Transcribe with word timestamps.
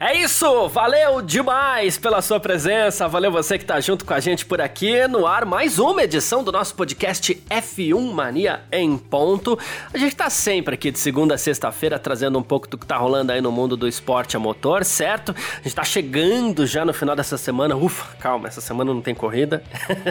É 0.00 0.16
isso, 0.16 0.68
valeu 0.68 1.20
demais 1.20 1.98
pela 1.98 2.22
sua 2.22 2.38
presença, 2.38 3.08
valeu 3.08 3.32
você 3.32 3.58
que 3.58 3.64
tá 3.64 3.80
junto 3.80 4.04
com 4.04 4.14
a 4.14 4.20
gente 4.20 4.46
por 4.46 4.60
aqui 4.60 5.08
no 5.08 5.26
ar, 5.26 5.44
mais 5.44 5.80
uma 5.80 6.04
edição 6.04 6.44
do 6.44 6.52
nosso 6.52 6.72
podcast 6.76 7.34
F1 7.50 8.12
Mania 8.12 8.60
em 8.70 8.96
ponto. 8.96 9.58
A 9.92 9.98
gente 9.98 10.14
tá 10.14 10.30
sempre 10.30 10.74
aqui 10.74 10.92
de 10.92 11.00
segunda 11.00 11.34
a 11.34 11.38
sexta-feira 11.38 11.98
trazendo 11.98 12.38
um 12.38 12.44
pouco 12.44 12.68
do 12.68 12.78
que 12.78 12.86
tá 12.86 12.96
rolando 12.96 13.32
aí 13.32 13.40
no 13.40 13.50
mundo 13.50 13.76
do 13.76 13.88
esporte 13.88 14.36
a 14.36 14.38
motor, 14.38 14.84
certo? 14.84 15.34
A 15.34 15.62
gente 15.62 15.74
tá 15.74 15.82
chegando 15.82 16.64
já 16.64 16.84
no 16.84 16.94
final 16.94 17.16
dessa 17.16 17.36
semana, 17.36 17.74
ufa, 17.74 18.14
calma, 18.18 18.46
essa 18.46 18.60
semana 18.60 18.94
não 18.94 19.02
tem 19.02 19.16
corrida. 19.16 19.64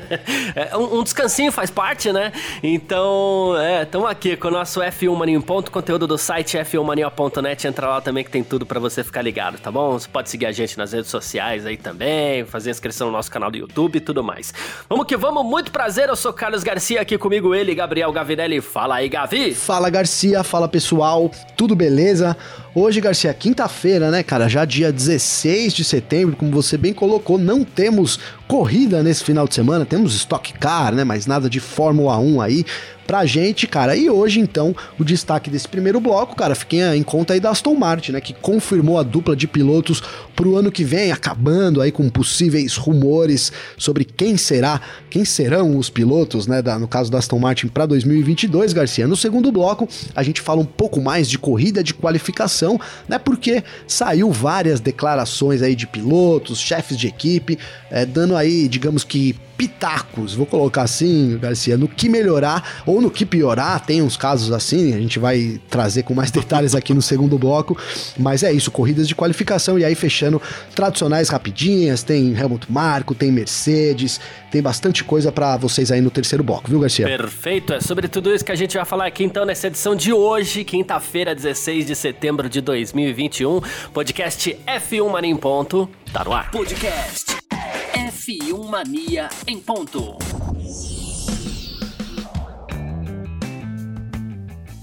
é, 0.53 0.75
um, 0.75 0.99
um, 0.99 1.03
descansinho 1.03 1.49
faz 1.49 1.71
parte, 1.71 2.11
né? 2.11 2.33
Então, 2.61 3.55
é, 3.57 3.83
estamos 3.83 4.09
aqui 4.09 4.35
com 4.35 4.49
o 4.49 4.51
nosso 4.51 4.81
F1 4.81 5.15
Mania 5.15 5.37
em 5.37 5.41
ponto, 5.41 5.71
conteúdo 5.71 6.05
do 6.05 6.17
site 6.17 6.57
f1mania.net, 6.57 7.65
entra 7.65 7.87
lá 7.87 8.01
também 8.01 8.25
que 8.25 8.29
tem 8.29 8.43
tudo 8.43 8.65
para 8.65 8.81
você 8.81 9.01
ficar 9.01 9.21
ligado, 9.21 9.57
tá 9.57 9.71
bom? 9.71 9.76
Bom? 9.77 9.91
Você 9.91 10.07
pode 10.07 10.27
seguir 10.27 10.47
a 10.47 10.51
gente 10.51 10.75
nas 10.75 10.91
redes 10.91 11.11
sociais 11.11 11.63
aí 11.63 11.77
também, 11.77 12.43
fazer 12.45 12.71
inscrição 12.71 13.07
no 13.07 13.13
nosso 13.13 13.29
canal 13.29 13.51
do 13.51 13.57
YouTube 13.57 13.97
e 13.97 13.99
tudo 13.99 14.23
mais. 14.23 14.51
Vamos 14.89 15.05
que 15.05 15.15
vamos, 15.15 15.45
muito 15.45 15.71
prazer, 15.71 16.09
eu 16.09 16.15
sou 16.15 16.33
Carlos 16.33 16.63
Garcia, 16.63 16.99
aqui 16.99 17.15
comigo 17.15 17.53
ele, 17.53 17.75
Gabriel 17.75 18.11
Gavinelli. 18.11 18.59
Fala 18.59 18.95
aí, 18.95 19.07
Gavi! 19.07 19.53
Fala, 19.53 19.87
Garcia, 19.91 20.43
fala 20.43 20.67
pessoal, 20.67 21.29
tudo 21.55 21.75
beleza? 21.75 22.35
Hoje, 22.79 23.01
Garcia, 23.01 23.33
quinta-feira, 23.33 24.11
né, 24.11 24.21
cara? 24.21 24.47
Já 24.47 24.63
dia 24.63 24.91
16 24.91 25.73
de 25.73 25.83
setembro, 25.83 26.35
como 26.35 26.51
você 26.51 26.77
bem 26.77 26.93
colocou, 26.93 27.39
não 27.39 27.63
temos 27.63 28.19
corrida 28.47 29.01
nesse 29.01 29.23
final 29.23 29.47
de 29.47 29.55
semana, 29.55 29.83
temos 29.83 30.13
Stock 30.13 30.53
Car, 30.53 30.93
né? 30.93 31.03
Mas 31.03 31.25
nada 31.25 31.49
de 31.49 31.59
Fórmula 31.59 32.19
1 32.19 32.39
aí 32.39 32.63
pra 33.07 33.25
gente, 33.25 33.65
cara. 33.65 33.95
E 33.95 34.09
hoje, 34.09 34.41
então, 34.41 34.75
o 34.99 35.03
destaque 35.03 35.49
desse 35.49 35.67
primeiro 35.67 35.99
bloco, 36.01 36.35
cara, 36.35 36.53
fiquem 36.53 36.81
em 36.95 37.01
conta 37.01 37.33
aí 37.33 37.39
da 37.39 37.49
Aston 37.49 37.73
Martin, 37.73 38.11
né? 38.11 38.21
Que 38.21 38.33
confirmou 38.33 38.99
a 38.99 39.03
dupla 39.03 39.35
de 39.35 39.47
pilotos 39.47 40.03
pro 40.35 40.57
ano 40.57 40.71
que 40.71 40.83
vem, 40.83 41.11
acabando 41.11 41.81
aí 41.81 41.91
com 41.91 42.09
possíveis 42.09 42.75
rumores 42.75 43.51
sobre 43.77 44.03
quem 44.03 44.35
será, 44.35 44.81
quem 45.09 45.23
serão 45.23 45.77
os 45.77 45.89
pilotos, 45.89 46.45
né? 46.45 46.61
Da, 46.61 46.77
no 46.77 46.87
caso 46.87 47.09
da 47.09 47.17
Aston 47.17 47.39
Martin 47.39 47.67
para 47.67 47.85
2022, 47.85 48.73
Garcia. 48.73 49.07
No 49.07 49.15
segundo 49.15 49.51
bloco, 49.51 49.87
a 50.13 50.21
gente 50.21 50.41
fala 50.41 50.59
um 50.59 50.65
pouco 50.65 51.01
mais 51.01 51.29
de 51.29 51.39
corrida 51.39 51.81
de 51.81 51.93
qualificação, 51.93 52.66
né? 53.07 53.19
Porque 53.19 53.63
saiu 53.87 54.31
várias 54.31 54.79
declarações 54.79 55.61
aí 55.61 55.75
de 55.75 55.85
pilotos, 55.85 56.59
chefes 56.59 56.97
de 56.97 57.07
equipe, 57.07 57.59
é, 57.91 58.05
dando 58.05 58.35
aí, 58.35 58.67
digamos 58.67 59.03
que 59.03 59.35
pitacos, 59.57 60.35
vou 60.35 60.45
colocar 60.45 60.83
assim, 60.83 61.37
Garcia, 61.41 61.75
no 61.77 61.87
que 61.87 62.07
melhorar 62.07 62.83
ou 62.85 63.01
no 63.01 63.09
que 63.09 63.25
piorar. 63.25 63.83
Tem 63.83 64.01
uns 64.01 64.15
casos 64.15 64.51
assim, 64.51 64.93
a 64.93 64.99
gente 64.99 65.17
vai 65.17 65.59
trazer 65.69 66.03
com 66.03 66.13
mais 66.13 66.29
detalhes 66.31 66.75
aqui 66.75 66.93
no 66.93 67.01
segundo 67.01 67.37
bloco. 67.37 67.77
Mas 68.17 68.43
é 68.43 68.51
isso, 68.51 68.69
corridas 68.69 69.07
de 69.07 69.15
qualificação 69.15 69.79
e 69.79 69.83
aí 69.83 69.95
fechando 69.95 70.41
tradicionais 70.75 71.29
rapidinhas. 71.29 72.03
Tem 72.03 72.37
Helmut 72.37 72.71
Marko, 72.71 73.15
tem 73.15 73.31
Mercedes, 73.31 74.19
tem 74.51 74.61
bastante 74.61 75.03
coisa 75.03 75.31
para 75.31 75.57
vocês 75.57 75.91
aí 75.91 76.01
no 76.01 76.11
terceiro 76.11 76.43
bloco, 76.43 76.69
viu, 76.69 76.79
Garcia? 76.79 77.05
Perfeito, 77.05 77.73
é 77.73 77.81
sobre 77.81 78.07
tudo 78.07 78.33
isso 78.33 78.45
que 78.45 78.51
a 78.51 78.55
gente 78.55 78.77
vai 78.77 78.85
falar 78.85 79.07
aqui 79.07 79.23
então 79.23 79.45
nessa 79.45 79.67
edição 79.67 79.95
de 79.95 80.13
hoje, 80.13 80.63
quinta-feira, 80.63 81.33
16 81.33 81.87
de 81.87 81.95
setembro 81.95 82.47
de 82.47 82.61
2021. 82.61 83.61
Podcast 83.93 84.57
F1 84.67 85.09
Mania 85.09 85.31
em 85.31 85.35
Ponto, 85.35 85.89
tá 86.13 86.23
no 86.23 86.33
ar. 86.33 86.51
Podcast 86.51 87.46
F1 87.93 88.69
Mania 88.69 89.29
em 89.45 89.59
ponto. 89.59 90.17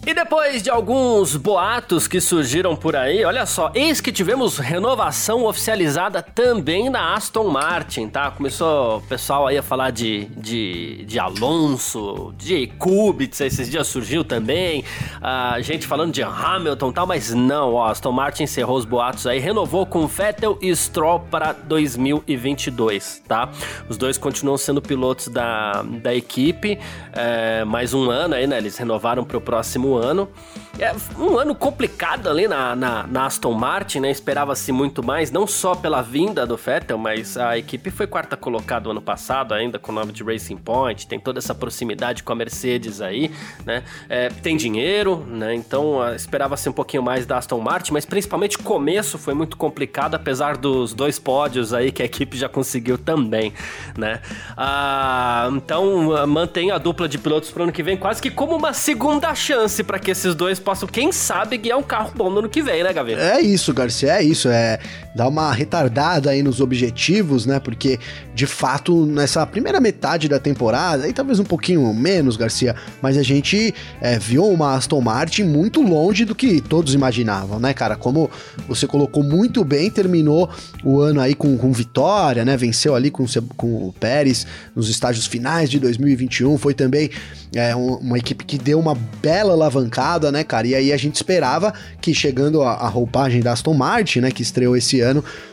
E 0.06 0.12
depois 0.12 0.62
de 0.62 0.68
alguns 0.68 1.34
boatos 1.34 2.06
que 2.06 2.20
surgiram 2.20 2.76
por 2.76 2.94
aí, 2.94 3.24
olha 3.24 3.46
só, 3.46 3.72
eis 3.74 4.02
que 4.02 4.12
tivemos 4.12 4.58
renovação 4.58 5.46
oficializada 5.46 6.20
também 6.20 6.90
na 6.90 7.14
Aston 7.14 7.48
Martin, 7.48 8.08
tá? 8.08 8.30
Começou 8.30 8.98
o 8.98 9.00
pessoal 9.00 9.46
aí 9.46 9.56
a 9.56 9.62
falar 9.62 9.90
de, 9.90 10.26
de, 10.36 11.06
de 11.06 11.18
Alonso, 11.18 12.34
de 12.36 12.66
Kubica, 12.78 13.46
esses 13.46 13.70
dias 13.70 13.86
surgiu 13.86 14.22
também, 14.22 14.84
a 15.22 15.58
gente 15.62 15.86
falando 15.86 16.12
de 16.12 16.22
Hamilton 16.22 16.90
e 16.90 16.92
tal, 16.92 17.06
mas 17.06 17.32
não, 17.32 17.72
ó, 17.72 17.86
Aston 17.86 18.12
Martin 18.12 18.42
encerrou 18.42 18.76
os 18.76 18.84
boatos 18.84 19.26
aí, 19.26 19.38
renovou 19.38 19.86
com 19.86 20.06
Vettel 20.06 20.58
e 20.60 20.74
Stroll 20.76 21.20
para 21.20 21.52
2022, 21.52 23.22
tá? 23.26 23.48
Os 23.88 23.96
dois 23.96 24.18
continuam 24.18 24.58
sendo 24.58 24.82
pilotos 24.82 25.28
da, 25.28 25.82
da 25.82 26.14
equipe, 26.14 26.78
é, 27.14 27.64
mais 27.64 27.94
um 27.94 28.10
ano 28.10 28.34
aí, 28.34 28.46
né? 28.46 28.58
Eles 28.58 28.76
renovaram 28.76 29.24
para 29.24 29.38
o 29.38 29.40
próximo 29.40 29.93
ano. 30.02 30.28
É 30.76 30.92
um 31.16 31.38
ano 31.38 31.54
complicado 31.54 32.28
ali 32.28 32.48
na, 32.48 32.74
na, 32.74 33.06
na 33.06 33.26
Aston 33.26 33.52
Martin, 33.52 34.00
né? 34.00 34.10
Esperava-se 34.10 34.72
muito 34.72 35.04
mais, 35.04 35.30
não 35.30 35.46
só 35.46 35.74
pela 35.76 36.02
vinda 36.02 36.44
do 36.44 36.56
Vettel, 36.56 36.98
mas 36.98 37.36
a 37.36 37.56
equipe 37.56 37.92
foi 37.92 38.08
quarta 38.08 38.36
colocada 38.36 38.90
ano 38.90 39.00
passado, 39.00 39.54
ainda 39.54 39.78
com 39.78 39.92
o 39.92 39.94
nome 39.94 40.12
de 40.12 40.24
Racing 40.24 40.56
Point, 40.56 41.06
tem 41.06 41.20
toda 41.20 41.38
essa 41.38 41.54
proximidade 41.54 42.24
com 42.24 42.32
a 42.32 42.36
Mercedes 42.36 43.00
aí, 43.00 43.30
né? 43.64 43.84
É, 44.08 44.28
tem 44.28 44.56
dinheiro, 44.56 45.24
né? 45.28 45.54
Então 45.54 46.00
esperava-se 46.12 46.68
um 46.68 46.72
pouquinho 46.72 47.04
mais 47.04 47.24
da 47.24 47.38
Aston 47.38 47.60
Martin, 47.60 47.92
mas 47.92 48.04
principalmente 48.04 48.56
o 48.56 48.62
começo 48.62 49.16
foi 49.16 49.32
muito 49.32 49.56
complicado, 49.56 50.16
apesar 50.16 50.56
dos 50.56 50.92
dois 50.92 51.20
pódios 51.20 51.72
aí 51.72 51.92
que 51.92 52.02
a 52.02 52.04
equipe 52.04 52.36
já 52.36 52.48
conseguiu 52.48 52.98
também, 52.98 53.52
né? 53.96 54.20
Ah, 54.56 55.48
então 55.52 56.26
mantém 56.26 56.72
a 56.72 56.78
dupla 56.78 57.08
de 57.08 57.16
pilotos 57.16 57.52
para 57.52 57.60
o 57.60 57.62
ano 57.62 57.72
que 57.72 57.82
vem 57.82 57.96
quase 57.96 58.20
que 58.20 58.30
como 58.30 58.56
uma 58.56 58.72
segunda 58.72 59.32
chance 59.36 59.84
para 59.84 60.00
que 60.00 60.10
esses 60.10 60.34
dois 60.34 60.63
possam, 60.64 60.88
quem 60.88 61.12
sabe, 61.12 61.56
guiar 61.58 61.78
um 61.78 61.82
carro 61.82 62.10
bom 62.14 62.30
no 62.30 62.38
ano 62.38 62.48
que 62.48 62.62
vem, 62.62 62.82
né, 62.82 62.92
Gavi? 62.92 63.14
É 63.14 63.40
isso, 63.40 63.72
Garcia, 63.72 64.14
é 64.14 64.22
isso. 64.22 64.48
É 64.48 64.78
dar 65.14 65.28
uma 65.28 65.52
retardada 65.52 66.30
aí 66.30 66.42
nos 66.42 66.60
objetivos, 66.60 67.46
né? 67.46 67.60
Porque, 67.60 67.98
de 68.34 68.46
fato, 68.46 69.06
nessa 69.06 69.46
primeira 69.46 69.80
metade 69.80 70.28
da 70.28 70.38
temporada, 70.38 71.08
e 71.08 71.12
talvez 71.12 71.38
um 71.38 71.44
pouquinho 71.44 71.92
menos, 71.94 72.36
Garcia, 72.36 72.74
mas 73.00 73.16
a 73.16 73.22
gente 73.22 73.72
é, 74.00 74.18
viu 74.18 74.44
uma 74.46 74.74
Aston 74.74 75.00
Martin 75.00 75.44
muito 75.44 75.80
longe 75.80 76.24
do 76.24 76.34
que 76.34 76.60
todos 76.60 76.94
imaginavam, 76.94 77.60
né, 77.60 77.72
cara? 77.72 77.96
Como 77.96 78.28
você 78.66 78.86
colocou 78.86 79.22
muito 79.22 79.64
bem, 79.64 79.90
terminou 79.90 80.50
o 80.82 81.00
ano 81.00 81.20
aí 81.20 81.34
com, 81.34 81.56
com 81.56 81.72
vitória, 81.72 82.44
né? 82.44 82.56
Venceu 82.56 82.94
ali 82.94 83.10
com, 83.10 83.24
com 83.56 83.88
o 83.88 83.92
Pérez 83.92 84.46
nos 84.74 84.88
estágios 84.88 85.26
finais 85.26 85.70
de 85.70 85.78
2021. 85.78 86.58
Foi 86.58 86.74
também 86.74 87.10
é, 87.54 87.74
um, 87.76 87.94
uma 87.96 88.18
equipe 88.18 88.44
que 88.44 88.58
deu 88.58 88.80
uma 88.80 88.96
bela 89.22 89.52
alavancada, 89.52 90.32
né, 90.32 90.42
cara? 90.42 90.66
E 90.66 90.74
aí 90.74 90.92
a 90.92 90.96
gente 90.96 91.14
esperava 91.14 91.72
que 92.00 92.12
chegando 92.12 92.62
a, 92.62 92.72
a 92.72 92.88
roupagem 92.88 93.40
da 93.40 93.52
Aston 93.52 93.74
Martin, 93.74 94.20
né, 94.20 94.30
que 94.30 94.42
estreou 94.42 94.76
esse 94.76 95.03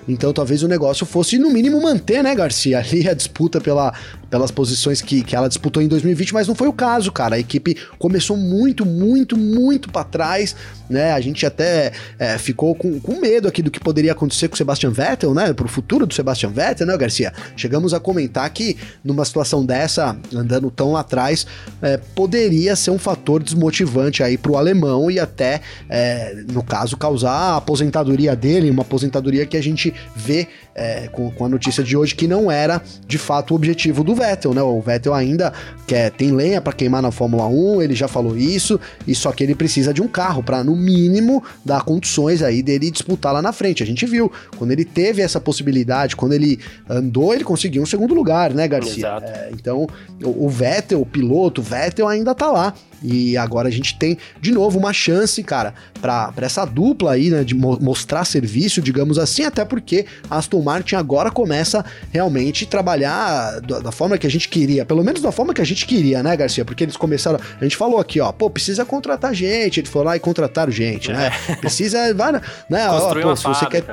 então 0.08 0.32
talvez 0.34 0.64
o 0.64 0.68
negócio 0.68 1.06
fosse 1.06 1.38
no 1.38 1.50
mínimo 1.50 1.82
manter, 1.82 2.24
né, 2.24 2.34
Garcia, 2.36 2.80
ali 2.80 3.08
a 3.08 3.14
disputa 3.14 3.60
pela, 3.60 3.94
pelas 4.32 4.50
posições 4.50 5.02
que, 5.02 5.22
que 5.22 5.36
ela 5.36 5.50
disputou 5.50 5.84
em 5.84 5.90
2020, 5.90 6.34
mas 6.34 6.48
não 6.48 6.56
foi 6.56 6.70
o 6.70 6.74
caso, 6.74 7.12
cara. 7.12 7.36
A 7.36 7.40
equipe 7.40 7.76
começou 8.00 8.38
muito, 8.38 8.86
muito, 8.86 9.38
muito 9.38 9.92
para 9.92 10.06
trás, 10.06 10.56
né? 10.90 11.12
A 11.12 11.20
gente 11.20 11.46
até 11.46 11.92
é, 12.18 12.38
ficou 12.38 12.74
com, 12.74 12.98
com 13.02 13.20
medo 13.20 13.48
aqui 13.48 13.62
do 13.62 13.70
que 13.70 13.80
poderia 13.80 14.14
acontecer 14.14 14.48
com 14.48 14.56
o 14.56 14.58
Sebastian 14.58 14.92
Vettel, 14.92 15.34
né? 15.34 15.52
Pro 15.52 15.68
futuro 15.68 16.08
do 16.08 16.14
Sebastian 16.14 16.50
Vettel, 16.50 16.88
né, 16.88 16.98
Garcia? 16.98 17.34
Chegamos 17.58 17.94
a 17.94 18.00
comentar 18.00 18.50
que 18.52 18.78
numa 19.04 19.26
situação 19.26 19.66
dessa, 19.66 20.18
andando 20.34 20.72
tão 20.72 20.94
lá 20.94 21.02
atrás, 21.02 21.46
é, 21.82 21.98
poderia 21.98 22.74
ser 22.78 22.92
um 22.92 23.00
fator 23.00 23.44
desmotivante 23.44 24.24
aí 24.24 24.38
pro 24.38 24.56
alemão 24.56 25.12
e 25.12 25.20
até, 25.20 25.60
é, 25.90 26.42
no 26.50 26.64
caso, 26.64 26.96
causar 26.96 27.32
a 27.32 27.58
aposentadoria 27.58 28.34
dele, 28.34 28.72
uma 28.72 28.84
aposentadoria 28.84 29.46
que 29.46 29.58
a 29.58 29.62
gente 29.62 29.94
vê 30.16 30.48
é, 30.74 31.08
com, 31.10 31.30
com, 31.32 31.46
a 31.46 31.50
notícia 31.50 31.84
de 31.84 31.98
hoje 31.98 32.16
que 32.16 32.28
não 32.28 32.50
era 32.50 32.82
de 33.06 33.18
fato 33.18 33.52
o 33.52 33.56
objetivo 33.56 34.04
do 34.04 34.16
Vettel, 34.22 34.54
né? 34.54 34.62
O 34.62 34.80
Vettel 34.82 35.14
ainda 35.14 35.52
quer, 35.88 36.12
tem 36.12 36.32
lenha 36.32 36.62
para 36.62 36.74
queimar 36.74 37.02
na 37.02 37.12
Fórmula 37.12 37.48
1, 37.48 37.82
ele 37.82 37.96
já 37.96 38.08
falou 38.08 38.38
isso, 38.38 38.80
e 39.08 39.16
só 39.16 39.32
que 39.32 39.44
ele 39.44 39.56
precisa 39.56 39.94
de 39.94 40.02
um 40.02 40.08
carro 40.08 40.44
para 40.44 40.64
no 40.64 40.76
mínimo 40.76 41.44
dar 41.66 41.84
condições 41.84 42.42
aí 42.42 42.62
dele 42.62 42.92
disputar 42.92 43.34
lá 43.34 43.42
na 43.42 43.52
frente. 43.52 43.82
A 43.82 43.86
gente 43.86 44.06
viu, 44.06 44.32
quando 44.58 44.72
ele 44.72 44.86
teve 44.86 45.22
essa 45.22 45.40
possibilidade, 45.40 46.16
quando 46.16 46.34
ele 46.34 46.60
andou, 46.90 47.34
ele 47.34 47.44
conseguiu 47.44 47.82
um 47.82 47.86
segundo 47.86 48.14
lugar, 48.14 48.54
né, 48.54 48.68
Garcia? 48.68 49.20
É, 49.22 49.50
então, 49.54 49.88
o, 50.24 50.46
o 50.46 50.50
Vettel, 50.50 51.02
o 51.02 51.06
piloto, 51.06 51.62
o 51.62 51.64
Vettel 51.64 52.08
ainda 52.08 52.36
tá 52.36 52.52
lá 52.52 52.74
E 53.04 53.36
agora 53.36 53.68
a 53.68 53.72
gente 53.72 53.98
tem 53.98 54.18
de 54.40 54.52
novo 54.52 54.78
uma 54.78 54.94
chance, 54.94 55.42
cara, 55.44 55.74
para 56.02 56.34
essa 56.38 56.66
dupla 56.66 57.14
aí, 57.14 57.30
né, 57.30 57.44
de 57.44 57.56
mo 57.56 57.78
mostrar 57.82 58.26
serviço, 58.26 58.82
digamos 58.82 59.18
assim, 59.18 59.44
até 59.44 59.66
porque 59.66 60.06
a 60.30 60.38
Aston 60.38 60.62
Martin 60.62 60.96
agora 60.96 61.32
começa 61.32 61.84
realmente 62.12 62.66
trabalhar 62.66 63.60
da, 63.62 63.80
da, 63.80 63.92
forma 63.92 64.18
que 64.18 64.28
a 64.28 64.30
gente 64.30 64.48
queria, 64.50 64.86
pelo 64.86 65.04
menos 65.04 65.22
da 65.22 65.32
forma 65.32 65.54
que 65.54 65.62
a 65.62 65.66
gente 65.66 65.86
queria, 65.86 66.22
né, 66.22 66.36
Garcia? 66.36 66.64
Porque 66.64 66.84
eles 66.84 66.98
começaram, 66.98 67.40
a 67.60 67.64
gente 67.64 67.76
falou 67.76 68.00
aqui, 68.00 68.20
ó, 68.20 68.32
pô, 68.32 68.50
precisa 68.50 68.86
contratar 68.86 69.34
gente, 69.34 69.80
eles 69.80 69.90
foram 69.90 70.08
lá 70.08 70.18
e 70.18 70.20
contrataram 70.20 70.72
gente, 70.72 71.12
né? 71.12 71.32
É. 71.50 71.56
Precisa, 71.56 72.14
vai, 72.14 72.34
né, 72.70 72.90
ó, 72.90 73.14
pô, 73.16 73.36
se 73.36 73.44
você 73.44 73.66
quer 73.66 73.84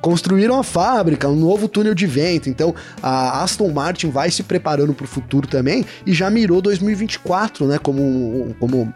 construíram 0.00 0.58
a 0.58 0.62
fábrica, 0.62 1.28
um 1.28 1.36
novo 1.36 1.68
túnel 1.68 1.94
de 1.94 2.06
vento. 2.06 2.48
Então 2.48 2.74
a 3.02 3.42
Aston 3.42 3.70
Martin 3.70 4.10
vai 4.10 4.30
se 4.30 4.42
preparando 4.42 4.94
para 4.94 5.04
o 5.04 5.08
futuro 5.08 5.46
também 5.46 5.84
e 6.06 6.12
já 6.12 6.30
mirou 6.30 6.60
2024, 6.60 7.66
né? 7.66 7.78
Como, 7.78 8.54
como 8.58 8.92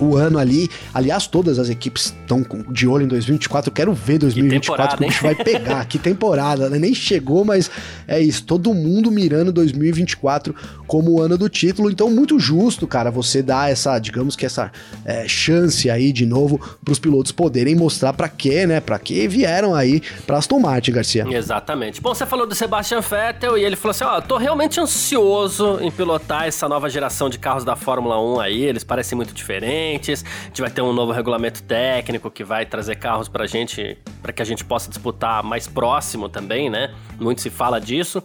o 0.00 0.16
ano 0.16 0.38
ali. 0.38 0.68
Aliás, 0.92 1.26
todas 1.26 1.58
as 1.58 1.68
equipes 1.68 2.14
estão 2.22 2.44
de 2.68 2.86
olho 2.86 3.04
em 3.04 3.08
2024. 3.08 3.70
Eu 3.70 3.74
quero 3.74 3.92
ver 3.92 4.18
2024 4.18 4.96
que, 4.96 5.04
o 5.04 5.06
bicho 5.06 5.22
vai 5.22 5.34
pegar. 5.34 5.84
que 5.86 5.98
temporada, 5.98 6.68
né? 6.70 6.78
Nem 6.78 6.94
chegou, 6.94 7.44
mas 7.44 7.70
é 8.06 8.20
isso. 8.20 8.44
Todo 8.44 8.72
mundo 8.72 9.10
mirando 9.10 9.52
2024 9.52 10.54
como 10.86 11.12
o 11.12 11.20
ano 11.20 11.36
do 11.36 11.48
título. 11.48 11.90
Então, 11.90 12.10
muito 12.10 12.38
justo, 12.38 12.86
cara, 12.86 13.10
você 13.10 13.42
dar 13.42 13.70
essa, 13.70 13.98
digamos 13.98 14.36
que 14.36 14.46
essa 14.46 14.70
é, 15.04 15.26
chance 15.28 15.90
aí 15.90 16.12
de 16.12 16.26
novo 16.26 16.60
para 16.84 16.92
os 16.92 16.98
pilotos 16.98 17.32
poderem 17.32 17.74
mostrar 17.74 18.12
para 18.12 18.28
quê, 18.28 18.66
né? 18.66 18.80
Para 18.80 18.98
que 18.98 19.26
vieram 19.28 19.74
aí 19.74 20.02
para 20.26 20.38
Aston 20.38 20.58
Martin, 20.58 20.92
Garcia. 20.92 21.26
Exatamente. 21.28 22.00
Bom, 22.00 22.14
você 22.14 22.26
falou 22.26 22.46
do 22.46 22.54
Sebastian 22.54 23.00
Vettel 23.00 23.58
e 23.58 23.64
ele 23.64 23.76
falou 23.76 23.90
assim: 23.90 24.04
ó, 24.04 24.20
tô 24.20 24.36
realmente 24.36 24.80
ansioso 24.80 25.78
em 25.80 25.90
pilotar 25.90 26.46
essa 26.46 26.68
nova 26.68 26.88
geração 26.88 27.28
de 27.28 27.38
carros 27.38 27.64
da 27.64 27.76
Fórmula 27.76 28.20
1 28.20 28.40
aí. 28.40 28.62
Eles 28.62 28.84
parecem 28.84 29.16
muito 29.16 29.32
diferentes 29.32 29.81
diferentes. 29.82 30.24
A 30.24 30.44
gente 30.46 30.60
vai 30.60 30.70
ter 30.70 30.82
um 30.82 30.92
novo 30.92 31.12
regulamento 31.12 31.62
técnico 31.62 32.30
que 32.30 32.44
vai 32.44 32.64
trazer 32.64 32.96
carros 32.96 33.28
pra 33.28 33.46
gente, 33.46 33.98
para 34.22 34.32
que 34.32 34.40
a 34.40 34.44
gente 34.44 34.64
possa 34.64 34.88
disputar 34.88 35.42
mais 35.42 35.66
próximo 35.66 36.28
também, 36.28 36.70
né? 36.70 36.94
Muito 37.18 37.40
se 37.40 37.50
fala 37.50 37.80
disso. 37.80 38.22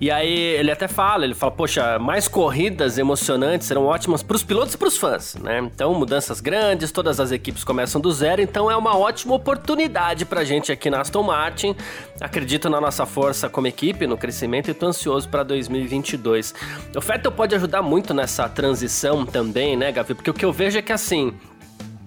E 0.00 0.10
aí 0.10 0.28
ele 0.28 0.70
até 0.70 0.88
fala, 0.88 1.24
ele 1.24 1.34
fala, 1.34 1.52
poxa, 1.52 1.98
mais 1.98 2.26
corridas 2.26 2.98
emocionantes 2.98 3.66
serão 3.66 3.86
ótimas 3.86 4.22
para 4.22 4.36
os 4.36 4.42
pilotos 4.42 4.74
e 4.74 4.78
para 4.78 4.88
os 4.88 4.96
fãs, 4.96 5.36
né? 5.36 5.58
Então, 5.60 5.94
mudanças 5.94 6.40
grandes, 6.40 6.90
todas 6.90 7.20
as 7.20 7.30
equipes 7.30 7.62
começam 7.62 8.00
do 8.00 8.10
zero, 8.10 8.42
então 8.42 8.70
é 8.70 8.76
uma 8.76 8.96
ótima 8.96 9.34
oportunidade 9.34 10.24
para 10.24 10.44
gente 10.44 10.72
aqui 10.72 10.90
na 10.90 11.00
Aston 11.00 11.22
Martin. 11.22 11.76
Acredito 12.20 12.68
na 12.68 12.80
nossa 12.80 13.06
força 13.06 13.48
como 13.48 13.66
equipe, 13.66 14.06
no 14.06 14.16
crescimento 14.16 14.70
e 14.70 14.74
tô 14.74 14.86
ansioso 14.86 15.28
para 15.28 15.42
2022. 15.42 16.54
O 16.96 17.00
Vettel 17.00 17.32
pode 17.32 17.54
ajudar 17.54 17.82
muito 17.82 18.12
nessa 18.12 18.48
transição 18.48 19.24
também, 19.24 19.76
né, 19.76 19.92
Gavi? 19.92 20.14
Porque 20.14 20.30
o 20.30 20.34
que 20.34 20.44
eu 20.44 20.52
vejo 20.52 20.78
é 20.78 20.82
que 20.84 20.92
assim, 20.92 21.32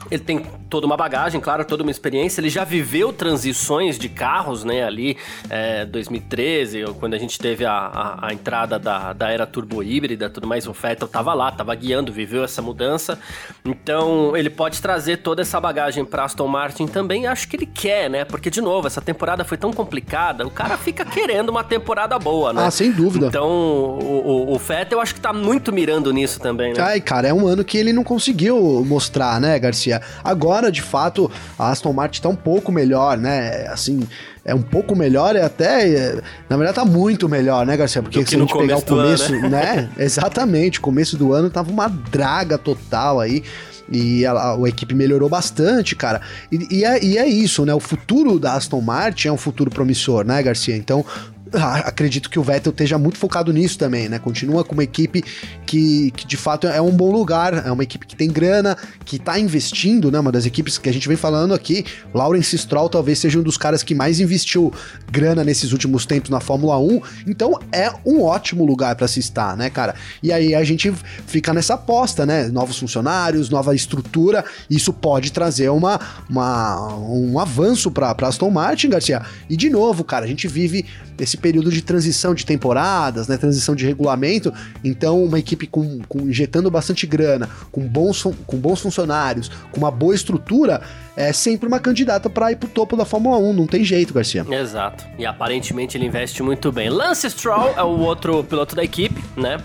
ele 0.10 0.24
tem 0.24 0.40
toda 0.70 0.86
uma 0.86 0.98
bagagem, 0.98 1.40
claro, 1.40 1.66
toda 1.66 1.84
uma 1.84 1.92
experiência. 1.92 2.42
Ele 2.42 2.50
já 2.50 2.64
viveu 2.64 3.12
transições 3.14 3.98
de 3.98 4.10
carros, 4.10 4.64
né? 4.64 4.84
Ali, 4.84 5.18
é, 5.50 5.86
2013, 5.86 6.86
quando 7.00 7.14
a 7.14 7.18
gente 7.18 7.38
teve 7.40 7.66
a, 7.66 7.74
a, 7.74 8.28
a, 8.28 8.34
entrada 8.34 8.78
da, 8.80 9.14
da 9.14 9.30
era 9.30 9.46
turbo 9.46 9.84
híbrida 9.84 10.30
tudo 10.30 10.48
mais, 10.48 10.68
o 10.68 10.74
Vettel 10.74 11.08
tava 11.08 11.34
lá, 11.34 11.52
tava 11.52 11.74
guiando, 11.76 12.12
viveu 12.12 12.44
essa 12.44 12.62
mudança. 12.62 13.20
Então, 13.66 14.36
ele 14.36 14.50
pode 14.50 14.82
trazer 14.82 15.18
toda 15.18 15.42
essa 15.42 15.60
bagagem 15.60 16.04
para 16.06 16.26
Aston 16.26 16.48
Martin 16.48 16.88
também. 16.88 17.28
Acho 17.28 17.48
que 17.48 17.56
ele 17.56 17.66
quer, 17.66 18.10
né? 18.10 18.26
Porque, 18.26 18.50
de 18.50 18.62
novo, 18.62 18.88
essa 18.88 19.02
temporada 19.02 19.44
foi 19.44 19.58
tão 19.58 19.72
complicada, 19.72 20.46
o 20.46 20.52
cara 20.52 20.78
fica 20.78 21.06
querendo 21.06 21.50
uma 21.50 21.64
temporada 21.64 22.18
boa, 22.20 22.54
né? 22.54 22.66
Ah, 22.66 22.72
sem 22.72 22.92
dúvida. 22.92 23.28
Então, 23.28 23.50
o, 23.50 24.50
o, 24.50 24.56
o 24.56 24.58
Vettel, 24.58 24.98
eu 24.98 25.02
acho 25.02 25.14
que 25.14 25.22
tá 25.22 25.32
muito 25.34 25.72
mirando 25.72 26.12
nisso 26.12 26.40
também, 26.40 26.74
né? 26.74 26.82
Ai, 26.82 27.02
cara, 27.02 27.28
é 27.28 27.34
um 27.34 27.48
ano 27.48 27.64
que 27.64 27.78
ele 27.78 27.94
não 27.94 28.04
conseguiu 28.04 28.84
mostrar, 28.86 29.40
né, 29.40 29.58
Garcia? 29.60 30.02
Agora, 30.24 30.57
de 30.72 30.82
fato, 30.82 31.32
a 31.58 31.70
Aston 31.70 31.94
Martin 31.94 32.22
tá 32.22 32.30
um 32.30 32.36
pouco 32.36 32.72
melhor, 32.72 33.18
né? 33.18 33.68
Assim, 33.68 34.08
é 34.44 34.56
um 34.56 34.62
pouco 34.62 34.96
melhor, 34.96 35.36
é 35.36 35.44
até. 35.44 36.16
Na 36.50 36.56
verdade, 36.56 36.76
tá 36.76 36.86
muito 36.86 37.28
melhor, 37.28 37.66
né, 37.66 37.76
Garcia? 37.76 38.02
Porque 38.02 38.26
se 38.26 38.36
a 38.36 38.40
gente 38.40 38.58
pegar 38.58 38.78
o 38.78 38.82
começo, 38.82 39.34
ano, 39.34 39.50
né? 39.50 39.50
né? 39.50 39.90
Exatamente, 40.04 40.80
o 40.80 40.82
começo 40.82 41.18
do 41.18 41.34
ano 41.34 41.50
tava 41.50 41.72
uma 41.72 41.88
draga 41.88 42.58
total 42.58 43.20
aí. 43.20 43.44
E 43.90 44.26
a, 44.26 44.54
a, 44.54 44.58
equipe 44.68 44.94
melhorou 44.94 45.30
bastante, 45.30 45.96
cara. 45.96 46.22
E, 46.52 46.80
e, 46.80 46.86
é, 46.86 47.04
e, 47.04 47.18
é, 47.18 47.26
isso, 47.26 47.66
né? 47.66 47.74
O 47.74 47.80
futuro 47.80 48.38
da 48.38 48.54
Aston 48.54 48.82
Martin 48.82 49.30
é 49.30 49.32
um 49.32 49.38
futuro 49.38 49.72
promissor, 49.72 50.26
né, 50.26 50.44
Garcia? 50.44 50.76
Então, 50.76 51.06
acredito 51.54 52.30
que 52.30 52.40
o 52.40 52.44
Vettel 52.44 52.72
esteja 52.72 52.98
muito 52.98 53.18
focado 53.18 53.52
nisso 53.54 53.78
também, 53.78 54.10
né? 54.10 54.20
Continua 54.20 54.64
com 54.64 54.74
uma 54.74 54.84
equipe 54.84 55.24
que, 55.66 56.12
que 56.12 56.26
de 56.26 56.38
fato 56.38 56.68
é 56.68 56.82
um 56.82 56.92
bom 56.92 57.12
lugar, 57.12 57.66
é 57.66 57.72
uma 57.72 57.84
equipe 57.84 58.06
que 58.06 58.16
tem 58.16 58.30
grana, 58.30 58.78
que 59.06 59.20
tá 59.20 59.40
investindo, 59.40 60.12
né? 60.12 60.20
Uma 60.20 60.32
das 60.32 60.46
equipes 60.46 60.78
que 60.78 60.90
a 60.90 60.94
gente 60.94 61.08
vem 61.08 61.18
falando 61.18 61.54
aqui, 61.54 61.86
Lawrence 62.14 62.58
Stroll 62.58 62.90
talvez 62.90 63.20
seja 63.20 63.40
um 63.40 63.44
dos 63.44 63.58
caras 63.58 63.84
que 63.84 63.96
mais 63.96 64.20
investiu 64.20 64.74
grana 65.12 65.44
nesses 65.44 65.72
últimos 65.72 66.06
tempos 66.06 66.30
na 66.30 66.40
Fórmula 66.40 66.80
1, 66.80 67.02
então 67.28 67.60
é 67.72 67.92
um 68.06 68.22
ótimo 68.22 68.66
lugar 68.66 68.96
para 68.96 69.08
se 69.08 69.20
estar, 69.20 69.56
né, 69.56 69.70
cara? 69.70 69.96
E 70.22 70.32
aí 70.32 70.54
a 70.56 70.64
gente 70.64 70.92
fica 71.26 71.54
nessa 71.54 71.76
aposta, 71.76 72.26
né? 72.26 72.48
Novos 72.48 72.78
funcionários, 72.78 73.50
nova 73.50 73.74
estrutura, 73.76 74.44
isso 74.70 74.92
pode 74.92 75.32
trazer 75.32 75.70
uma, 75.70 76.00
uma 76.30 76.96
um 76.96 77.40
avanço 77.40 77.92
para 77.92 78.16
Aston 78.22 78.50
Martin, 78.50 78.90
Garcia. 78.90 79.22
E 79.50 79.56
de 79.56 79.70
novo, 79.70 80.04
cara, 80.04 80.26
a 80.26 80.28
gente 80.28 80.48
vive 80.48 80.86
esse 81.20 81.37
período 81.38 81.72
de 81.72 81.82
transição 81.82 82.34
de 82.34 82.46
temporadas, 82.46 83.28
né, 83.28 83.38
transição 83.38 83.76
de 83.76 83.86
regulamento, 83.86 84.54
então 84.84 85.24
uma 85.24 85.40
equipe 85.40 85.68
com, 85.68 86.00
com 86.08 86.22
injetando 86.22 86.70
bastante 86.70 87.06
grana, 87.08 87.50
com 87.72 87.88
bons, 87.88 88.24
com 88.46 88.58
bons 88.58 88.82
funcionários, 88.82 89.50
com 89.72 89.80
uma 89.80 89.92
boa 89.92 90.16
estrutura, 90.16 90.82
é 91.18 91.34
sempre 91.34 91.68
uma 91.68 91.80
candidata 91.80 92.30
para 92.30 92.52
ir 92.52 92.58
pro 92.58 92.70
topo 92.70 92.96
da 92.96 93.04
Fórmula 93.04 93.38
1, 93.40 93.54
não 93.54 93.66
tem 93.66 93.84
jeito, 93.84 94.14
Garcia. 94.14 94.46
Exato. 94.48 95.04
E 95.18 95.26
aparentemente 95.26 95.98
ele 95.98 96.06
investe 96.06 96.44
muito 96.44 96.72
bem. 96.72 96.90
Lance 96.90 97.28
Stroll 97.32 97.74
é 97.76 97.82
o 97.82 98.00
outro 98.02 98.44
piloto 98.44 98.76
da 98.76 98.84
equipe, 98.84 99.20
né? 99.36 99.58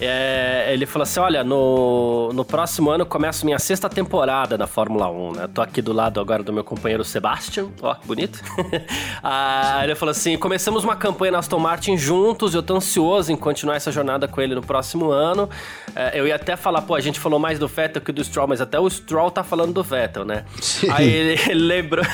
É, 0.00 0.70
ele 0.72 0.86
falou 0.86 1.02
assim: 1.02 1.20
olha, 1.20 1.44
no, 1.44 2.32
no 2.32 2.42
próximo 2.42 2.90
ano 2.90 3.04
começa 3.04 3.44
minha 3.44 3.58
sexta 3.58 3.88
temporada 3.88 4.56
na 4.56 4.66
Fórmula 4.66 5.10
1, 5.10 5.32
né? 5.32 5.48
Tô 5.52 5.60
aqui 5.60 5.82
do 5.82 5.92
lado 5.92 6.18
agora 6.20 6.42
do 6.42 6.52
meu 6.52 6.64
companheiro 6.64 7.04
Sebastian, 7.04 7.68
ó, 7.82 7.94
que 7.94 8.06
bonito. 8.06 8.40
ah, 9.22 9.80
ele 9.84 9.94
falou 9.94 10.10
assim: 10.10 10.38
começamos 10.38 10.84
uma 10.84 10.96
campanha 10.96 11.32
na 11.32 11.38
Aston 11.38 11.58
Martin 11.58 11.98
juntos, 11.98 12.54
eu 12.54 12.62
tô 12.62 12.76
ansioso 12.76 13.30
em 13.30 13.36
continuar 13.36 13.76
essa 13.76 13.92
jornada 13.92 14.26
com 14.26 14.40
ele 14.40 14.54
no 14.54 14.62
próximo 14.62 15.10
ano. 15.10 15.50
É, 15.94 16.18
eu 16.18 16.26
ia 16.26 16.36
até 16.36 16.56
falar, 16.56 16.80
pô, 16.82 16.94
a 16.94 17.00
gente 17.00 17.20
falou 17.20 17.38
mais 17.38 17.58
do 17.58 17.68
Vettel 17.68 18.00
que 18.00 18.10
do 18.10 18.24
Stroll, 18.24 18.48
mas 18.48 18.60
até 18.60 18.80
o 18.80 18.88
Stroll 18.88 19.30
tá 19.30 19.44
falando 19.44 19.72
do 19.72 19.82
Vettel, 19.82 20.24
né? 20.24 20.44
Sim. 20.60 20.93
Aí 20.94 21.08
ele, 21.08 21.40
ele, 21.50 21.60
lembrou, 21.60 22.04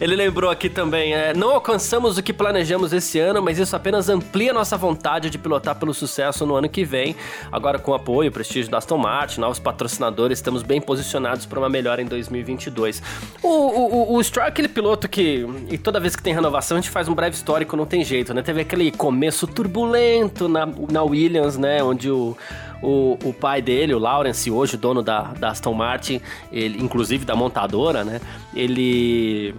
ele 0.00 0.16
lembrou 0.16 0.50
aqui 0.50 0.68
também: 0.68 1.14
é, 1.14 1.34
não 1.34 1.50
alcançamos 1.50 2.18
o 2.18 2.22
que 2.22 2.32
planejamos 2.32 2.92
esse 2.92 3.18
ano, 3.18 3.42
mas 3.42 3.58
isso 3.58 3.74
apenas 3.74 4.08
amplia 4.08 4.52
nossa 4.52 4.76
vontade 4.76 5.30
de 5.30 5.38
pilotar 5.38 5.74
pelo 5.76 5.92
sucesso 5.92 6.46
no 6.46 6.54
ano 6.54 6.68
que 6.68 6.84
vem. 6.84 7.16
Agora, 7.50 7.78
com 7.78 7.92
o 7.92 7.94
apoio, 7.94 8.30
prestígio 8.30 8.70
da 8.70 8.78
Aston 8.78 8.98
Martin, 8.98 9.40
novos 9.40 9.58
patrocinadores, 9.58 10.38
estamos 10.38 10.62
bem 10.62 10.80
posicionados 10.80 11.46
para 11.46 11.58
uma 11.58 11.68
melhora 11.68 12.00
em 12.00 12.06
2022. 12.06 13.02
O, 13.42 13.48
o, 13.48 14.16
o 14.16 14.22
Stroll 14.24 14.46
é 14.46 14.48
aquele 14.48 14.68
piloto 14.68 15.08
que, 15.08 15.46
e 15.70 15.76
toda 15.78 15.98
vez 16.00 16.14
que 16.14 16.22
tem 16.22 16.34
renovação, 16.34 16.76
a 16.76 16.80
gente 16.80 16.90
faz 16.90 17.08
um 17.08 17.14
breve 17.14 17.36
histórico, 17.36 17.76
não 17.76 17.86
tem 17.86 18.04
jeito, 18.04 18.32
né? 18.32 18.42
Teve 18.42 18.60
aquele 18.60 18.90
começo 18.90 19.46
turbulento 19.46 20.48
na, 20.48 20.66
na 20.66 21.02
Williams, 21.02 21.56
né? 21.56 21.82
Onde 21.82 22.10
o 22.10 22.36
o, 22.82 23.18
o 23.24 23.32
pai 23.32 23.60
dele, 23.60 23.94
o 23.94 23.98
Lawrence, 23.98 24.50
hoje 24.50 24.74
o 24.74 24.78
dono 24.78 25.02
da, 25.02 25.22
da 25.34 25.50
Aston 25.50 25.74
Martin, 25.74 26.20
ele, 26.52 26.82
inclusive 26.82 27.24
da 27.24 27.34
montadora, 27.34 28.04
né? 28.04 28.20
Ele 28.54 29.54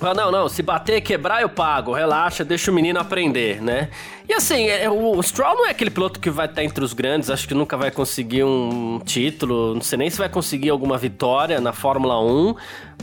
ah, 0.00 0.12
não, 0.12 0.30
não, 0.30 0.48
se 0.48 0.62
bater, 0.62 1.00
quebrar, 1.00 1.40
eu 1.40 1.48
pago. 1.48 1.92
Relaxa, 1.92 2.44
deixa 2.44 2.70
o 2.70 2.74
menino 2.74 2.98
aprender, 3.00 3.62
né? 3.62 3.88
E 4.28 4.34
assim, 4.34 4.66
é, 4.66 4.90
o 4.90 5.22
Stroll 5.22 5.54
não 5.54 5.66
é 5.66 5.70
aquele 5.70 5.90
piloto 5.90 6.18
que 6.18 6.30
vai 6.30 6.46
estar 6.46 6.64
entre 6.64 6.84
os 6.84 6.92
grandes, 6.92 7.30
acho 7.30 7.46
que 7.46 7.54
nunca 7.54 7.76
vai 7.76 7.90
conseguir 7.90 8.42
um 8.42 9.00
título, 9.04 9.74
não 9.74 9.80
sei 9.80 9.98
nem 9.98 10.10
se 10.10 10.18
vai 10.18 10.28
conseguir 10.28 10.70
alguma 10.70 10.98
vitória 10.98 11.60
na 11.60 11.72
Fórmula 11.72 12.20
1, 12.20 12.54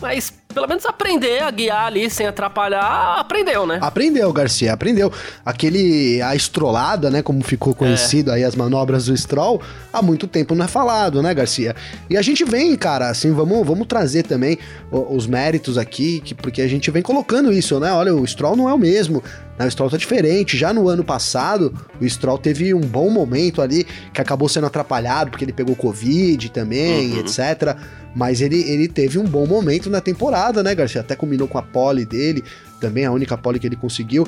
mas 0.02 0.34
pelo 0.54 0.68
menos 0.68 0.86
aprender 0.86 1.42
a 1.42 1.50
guiar 1.50 1.88
ali 1.88 2.10
sem 2.10 2.28
atrapalhar, 2.28 3.16
aprendeu, 3.18 3.66
né? 3.66 3.80
Aprendeu, 3.82 4.32
Garcia, 4.32 4.74
aprendeu. 4.74 5.12
Aquele, 5.46 6.22
a 6.22 6.36
estrolada, 6.36 7.10
né, 7.10 7.22
como 7.22 7.42
ficou 7.44 7.74
conhecido 7.74 8.32
é. 8.32 8.36
aí 8.36 8.44
as 8.44 8.56
manobras 8.56 9.06
do 9.06 9.18
Stroll, 9.18 9.62
há 9.92 10.02
muito 10.02 10.28
tempo 10.28 10.54
não 10.54 10.66
é 10.66 10.68
falado, 10.68 11.22
né, 11.24 11.34
Garcia? 11.34 11.76
E 12.10 12.18
a 12.18 12.22
gente 12.22 12.44
vem, 12.46 12.76
cara, 12.76 13.10
assim, 13.10 13.32
vamos, 13.32 13.66
vamos 13.66 13.88
trazer 13.88 14.24
também 14.24 14.58
os 14.92 15.26
méritos 15.26 15.78
aqui, 15.78 16.20
que, 16.20 16.36
porque 16.36 16.62
a 16.62 16.68
gente 16.68 16.92
vem 16.92 17.02
colocando 17.02 17.52
isso, 17.52 17.80
né? 17.80 17.92
Olha, 17.92 18.14
o 18.14 18.28
Stroll 18.28 18.56
não 18.56 18.70
é 18.70 18.74
o 18.74 18.78
mesmo, 18.78 19.24
né? 19.58 19.66
O 19.66 19.72
Stroll 19.72 19.90
tá 19.90 19.98
diferente. 19.98 20.58
Já 20.58 20.74
no 20.74 20.88
ano 20.88 21.04
passado, 21.04 21.74
o 22.00 22.10
Stroll 22.10 22.38
teve 22.38 22.74
um 22.74 22.82
bom 22.82 23.10
momento 23.10 23.62
ali, 23.62 23.86
que 24.14 24.22
acabou 24.22 24.50
sendo 24.50 24.68
atrapalhado, 24.68 25.32
porque 25.32 25.46
ele 25.46 25.54
pegou 25.54 25.76
Covid 25.76 26.50
também, 26.50 27.14
uhum. 27.14 27.20
etc. 27.20 27.78
Mas 28.16 28.42
ele, 28.42 28.62
ele 28.62 28.88
teve 28.88 29.18
um 29.18 29.26
bom 29.26 29.46
momento 29.48 29.90
na 29.90 30.02
temporada, 30.02 30.62
né, 30.62 30.76
Garcia? 30.76 31.02
Até 31.02 31.16
combinou 31.16 31.48
com 31.48 31.58
a 31.58 31.64
pole 31.64 32.06
dele, 32.06 32.44
também 32.80 33.06
a 33.06 33.12
única 33.12 33.38
pole 33.38 33.60
que 33.60 33.68
ele 33.68 33.76
conseguiu. 33.76 34.28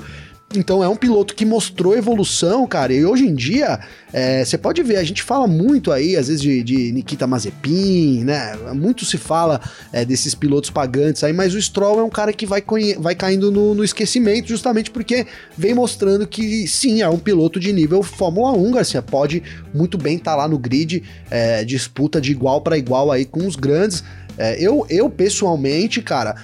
Então 0.54 0.84
é 0.84 0.88
um 0.88 0.96
piloto 0.96 1.36
que 1.36 1.44
mostrou 1.44 1.98
evolução, 1.98 2.68
cara. 2.68 2.94
E 2.94 3.04
hoje 3.04 3.26
em 3.26 3.34
dia, 3.34 3.80
é, 4.14 4.46
você 4.46 4.58
pode 4.58 4.82
ver, 4.84 4.98
a 4.98 5.04
gente 5.04 5.24
fala 5.24 5.48
muito 5.48 5.92
aí, 5.92 6.16
às 6.16 6.28
vezes, 6.28 6.42
de, 6.42 6.64
de 6.64 6.92
Nikita 6.92 7.26
Mazepin, 7.26 8.24
né? 8.24 8.56
Muito 8.74 9.06
se 9.06 9.18
fala 9.18 9.60
é, 9.92 10.06
desses 10.06 10.36
pilotos 10.36 10.70
pagantes 10.70 11.24
aí, 11.24 11.34
mas 11.34 11.56
o 11.56 11.62
Stroll 11.62 12.00
é 12.00 12.04
um 12.04 12.10
cara 12.10 12.32
que 12.32 12.46
vai, 12.46 12.64
vai 13.00 13.16
caindo 13.16 13.52
no, 13.52 13.74
no, 13.74 13.84
esquecimento 13.84 14.48
justamente 14.48 14.92
porque 14.92 15.26
vem 15.58 15.74
mostrando 15.74 16.28
que 16.28 16.68
sim, 16.68 17.02
é 17.02 17.10
um 17.10 17.20
piloto 17.20 17.60
de 17.60 17.74
nível 17.74 18.04
Fórmula 18.04 18.52
1, 18.52 18.72
Garcia. 18.72 19.02
Pode 19.02 19.42
muito 19.74 19.98
bem 19.98 20.18
estar 20.18 20.32
tá 20.32 20.38
lá 20.38 20.48
no 20.48 20.60
grid, 20.60 21.04
é, 21.30 21.66
disputa 21.66 22.22
de 22.22 22.32
igual 22.32 22.62
para 22.62 22.78
igual 22.78 23.12
aí 23.12 23.26
com 23.26 23.46
os 23.46 23.56
grandes. 23.56 24.04
É, 24.38 24.62
eu, 24.62 24.86
eu, 24.90 25.10
pessoalmente, 25.10 26.02
cara, 26.02 26.36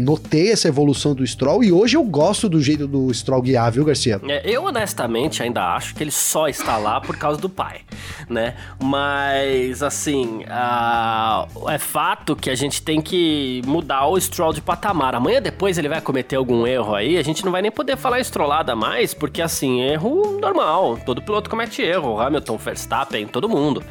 notei 0.00 0.50
essa 0.50 0.68
evolução 0.68 1.14
do 1.14 1.26
Stroll 1.26 1.62
e 1.62 1.72
hoje 1.72 1.96
eu 1.96 2.04
gosto 2.04 2.48
do 2.48 2.60
jeito 2.60 2.86
do 2.86 3.12
Stroll 3.12 3.42
guiar, 3.42 3.70
viu, 3.70 3.84
Garcia? 3.84 4.20
É, 4.28 4.42
eu, 4.48 4.64
honestamente, 4.64 5.42
ainda 5.42 5.74
acho 5.74 5.94
que 5.94 6.02
ele 6.02 6.10
só 6.10 6.48
está 6.48 6.76
lá 6.76 7.00
por 7.00 7.16
causa 7.16 7.40
do 7.40 7.48
pai, 7.48 7.80
né? 8.28 8.54
Mas, 8.82 9.82
assim, 9.82 10.44
uh, 10.44 11.70
é 11.70 11.78
fato 11.78 12.34
que 12.34 12.50
a 12.50 12.54
gente 12.54 12.82
tem 12.82 13.00
que 13.00 13.62
mudar 13.66 14.06
o 14.06 14.18
Stroll 14.20 14.52
de 14.52 14.60
patamar. 14.60 15.14
Amanhã 15.14 15.40
depois 15.40 15.76
ele 15.78 15.88
vai 15.88 16.00
cometer 16.00 16.36
algum 16.36 16.66
erro 16.66 16.94
aí, 16.94 17.18
a 17.18 17.22
gente 17.22 17.44
não 17.44 17.52
vai 17.52 17.62
nem 17.62 17.70
poder 17.70 17.96
falar 17.96 18.20
estrolada 18.20 18.74
mais, 18.74 19.12
porque, 19.12 19.42
assim, 19.42 19.82
erro 19.82 20.38
normal. 20.40 20.98
Todo 21.04 21.22
piloto 21.22 21.50
comete 21.50 21.82
erro. 21.82 22.20
Hamilton, 22.20 22.56
Verstappen, 22.56 23.26
todo 23.26 23.48
mundo, 23.48 23.82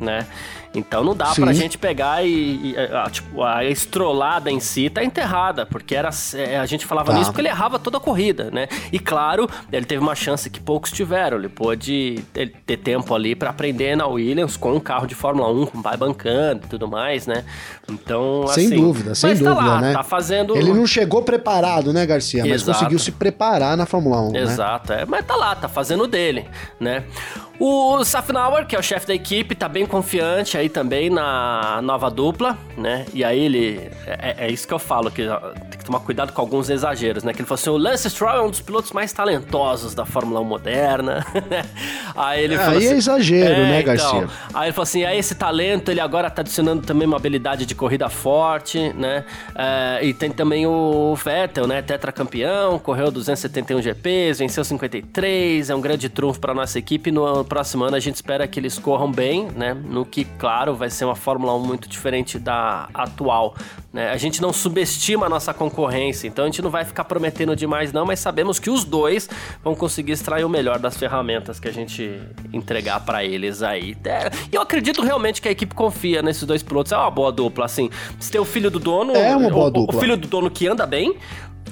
né? 0.00 0.26
Então 0.74 1.04
não 1.04 1.14
dá 1.14 1.26
Sim. 1.26 1.42
pra 1.42 1.52
gente 1.52 1.76
pegar 1.76 2.24
e, 2.24 2.72
e 2.72 2.76
a, 2.76 3.08
tipo, 3.10 3.42
a 3.42 3.64
estrolada 3.64 4.50
em 4.50 4.58
si 4.58 4.88
tá 4.88 5.04
enterrada, 5.04 5.66
porque 5.66 5.94
era 5.94 6.10
é, 6.34 6.58
a 6.58 6.66
gente 6.66 6.86
falava 6.86 7.12
tá. 7.12 7.18
nisso 7.18 7.30
porque 7.30 7.42
ele 7.42 7.48
errava 7.48 7.78
toda 7.78 7.98
a 7.98 8.00
corrida, 8.00 8.50
né? 8.50 8.68
E 8.90 8.98
claro, 8.98 9.48
ele 9.70 9.84
teve 9.84 10.02
uma 10.02 10.14
chance 10.14 10.48
que 10.48 10.60
poucos 10.60 10.90
tiveram, 10.90 11.36
ele 11.36 11.48
pôde 11.48 12.24
ter 12.66 12.76
tempo 12.78 13.14
ali 13.14 13.34
para 13.34 13.50
aprender 13.50 13.96
na 13.96 14.06
Williams 14.06 14.56
com 14.56 14.72
um 14.72 14.80
carro 14.80 15.06
de 15.06 15.14
Fórmula 15.14 15.52
1, 15.52 15.66
com 15.66 15.82
pai 15.82 15.96
bancando 15.96 16.62
e 16.64 16.68
tudo 16.68 16.88
mais, 16.88 17.26
né? 17.26 17.44
Então, 17.90 18.46
sem 18.48 18.66
assim, 18.66 18.76
dúvida, 18.76 19.14
sem 19.14 19.30
dúvida, 19.34 19.54
tá 19.54 19.64
lá, 19.64 19.80
né? 19.80 19.92
Tá 19.92 20.02
fazendo 20.02 20.56
Ele 20.56 20.72
não 20.72 20.86
chegou 20.86 21.22
preparado, 21.22 21.92
né, 21.92 22.06
Garcia, 22.06 22.42
mas 22.42 22.62
Exato. 22.62 22.78
conseguiu 22.78 22.98
se 22.98 23.12
preparar 23.12 23.76
na 23.76 23.84
Fórmula 23.84 24.20
1, 24.22 24.32
né? 24.32 24.40
Exato, 24.40 24.92
né? 24.92 25.02
é, 25.02 25.06
mas 25.06 25.26
tá 25.26 25.36
lá, 25.36 25.54
tá 25.54 25.68
fazendo 25.68 26.06
dele, 26.06 26.46
né? 26.80 27.04
O 27.58 28.04
Safnauer, 28.04 28.66
que 28.66 28.74
é 28.74 28.78
o 28.78 28.82
chefe 28.82 29.06
da 29.06 29.14
equipe, 29.14 29.54
tá 29.54 29.68
bem 29.68 29.86
confiante 29.86 30.58
aí 30.58 30.68
também 30.68 31.10
na 31.10 31.80
nova 31.82 32.10
dupla, 32.10 32.58
né? 32.76 33.04
E 33.14 33.22
aí 33.22 33.38
ele. 33.38 33.90
É, 34.06 34.46
é 34.46 34.50
isso 34.50 34.66
que 34.66 34.74
eu 34.74 34.78
falo, 34.78 35.10
que 35.10 35.22
tem 35.22 35.78
que 35.78 35.84
tomar 35.84 36.00
cuidado 36.00 36.32
com 36.32 36.40
alguns 36.40 36.70
exageros, 36.70 37.22
né? 37.22 37.32
Que 37.32 37.40
ele 37.40 37.46
falou 37.46 37.60
assim: 37.60 37.70
o 37.70 37.76
Lance 37.76 38.08
Stroll 38.10 38.36
é 38.36 38.42
um 38.42 38.50
dos 38.50 38.60
pilotos 38.60 38.92
mais 38.92 39.12
talentosos 39.12 39.94
da 39.94 40.04
Fórmula 40.04 40.40
1 40.40 40.44
moderna. 40.44 41.26
aí 42.16 42.42
ele 42.42 42.56
falou. 42.56 42.78
Aí 42.78 42.84
é 42.84 42.86
assim, 42.86 42.94
é 42.94 42.98
exagero, 42.98 43.52
é, 43.52 43.56
né, 43.56 43.80
então, 43.80 43.94
Garcia? 43.94 44.28
Aí 44.54 44.66
ele 44.66 44.72
falou 44.72 44.82
assim: 44.82 45.04
aí 45.04 45.18
esse 45.18 45.34
talento 45.34 45.90
ele 45.90 46.00
agora 46.00 46.30
tá 46.30 46.42
adicionando 46.42 46.82
também 46.82 47.06
uma 47.06 47.16
habilidade 47.16 47.66
de 47.66 47.74
corrida 47.74 48.08
forte, 48.08 48.92
né? 48.94 49.24
É, 49.54 50.00
e 50.02 50.14
tem 50.14 50.30
também 50.30 50.66
o 50.66 51.14
Vettel, 51.14 51.66
né? 51.66 51.82
Tetracampeão, 51.82 52.78
correu 52.78 53.10
271 53.10 53.82
GPs, 53.82 54.38
venceu 54.38 54.64
53, 54.64 55.70
é 55.70 55.74
um 55.74 55.80
grande 55.80 56.08
trunfo 56.08 56.40
para 56.40 56.54
nossa 56.54 56.78
equipe 56.78 57.10
no 57.10 57.41
próximo 57.44 57.84
ano 57.84 57.96
a 57.96 58.00
gente 58.00 58.16
espera 58.16 58.46
que 58.46 58.58
eles 58.58 58.78
corram 58.78 59.10
bem, 59.10 59.48
né? 59.54 59.74
No 59.74 60.04
que, 60.04 60.24
claro, 60.24 60.74
vai 60.74 60.90
ser 60.90 61.04
uma 61.04 61.14
Fórmula 61.14 61.54
1 61.56 61.58
muito 61.60 61.88
diferente 61.88 62.38
da 62.38 62.88
atual. 62.92 63.54
Né? 63.92 64.10
A 64.10 64.16
gente 64.16 64.40
não 64.40 64.52
subestima 64.52 65.26
a 65.26 65.28
nossa 65.28 65.52
concorrência, 65.52 66.26
então 66.26 66.44
a 66.44 66.48
gente 66.48 66.62
não 66.62 66.70
vai 66.70 66.84
ficar 66.84 67.04
prometendo 67.04 67.54
demais, 67.54 67.92
não, 67.92 68.06
mas 68.06 68.20
sabemos 68.20 68.58
que 68.58 68.70
os 68.70 68.84
dois 68.84 69.28
vão 69.62 69.74
conseguir 69.74 70.12
extrair 70.12 70.44
o 70.44 70.48
melhor 70.48 70.78
das 70.78 70.96
ferramentas 70.96 71.60
que 71.60 71.68
a 71.68 71.72
gente 71.72 72.20
entregar 72.52 73.00
para 73.00 73.24
eles 73.24 73.62
aí. 73.62 73.96
É, 74.04 74.30
e 74.50 74.56
eu 74.56 74.62
acredito 74.62 75.02
realmente 75.02 75.42
que 75.42 75.48
a 75.48 75.50
equipe 75.50 75.74
confia 75.74 76.22
nesses 76.22 76.44
dois 76.44 76.62
pilotos. 76.62 76.92
É 76.92 76.96
uma 76.96 77.10
boa 77.10 77.30
dupla, 77.30 77.66
assim. 77.66 77.90
Se 78.18 78.30
tem 78.30 78.40
o 78.40 78.44
filho 78.44 78.70
do 78.70 78.78
dono. 78.78 79.14
É 79.14 79.36
uma 79.36 79.50
boa 79.50 79.66
o, 79.66 79.70
dupla. 79.70 79.96
O 79.96 80.00
filho 80.00 80.16
do 80.16 80.26
dono 80.26 80.50
que 80.50 80.66
anda 80.66 80.86
bem. 80.86 81.16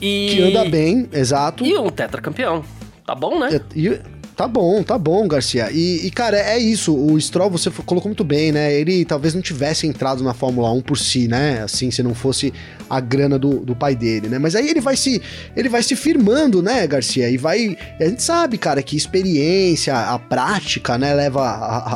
E... 0.01 0.31
Que 0.31 0.43
anda 0.43 0.65
bem, 0.69 1.09
exato. 1.13 1.65
E 1.65 1.77
um 1.77 1.89
tetracampeão. 1.89 2.65
Tá 3.07 3.15
bom, 3.15 3.39
né? 3.39 3.61
E, 3.75 3.99
Tá 4.41 4.49
bom, 4.49 4.83
tá 4.83 4.97
bom, 4.97 5.29
Garcia. 5.29 5.71
E, 5.71 6.07
e, 6.07 6.11
cara, 6.11 6.39
é 6.39 6.59
isso. 6.59 6.97
O 6.97 7.21
Stroll, 7.21 7.51
você 7.51 7.71
colocou 7.85 8.09
muito 8.09 8.25
bem, 8.25 8.51
né? 8.51 8.73
Ele 8.73 9.05
talvez 9.05 9.35
não 9.35 9.43
tivesse 9.43 9.87
entrado 9.87 10.25
na 10.25 10.33
Fórmula 10.33 10.73
1 10.73 10.81
por 10.81 10.97
si, 10.97 11.29
né? 11.29 11.61
Assim, 11.63 11.91
se 11.91 12.03
não 12.03 12.15
fosse 12.15 12.51
a 12.89 13.01
grana 13.01 13.39
do, 13.39 13.61
do 13.61 13.77
pai 13.77 13.95
dele, 13.95 14.29
né? 14.31 14.39
Mas 14.39 14.57
aí 14.57 14.67
ele 14.67 14.81
vai 14.81 14.97
se 14.97 15.21
ele 15.55 15.69
vai 15.69 15.83
se 15.83 15.95
firmando, 15.95 16.63
né, 16.63 16.87
Garcia? 16.87 17.29
E 17.29 17.37
vai. 17.37 17.77
A 18.01 18.05
gente 18.07 18.23
sabe, 18.23 18.57
cara, 18.57 18.83
que 18.83 18.97
experiência, 18.97 19.95
a 19.95 20.19
prática, 20.19 20.97
né, 20.97 21.13
leva 21.13 21.47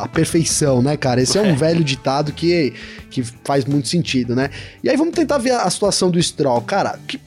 à 0.02 0.06
perfeição, 0.06 0.82
né, 0.82 0.98
cara? 0.98 1.22
Esse 1.22 1.38
é 1.38 1.40
um 1.40 1.56
velho 1.56 1.82
ditado 1.82 2.30
que, 2.30 2.74
que 3.08 3.22
faz 3.42 3.64
muito 3.64 3.88
sentido, 3.88 4.36
né? 4.36 4.50
E 4.82 4.90
aí 4.90 4.98
vamos 4.98 5.14
tentar 5.14 5.38
ver 5.38 5.52
a, 5.52 5.62
a 5.62 5.70
situação 5.70 6.10
do 6.10 6.22
Stroll. 6.22 6.60
Cara, 6.60 6.98
que, 7.08 7.18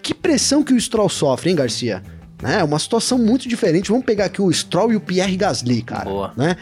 que 0.00 0.14
pressão 0.14 0.62
que 0.62 0.72
o 0.72 0.80
Stroll 0.80 1.08
sofre, 1.08 1.50
hein, 1.50 1.56
Garcia? 1.56 2.00
Né? 2.42 2.60
É 2.60 2.64
uma 2.64 2.78
situação 2.78 3.18
muito 3.18 3.48
diferente. 3.48 3.90
Vamos 3.90 4.04
pegar 4.04 4.26
aqui 4.26 4.40
o 4.40 4.52
Stroll 4.52 4.92
e 4.92 4.96
o 4.96 5.00
Pierre 5.00 5.36
Gasly, 5.36 5.82
cara. 5.82 6.04
Boa. 6.04 6.32
Né? 6.36 6.56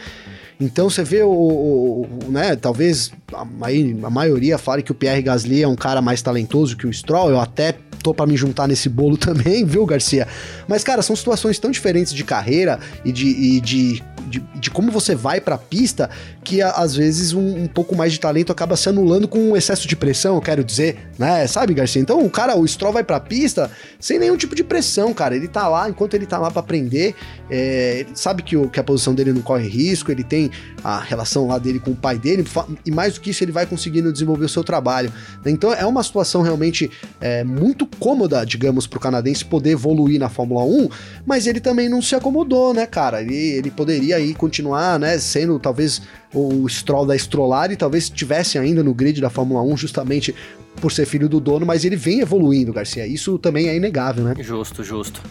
Então 0.59 0.89
você 0.89 1.03
vê 1.03 1.23
o, 1.23 1.29
o, 1.29 2.01
o, 2.01 2.31
né, 2.31 2.55
talvez 2.55 3.11
a, 3.33 3.41
a 3.41 4.09
maioria 4.09 4.57
fale 4.57 4.83
que 4.83 4.91
o 4.91 4.95
Pierre 4.95 5.21
Gasly 5.21 5.63
é 5.63 5.67
um 5.67 5.75
cara 5.75 6.01
mais 6.01 6.21
talentoso 6.21 6.75
que 6.75 6.85
o 6.85 6.91
Stroll, 6.91 7.29
eu 7.29 7.39
até 7.39 7.75
tô 8.03 8.13
para 8.13 8.25
me 8.25 8.35
juntar 8.35 8.67
nesse 8.67 8.89
bolo 8.89 9.15
também, 9.17 9.63
viu, 9.65 9.85
Garcia? 9.85 10.27
Mas, 10.67 10.83
cara, 10.83 11.01
são 11.01 11.15
situações 11.15 11.57
tão 11.59 11.71
diferentes 11.71 12.13
de 12.13 12.23
carreira 12.23 12.79
e 13.05 13.11
de, 13.11 13.27
e 13.27 13.61
de 13.61 14.03
de, 14.27 14.39
de 14.55 14.69
como 14.69 14.91
você 14.91 15.15
vai 15.15 15.41
pra 15.41 15.57
pista, 15.57 16.09
que 16.43 16.61
às 16.61 16.95
vezes 16.95 17.33
um, 17.33 17.63
um, 17.63 17.67
pouco 17.67 17.95
mais 17.95 18.13
de 18.13 18.19
talento 18.19 18.51
acaba 18.51 18.75
se 18.75 18.89
anulando 18.89 19.27
com 19.27 19.39
um 19.39 19.55
excesso 19.55 19.87
de 19.87 19.95
pressão, 19.95 20.35
eu 20.35 20.41
quero 20.41 20.63
dizer, 20.63 21.09
né? 21.17 21.45
Sabe, 21.47 21.73
Garcia? 21.73 22.01
Então 22.01 22.23
o 22.25 22.29
cara, 22.29 22.57
o 22.57 22.67
Stroll 22.67 22.93
vai 22.93 23.03
pra 23.03 23.19
pista 23.19 23.69
sem 23.99 24.19
nenhum 24.19 24.37
tipo 24.37 24.55
de 24.55 24.63
pressão, 24.63 25.13
cara. 25.13 25.35
Ele 25.35 25.47
tá 25.47 25.67
lá, 25.67 25.89
enquanto 25.89 26.13
ele 26.13 26.25
tá 26.25 26.37
lá 26.37 26.49
para 26.49 26.59
aprender, 26.59 27.15
é, 27.49 28.01
ele 28.01 28.09
sabe 28.13 28.43
que, 28.43 28.55
o, 28.55 28.69
que 28.69 28.79
a 28.79 28.83
posição 28.83 29.13
dele 29.13 29.33
não 29.33 29.41
corre 29.41 29.67
risco, 29.67 30.11
ele 30.11 30.23
tem 30.23 30.51
a 30.83 30.99
relação 30.99 31.47
lá 31.47 31.57
dele 31.57 31.79
com 31.79 31.91
o 31.91 31.95
pai 31.95 32.17
dele, 32.17 32.45
e 32.85 32.91
mais 32.91 33.15
do 33.15 33.21
que 33.21 33.31
isso, 33.31 33.43
ele 33.43 33.51
vai 33.51 33.65
conseguindo 33.65 34.11
desenvolver 34.11 34.45
o 34.45 34.49
seu 34.49 34.63
trabalho. 34.63 35.11
Então 35.45 35.73
é 35.73 35.85
uma 35.85 36.03
situação 36.03 36.41
realmente 36.41 36.89
é, 37.19 37.43
muito 37.43 37.85
cômoda, 37.85 38.45
digamos, 38.45 38.85
pro 38.85 38.99
canadense 38.99 39.43
poder 39.43 39.71
evoluir 39.71 40.19
na 40.19 40.29
Fórmula 40.29 40.63
1, 40.63 40.89
mas 41.25 41.47
ele 41.47 41.59
também 41.59 41.89
não 41.89 42.01
se 42.01 42.15
acomodou, 42.15 42.73
né, 42.73 42.85
cara? 42.85 43.21
Ele, 43.21 43.35
ele 43.35 43.71
poderia 43.71 44.17
aí 44.17 44.33
continuar, 44.33 44.99
né, 44.99 45.17
sendo 45.17 45.59
talvez 45.59 46.01
o 46.33 46.67
Stroll 46.69 47.05
da 47.05 47.15
Strollari, 47.15 47.75
talvez 47.75 48.03
estivesse 48.05 48.57
ainda 48.57 48.83
no 48.83 48.93
grid 48.93 49.19
da 49.19 49.29
Fórmula 49.29 49.61
1 49.63 49.77
justamente 49.77 50.35
por 50.79 50.91
ser 50.91 51.05
filho 51.05 51.29
do 51.29 51.39
dono, 51.39 51.65
mas 51.65 51.85
ele 51.85 51.95
vem 51.95 52.21
evoluindo, 52.21 52.73
Garcia. 52.73 53.05
Isso 53.05 53.37
também 53.37 53.67
é 53.67 53.75
inegável, 53.75 54.23
né? 54.23 54.35
Justo, 54.39 54.83
justo. 54.83 55.21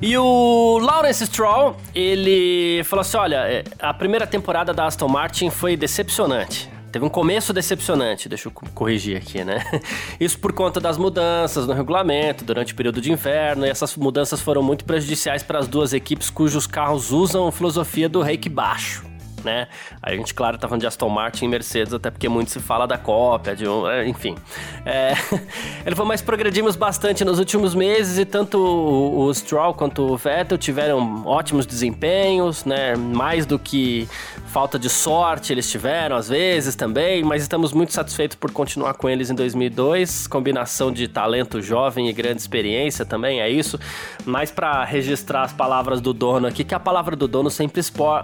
E 0.00 0.16
o 0.16 0.78
Lawrence 0.78 1.26
Stroll, 1.26 1.76
ele 1.94 2.82
falou 2.84 3.00
assim: 3.00 3.16
olha, 3.16 3.36
é, 3.48 3.64
a 3.78 3.94
primeira 3.94 4.26
temporada 4.26 4.74
da 4.74 4.86
Aston 4.86 5.08
Martin 5.08 5.50
foi 5.50 5.76
decepcionante. 5.76 6.70
Teve 6.92 7.04
um 7.04 7.10
começo 7.10 7.52
decepcionante, 7.52 8.28
deixa 8.28 8.48
eu 8.48 8.52
corrigir 8.52 9.18
aqui, 9.18 9.44
né? 9.44 9.62
Isso 10.18 10.38
por 10.38 10.52
conta 10.52 10.80
das 10.80 10.96
mudanças 10.96 11.66
no 11.66 11.74
regulamento 11.74 12.42
durante 12.42 12.72
o 12.72 12.76
período 12.76 13.00
de 13.00 13.12
inverno, 13.12 13.66
e 13.66 13.68
essas 13.68 13.94
mudanças 13.96 14.40
foram 14.40 14.62
muito 14.62 14.84
prejudiciais 14.84 15.42
para 15.42 15.58
as 15.58 15.68
duas 15.68 15.92
equipes 15.92 16.30
cujos 16.30 16.66
carros 16.66 17.12
usam 17.12 17.46
a 17.48 17.52
filosofia 17.52 18.08
do 18.08 18.22
rake 18.22 18.48
baixo 18.48 19.04
né? 19.46 19.68
A 20.06 20.14
gente, 20.14 20.32
claro, 20.32 20.56
tá 20.56 20.68
falando 20.68 20.82
de 20.82 20.86
Aston 20.86 21.08
Martin 21.08 21.46
e 21.46 21.48
Mercedes, 21.48 21.92
até 21.92 22.12
porque 22.12 22.28
muito 22.28 22.52
se 22.52 22.60
fala 22.60 22.86
da 22.86 22.96
cópia, 22.96 23.56
de 23.56 23.66
um, 23.66 23.90
é, 23.90 24.06
enfim. 24.06 24.36
É, 24.84 25.14
ele 25.84 25.96
falou, 25.96 26.06
mas 26.06 26.22
progredimos 26.22 26.76
bastante 26.76 27.24
nos 27.24 27.40
últimos 27.40 27.74
meses 27.74 28.16
e 28.16 28.24
tanto 28.24 28.56
o, 28.56 29.24
o 29.24 29.34
Stroll 29.34 29.74
quanto 29.74 30.02
o 30.02 30.16
Vettel 30.16 30.56
tiveram 30.56 31.26
ótimos 31.26 31.66
desempenhos, 31.66 32.64
né? 32.64 32.94
Mais 32.94 33.46
do 33.46 33.58
que 33.58 34.08
falta 34.46 34.78
de 34.78 34.88
sorte 34.88 35.52
eles 35.52 35.68
tiveram 35.68 36.14
às 36.14 36.28
vezes 36.28 36.76
também, 36.76 37.24
mas 37.24 37.42
estamos 37.42 37.72
muito 37.72 37.92
satisfeitos 37.92 38.36
por 38.36 38.52
continuar 38.52 38.94
com 38.94 39.08
eles 39.08 39.28
em 39.28 39.34
2002. 39.34 40.28
Combinação 40.28 40.92
de 40.92 41.08
talento 41.08 41.60
jovem 41.60 42.08
e 42.08 42.12
grande 42.12 42.40
experiência 42.40 43.04
também, 43.04 43.40
é 43.40 43.50
isso. 43.50 43.76
Mas 44.24 44.52
para 44.52 44.84
registrar 44.84 45.42
as 45.42 45.52
palavras 45.52 46.00
do 46.00 46.12
dono 46.12 46.46
aqui, 46.46 46.62
que 46.62 46.76
a 46.76 46.80
palavra 46.80 47.16
do 47.16 47.26
dono 47.26 47.50
sempre, 47.50 47.82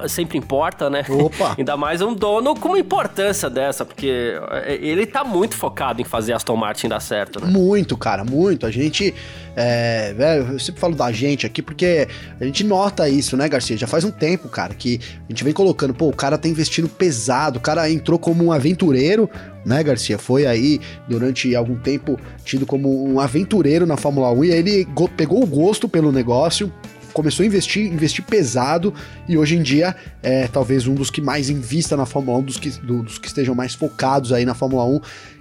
sempre 0.08 0.38
importa, 0.38 0.88
né? 0.88 1.04
Opa! 1.08 1.56
Ainda 1.58 1.71
mais 1.76 2.00
um 2.02 2.14
dono 2.14 2.54
com 2.54 2.68
uma 2.68 2.78
importância 2.78 3.48
dessa, 3.48 3.84
porque 3.84 4.34
é, 4.50 4.74
ele 4.74 5.06
tá 5.06 5.24
muito 5.24 5.56
focado 5.56 6.00
em 6.00 6.04
fazer 6.04 6.32
Aston 6.32 6.56
Martin 6.56 6.88
dar 6.88 7.00
certo, 7.00 7.40
né? 7.40 7.50
Muito, 7.50 7.96
cara, 7.96 8.24
muito. 8.24 8.66
A 8.66 8.70
gente. 8.70 9.14
É, 9.54 10.14
velho, 10.14 10.52
eu 10.52 10.58
sempre 10.58 10.80
falo 10.80 10.94
da 10.94 11.12
gente 11.12 11.44
aqui 11.44 11.60
porque 11.60 12.08
a 12.40 12.44
gente 12.44 12.64
nota 12.64 13.08
isso, 13.08 13.36
né, 13.36 13.48
Garcia? 13.48 13.76
Já 13.76 13.86
faz 13.86 14.02
um 14.02 14.10
tempo, 14.10 14.48
cara, 14.48 14.74
que 14.74 14.98
a 15.28 15.32
gente 15.32 15.44
vem 15.44 15.52
colocando, 15.52 15.92
pô, 15.92 16.08
o 16.08 16.16
cara 16.16 16.38
tá 16.38 16.48
investindo 16.48 16.88
pesado, 16.88 17.58
o 17.58 17.60
cara 17.60 17.90
entrou 17.90 18.18
como 18.18 18.42
um 18.44 18.50
aventureiro, 18.50 19.28
né, 19.64 19.82
Garcia? 19.82 20.18
Foi 20.18 20.46
aí 20.46 20.80
durante 21.06 21.54
algum 21.54 21.76
tempo 21.76 22.18
tido 22.44 22.64
como 22.64 23.06
um 23.06 23.20
aventureiro 23.20 23.84
na 23.86 23.96
Fórmula 23.96 24.30
1 24.32 24.44
e 24.44 24.52
aí 24.52 24.58
ele 24.58 24.88
pegou 25.16 25.42
o 25.42 25.46
gosto 25.46 25.88
pelo 25.88 26.10
negócio 26.10 26.72
começou 27.12 27.44
a 27.44 27.46
investir, 27.46 27.86
investir 27.92 28.24
pesado 28.24 28.92
e 29.28 29.36
hoje 29.36 29.56
em 29.56 29.62
dia 29.62 29.94
é 30.22 30.46
talvez 30.46 30.86
um 30.86 30.94
dos 30.94 31.10
que 31.10 31.20
mais 31.20 31.50
invista 31.50 31.96
na 31.96 32.06
Fórmula 32.06 32.38
1, 32.38 32.42
dos 32.42 32.56
que, 32.56 32.70
do, 32.70 33.02
dos 33.02 33.18
que 33.18 33.26
estejam 33.26 33.54
mais 33.54 33.74
focados 33.74 34.32
aí 34.32 34.44
na 34.44 34.54
Fórmula 34.54 34.84
1. 34.84 35.00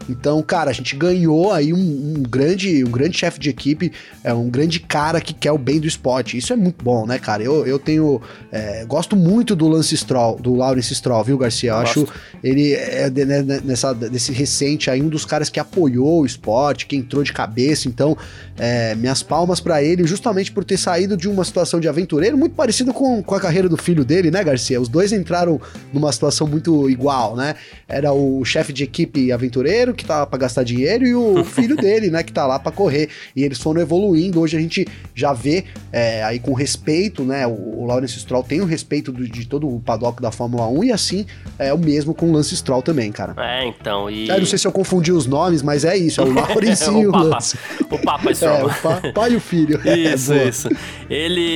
Então, 0.10 0.42
cara, 0.42 0.72
a 0.72 0.74
gente 0.74 0.96
ganhou 0.96 1.52
aí 1.52 1.74
um, 1.74 1.78
um 1.78 2.24
grande, 2.24 2.84
um 2.84 2.90
grande 2.90 3.18
chefe 3.18 3.40
de 3.40 3.50
equipe, 3.50 3.92
é 4.24 4.34
um 4.34 4.50
grande 4.50 4.80
cara 4.80 5.22
que 5.22 5.34
quer 5.34 5.52
o 5.52 5.58
bem 5.58 5.80
do 5.80 5.88
esporte. 5.88 6.38
Isso 6.38 6.52
é 6.52 6.56
muito 6.56 6.84
bom, 6.84 7.06
né, 7.06 7.20
cara? 7.20 7.44
Eu, 7.44 7.66
eu 7.66 7.78
tenho. 7.78 8.22
É, 8.52 8.84
gosto 8.86 9.16
muito 9.16 9.56
do 9.56 9.68
Lance 9.68 9.96
Stroll, 9.96 10.38
do 10.38 10.56
Lawrence 10.56 10.94
Stroll, 10.94 11.24
viu, 11.24 11.38
Garcia? 11.38 11.72
Eu, 11.72 11.76
eu 11.76 11.82
acho 11.82 12.08
ele 12.44 12.74
é 12.74 13.10
né, 13.10 13.44
né, 13.44 13.62
nessa, 13.64 13.94
desse 13.94 14.32
recente 14.32 14.90
aí, 14.90 15.02
um 15.02 15.10
dos 15.10 15.26
caras 15.26 15.50
que 15.50 15.60
apoiou 15.60 16.22
o 16.22 16.26
esporte, 16.26 16.88
que 16.88 16.96
entrou 16.96 17.24
de 17.24 17.32
cabeça. 17.32 17.88
Então, 17.88 18.18
é, 18.58 18.96
minhas 18.96 19.22
palmas 19.22 19.60
para 19.60 19.84
ele, 19.84 20.06
justamente 20.08 20.52
por 20.52 20.64
ter 20.64 20.78
saído 20.78 21.16
de 21.16 21.28
uma 21.28 21.44
situação 21.44 21.61
de 21.80 21.88
aventureiro, 21.88 22.38
muito 22.38 22.56
parecido 22.56 22.94
com, 22.94 23.22
com 23.24 23.36
a 23.36 23.40
carreira 23.40 23.68
do 23.68 23.78
filho 23.78 24.04
dele, 24.04 24.32
né, 24.32 24.44
Garcia? 24.44 24.80
Os 24.80 24.90
dois 24.90 25.12
entraram 25.12 25.60
numa 25.94 26.12
situação 26.12 26.48
muito 26.48 26.90
igual, 26.90 27.36
né? 27.36 27.56
Era 27.88 28.12
o 28.14 28.44
chefe 28.46 28.74
de 28.74 28.84
equipe 28.84 29.32
aventureiro, 29.32 29.94
que 29.94 30.06
tava 30.06 30.26
pra 30.28 30.40
gastar 30.40 30.64
dinheiro, 30.64 31.06
e 31.06 31.16
o 31.16 31.44
filho 31.46 31.76
dele, 31.76 32.10
né, 32.10 32.24
que 32.24 32.32
tá 32.32 32.46
lá 32.46 32.60
para 32.60 32.72
correr. 32.72 33.10
E 33.36 33.44
eles 33.44 33.60
foram 33.60 33.82
evoluindo. 33.82 34.40
Hoje 34.40 34.58
a 34.58 34.60
gente 34.60 34.88
já 35.14 35.34
vê 35.34 35.66
é, 35.92 36.24
aí 36.24 36.40
com 36.40 36.54
respeito, 36.54 37.24
né? 37.24 37.46
O, 37.48 37.82
o 37.82 37.86
Lawrence 37.86 38.20
Stroll 38.20 38.44
tem 38.44 38.62
o 38.62 38.66
respeito 38.66 39.12
do, 39.12 39.28
de 39.28 39.48
todo 39.48 39.68
o 39.68 39.80
paddock 39.80 40.22
da 40.22 40.32
Fórmula 40.32 40.68
1, 40.68 40.84
e 40.86 40.92
assim 40.92 41.26
é 41.58 41.74
o 41.74 41.78
mesmo 41.78 42.14
com 42.14 42.30
o 42.30 42.32
Lance 42.32 42.56
Stroll 42.56 42.82
também, 42.82 43.12
cara. 43.12 43.36
É, 43.38 43.68
então. 43.68 44.10
E... 44.10 44.30
É, 44.30 44.38
não 44.38 44.46
sei 44.46 44.58
se 44.58 44.68
eu 44.68 44.72
confundi 44.72 45.12
os 45.12 45.26
nomes, 45.26 45.62
mas 45.62 45.86
é 45.86 45.96
isso, 45.98 46.22
é 46.22 46.24
o 46.24 46.32
Lawrence 46.34 46.90
e 46.90 47.08
o 47.08 47.12
Lance. 47.12 47.58
O 47.90 47.98
Papa 48.00 48.34
Stroll. 48.36 48.70
É, 48.70 49.10
o 49.10 49.14
pai 49.14 49.34
e 49.34 49.36
o 49.36 49.42
filho. 49.42 49.80
Isso, 49.86 50.34
é, 50.34 50.48
isso. 50.48 50.70
Ele. 51.10 51.51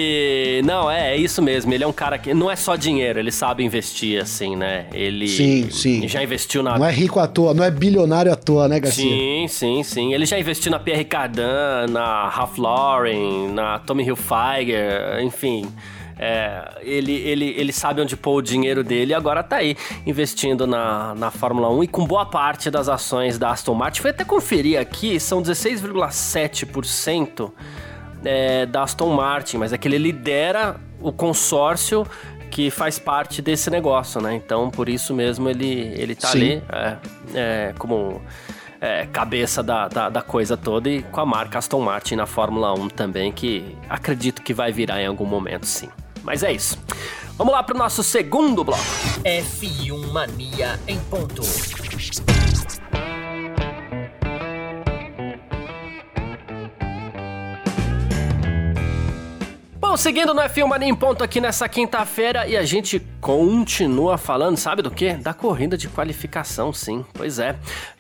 Não, 0.64 0.90
é, 0.90 1.14
é 1.14 1.18
isso 1.18 1.42
mesmo. 1.42 1.74
Ele 1.74 1.84
é 1.84 1.88
um 1.88 1.94
cara 1.94 2.18
que 2.18 2.34
não 2.34 2.50
é 2.50 2.56
só 2.56 2.76
dinheiro, 2.76 3.20
ele 3.20 3.32
sabe 3.32 3.64
investir, 3.64 4.22
assim, 4.22 4.56
né? 4.56 4.86
Ele. 4.94 5.28
Sim, 5.28 5.70
sim. 5.70 6.08
Já 6.08 6.24
investiu 6.24 6.64
na. 6.64 6.78
Não 6.78 6.86
é 6.86 6.92
rico 6.92 7.20
à 7.20 7.28
toa, 7.28 7.54
não 7.54 7.64
é 7.64 7.72
bilionário 7.72 8.32
à 8.32 8.36
toa, 8.36 8.68
né, 8.68 8.80
Garcia? 8.80 9.04
Sim, 9.04 9.48
sim, 9.48 9.84
sim. 9.84 10.14
Ele 10.14 10.26
já 10.26 10.40
investiu 10.40 10.72
na 10.72 10.80
Pierre 10.80 11.06
Cardin, 11.06 11.42
na 11.90 12.30
Ralph 12.30 12.58
Lauren, 12.58 13.50
na 13.54 13.80
Tommy 13.80 14.04
Hilfiger, 14.04 15.22
enfim. 15.22 15.68
É, 16.18 16.80
ele, 16.82 17.12
ele, 17.12 17.54
ele 17.58 17.74
sabe 17.74 18.02
onde 18.02 18.16
pôr 18.16 18.36
o 18.36 18.42
dinheiro 18.42 18.86
dele 18.86 19.12
e 19.12 19.14
agora 19.14 19.44
tá 19.44 19.58
aí 19.58 19.76
investindo 20.06 20.66
na, 20.66 21.14
na 21.14 21.30
Fórmula 21.30 21.70
1 21.70 21.84
e 21.84 21.90
com 21.90 22.06
boa 22.06 22.26
parte 22.26 22.72
das 22.72 22.88
ações 22.88 23.38
da 23.38 23.52
Aston 23.52 23.74
Martin. 23.74 24.02
Foi 24.02 24.12
até 24.12 24.24
conferir 24.24 24.80
aqui, 24.80 25.20
são 25.20 25.42
16,7% 25.42 27.52
é, 28.26 28.66
da 28.66 28.84
Aston 28.84 29.14
Martin, 29.14 29.58
mas 29.58 29.72
é 29.72 29.78
que 29.78 29.88
ele 29.88 29.98
lidera 29.98 30.76
o 31.00 31.12
consórcio 31.12 32.06
que 32.50 32.70
faz 32.72 32.98
parte 32.98 33.42
desse 33.42 33.70
negócio, 33.70 34.22
né? 34.22 34.34
Então, 34.34 34.70
por 34.70 34.90
isso 34.90 35.14
mesmo 35.14 35.50
ele, 35.50 35.94
ele 35.96 36.16
tá 36.16 36.30
Sim. 36.30 36.38
ali 36.38 36.64
é, 36.70 36.98
é, 37.34 37.74
como 37.78 38.22
é, 38.80 39.06
cabeça 39.08 39.62
da, 39.62 39.88
da, 39.88 40.10
da, 40.10 40.22
coisa 40.22 40.56
toda 40.56 40.90
e 40.90 41.02
com 41.04 41.20
a 41.20 41.26
marca 41.26 41.58
Aston 41.60 41.82
Martin 41.82 42.16
na 42.16 42.26
Fórmula 42.26 42.74
1 42.74 42.90
também, 42.90 43.32
que 43.32 43.76
acredito 43.90 44.42
que 44.42 44.54
vai 44.54 44.72
virar 44.72 45.02
em 45.02 45.06
algum 45.06 45.26
momento, 45.26 45.66
sim. 45.66 45.90
Mas 46.24 46.44
é 46.44 46.52
isso. 46.52 46.78
Vamos 47.38 47.54
lá 47.54 47.62
para 47.62 47.76
o 47.76 47.78
nosso 47.78 48.02
segundo 48.04 48.64
bloco. 48.64 48.82
F1 49.24 50.12
Mania 50.12 50.80
em 50.88 50.98
ponto. 51.00 51.42
Seguindo 59.98 60.34
no 60.34 60.42
F1 60.42 60.68
Mania 60.68 60.90
em 60.90 60.96
ponto 60.96 61.24
aqui 61.24 61.40
nessa 61.40 61.68
quinta-feira 61.70 62.48
e 62.48 62.56
a 62.56 62.64
gente 62.64 63.02
continua 63.22 64.18
falando, 64.18 64.58
sabe 64.58 64.82
do 64.82 64.92
que? 64.92 65.14
Da 65.14 65.34
corrida 65.34 65.78
de 65.78 65.88
qualificação, 65.88 66.72
sim. 66.74 67.04
Pois 67.14 67.40
é. 67.40 67.56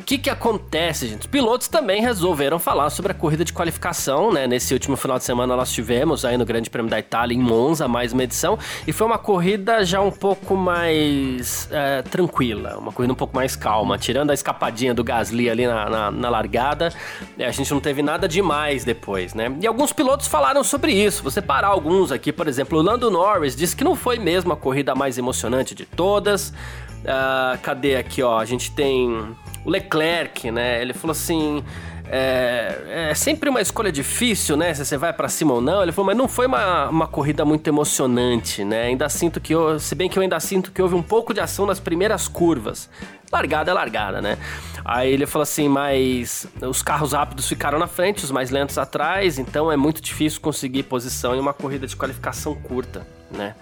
Que 0.05 0.17
que 0.19 0.29
acontece, 0.29 1.07
gente? 1.07 1.21
Os 1.21 1.27
pilotos 1.27 1.67
também 1.67 2.01
resolveram 2.01 2.59
falar 2.59 2.89
sobre 2.91 3.11
a 3.11 3.15
corrida 3.15 3.43
de 3.43 3.51
qualificação, 3.51 4.31
né? 4.31 4.45
Nesse 4.45 4.73
último 4.73 4.95
final 4.95 5.17
de 5.17 5.23
semana 5.23 5.55
nós 5.55 5.71
tivemos 5.71 6.23
aí 6.23 6.37
no 6.37 6.45
Grande 6.45 6.69
Prêmio 6.69 6.91
da 6.91 6.99
Itália 6.99 7.35
em 7.35 7.39
Monza 7.39 7.87
mais 7.87 8.13
uma 8.13 8.23
edição 8.23 8.59
e 8.85 8.93
foi 8.93 9.07
uma 9.07 9.17
corrida 9.17 9.83
já 9.83 10.01
um 10.01 10.11
pouco 10.11 10.55
mais 10.55 11.67
é, 11.71 12.03
tranquila, 12.03 12.77
uma 12.77 12.91
corrida 12.91 13.13
um 13.13 13.15
pouco 13.15 13.35
mais 13.35 13.55
calma, 13.55 13.97
tirando 13.97 14.29
a 14.29 14.33
escapadinha 14.33 14.93
do 14.93 15.03
Gasly 15.03 15.49
ali 15.49 15.65
na, 15.65 15.89
na, 15.89 16.11
na 16.11 16.29
largada, 16.29 16.93
a 17.39 17.51
gente 17.51 17.71
não 17.71 17.79
teve 17.79 18.03
nada 18.03 18.27
demais 18.27 18.83
depois, 18.83 19.33
né? 19.33 19.51
E 19.59 19.65
alguns 19.65 19.91
pilotos 19.91 20.27
falaram 20.27 20.63
sobre 20.63 20.91
isso. 20.91 21.23
Você 21.23 21.41
parar 21.41 21.69
alguns 21.69 22.11
aqui, 22.11 22.31
por 22.31 22.47
exemplo, 22.47 22.77
o 22.77 22.81
Lando 22.81 23.09
Norris 23.09 23.55
disse 23.55 23.75
que 23.75 23.83
não 23.83 23.95
foi 23.95 24.19
mesmo 24.19 24.53
a 24.53 24.55
corrida 24.55 24.93
mais 24.93 25.15
mais 25.15 25.17
emocionante 25.17 25.75
de 25.75 25.85
todas. 25.85 26.49
Uh, 26.49 27.57
cadê 27.61 27.95
aqui, 27.95 28.23
ó? 28.23 28.39
A 28.39 28.45
gente 28.45 28.71
tem 28.71 29.35
o 29.65 29.69
Leclerc, 29.69 30.49
né? 30.51 30.81
Ele 30.81 30.93
falou 30.93 31.11
assim. 31.11 31.63
É, 32.07 33.09
é, 33.09 33.15
sempre 33.15 33.49
uma 33.49 33.59
escolha 33.59 33.91
difícil, 33.91 34.55
né? 34.55 34.71
Se 34.75 34.85
você 34.85 34.95
vai 34.95 35.11
para 35.11 35.27
cima 35.27 35.55
ou 35.55 35.59
não. 35.59 35.81
Ele 35.81 35.91
falou, 35.91 36.05
mas 36.05 36.15
não 36.15 36.27
foi 36.27 36.45
uma, 36.45 36.87
uma 36.87 37.07
corrida 37.07 37.43
muito 37.43 37.67
emocionante, 37.67 38.63
né? 38.63 38.83
Ainda 38.83 39.09
sinto 39.09 39.41
que 39.41 39.55
eu, 39.55 39.79
se 39.79 39.95
bem 39.95 40.07
que 40.07 40.17
eu 40.19 40.21
ainda 40.21 40.39
sinto 40.39 40.71
que 40.71 40.79
houve 40.79 40.93
um 40.93 41.01
pouco 41.01 41.33
de 41.33 41.39
ação 41.39 41.65
nas 41.65 41.79
primeiras 41.79 42.27
curvas. 42.27 42.87
Largada 43.31 43.71
é 43.71 43.73
largada, 43.73 44.21
né? 44.21 44.37
Aí 44.83 45.11
ele 45.11 45.25
falou 45.25 45.41
assim, 45.41 45.67
mas 45.67 46.45
os 46.61 46.83
carros 46.83 47.13
rápidos 47.13 47.49
ficaram 47.49 47.79
na 47.79 47.87
frente, 47.87 48.23
os 48.23 48.29
mais 48.29 48.51
lentos 48.51 48.77
atrás, 48.77 49.39
então 49.39 49.71
é 49.71 49.75
muito 49.75 49.99
difícil 49.99 50.39
conseguir 50.39 50.83
posição 50.83 51.35
em 51.35 51.39
uma 51.39 51.53
corrida 51.53 51.87
de 51.87 51.95
qualificação 51.95 52.53
curta, 52.53 53.05
né? 53.31 53.55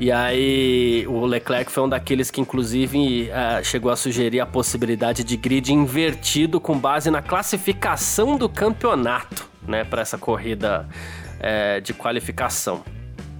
E 0.00 0.10
aí 0.10 1.04
o 1.06 1.26
Leclerc 1.26 1.70
foi 1.70 1.82
um 1.82 1.88
daqueles 1.88 2.30
que 2.30 2.40
inclusive 2.40 3.28
uh, 3.28 3.62
chegou 3.62 3.92
a 3.92 3.96
sugerir 3.96 4.40
a 4.40 4.46
possibilidade 4.46 5.22
de 5.22 5.36
grid 5.36 5.74
invertido 5.74 6.58
com 6.58 6.78
base 6.78 7.10
na 7.10 7.20
classificação 7.20 8.38
do 8.38 8.48
campeonato, 8.48 9.46
né, 9.68 9.84
para 9.84 10.00
essa 10.00 10.16
corrida 10.16 10.88
uh, 11.36 11.82
de 11.82 11.92
qualificação. 11.92 12.82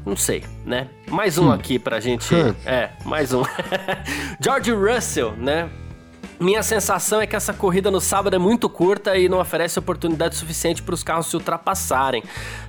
Não 0.04 0.14
sei, 0.14 0.44
né? 0.66 0.88
Mais 1.08 1.38
um 1.38 1.48
hum. 1.48 1.52
aqui 1.52 1.78
pra 1.78 1.98
gente. 1.98 2.34
Hum. 2.34 2.54
É, 2.66 2.90
mais 3.06 3.32
um. 3.32 3.42
George 4.38 4.72
Russell, 4.72 5.32
né? 5.38 5.70
Minha 6.40 6.62
sensação 6.62 7.20
é 7.20 7.26
que 7.26 7.36
essa 7.36 7.52
corrida 7.52 7.90
no 7.90 8.00
sábado 8.00 8.34
é 8.34 8.38
muito 8.38 8.66
curta 8.70 9.14
e 9.14 9.28
não 9.28 9.40
oferece 9.40 9.78
oportunidade 9.78 10.36
suficiente 10.36 10.82
para 10.82 10.94
os 10.94 11.02
carros 11.02 11.26
se 11.26 11.36
ultrapassarem. 11.36 12.24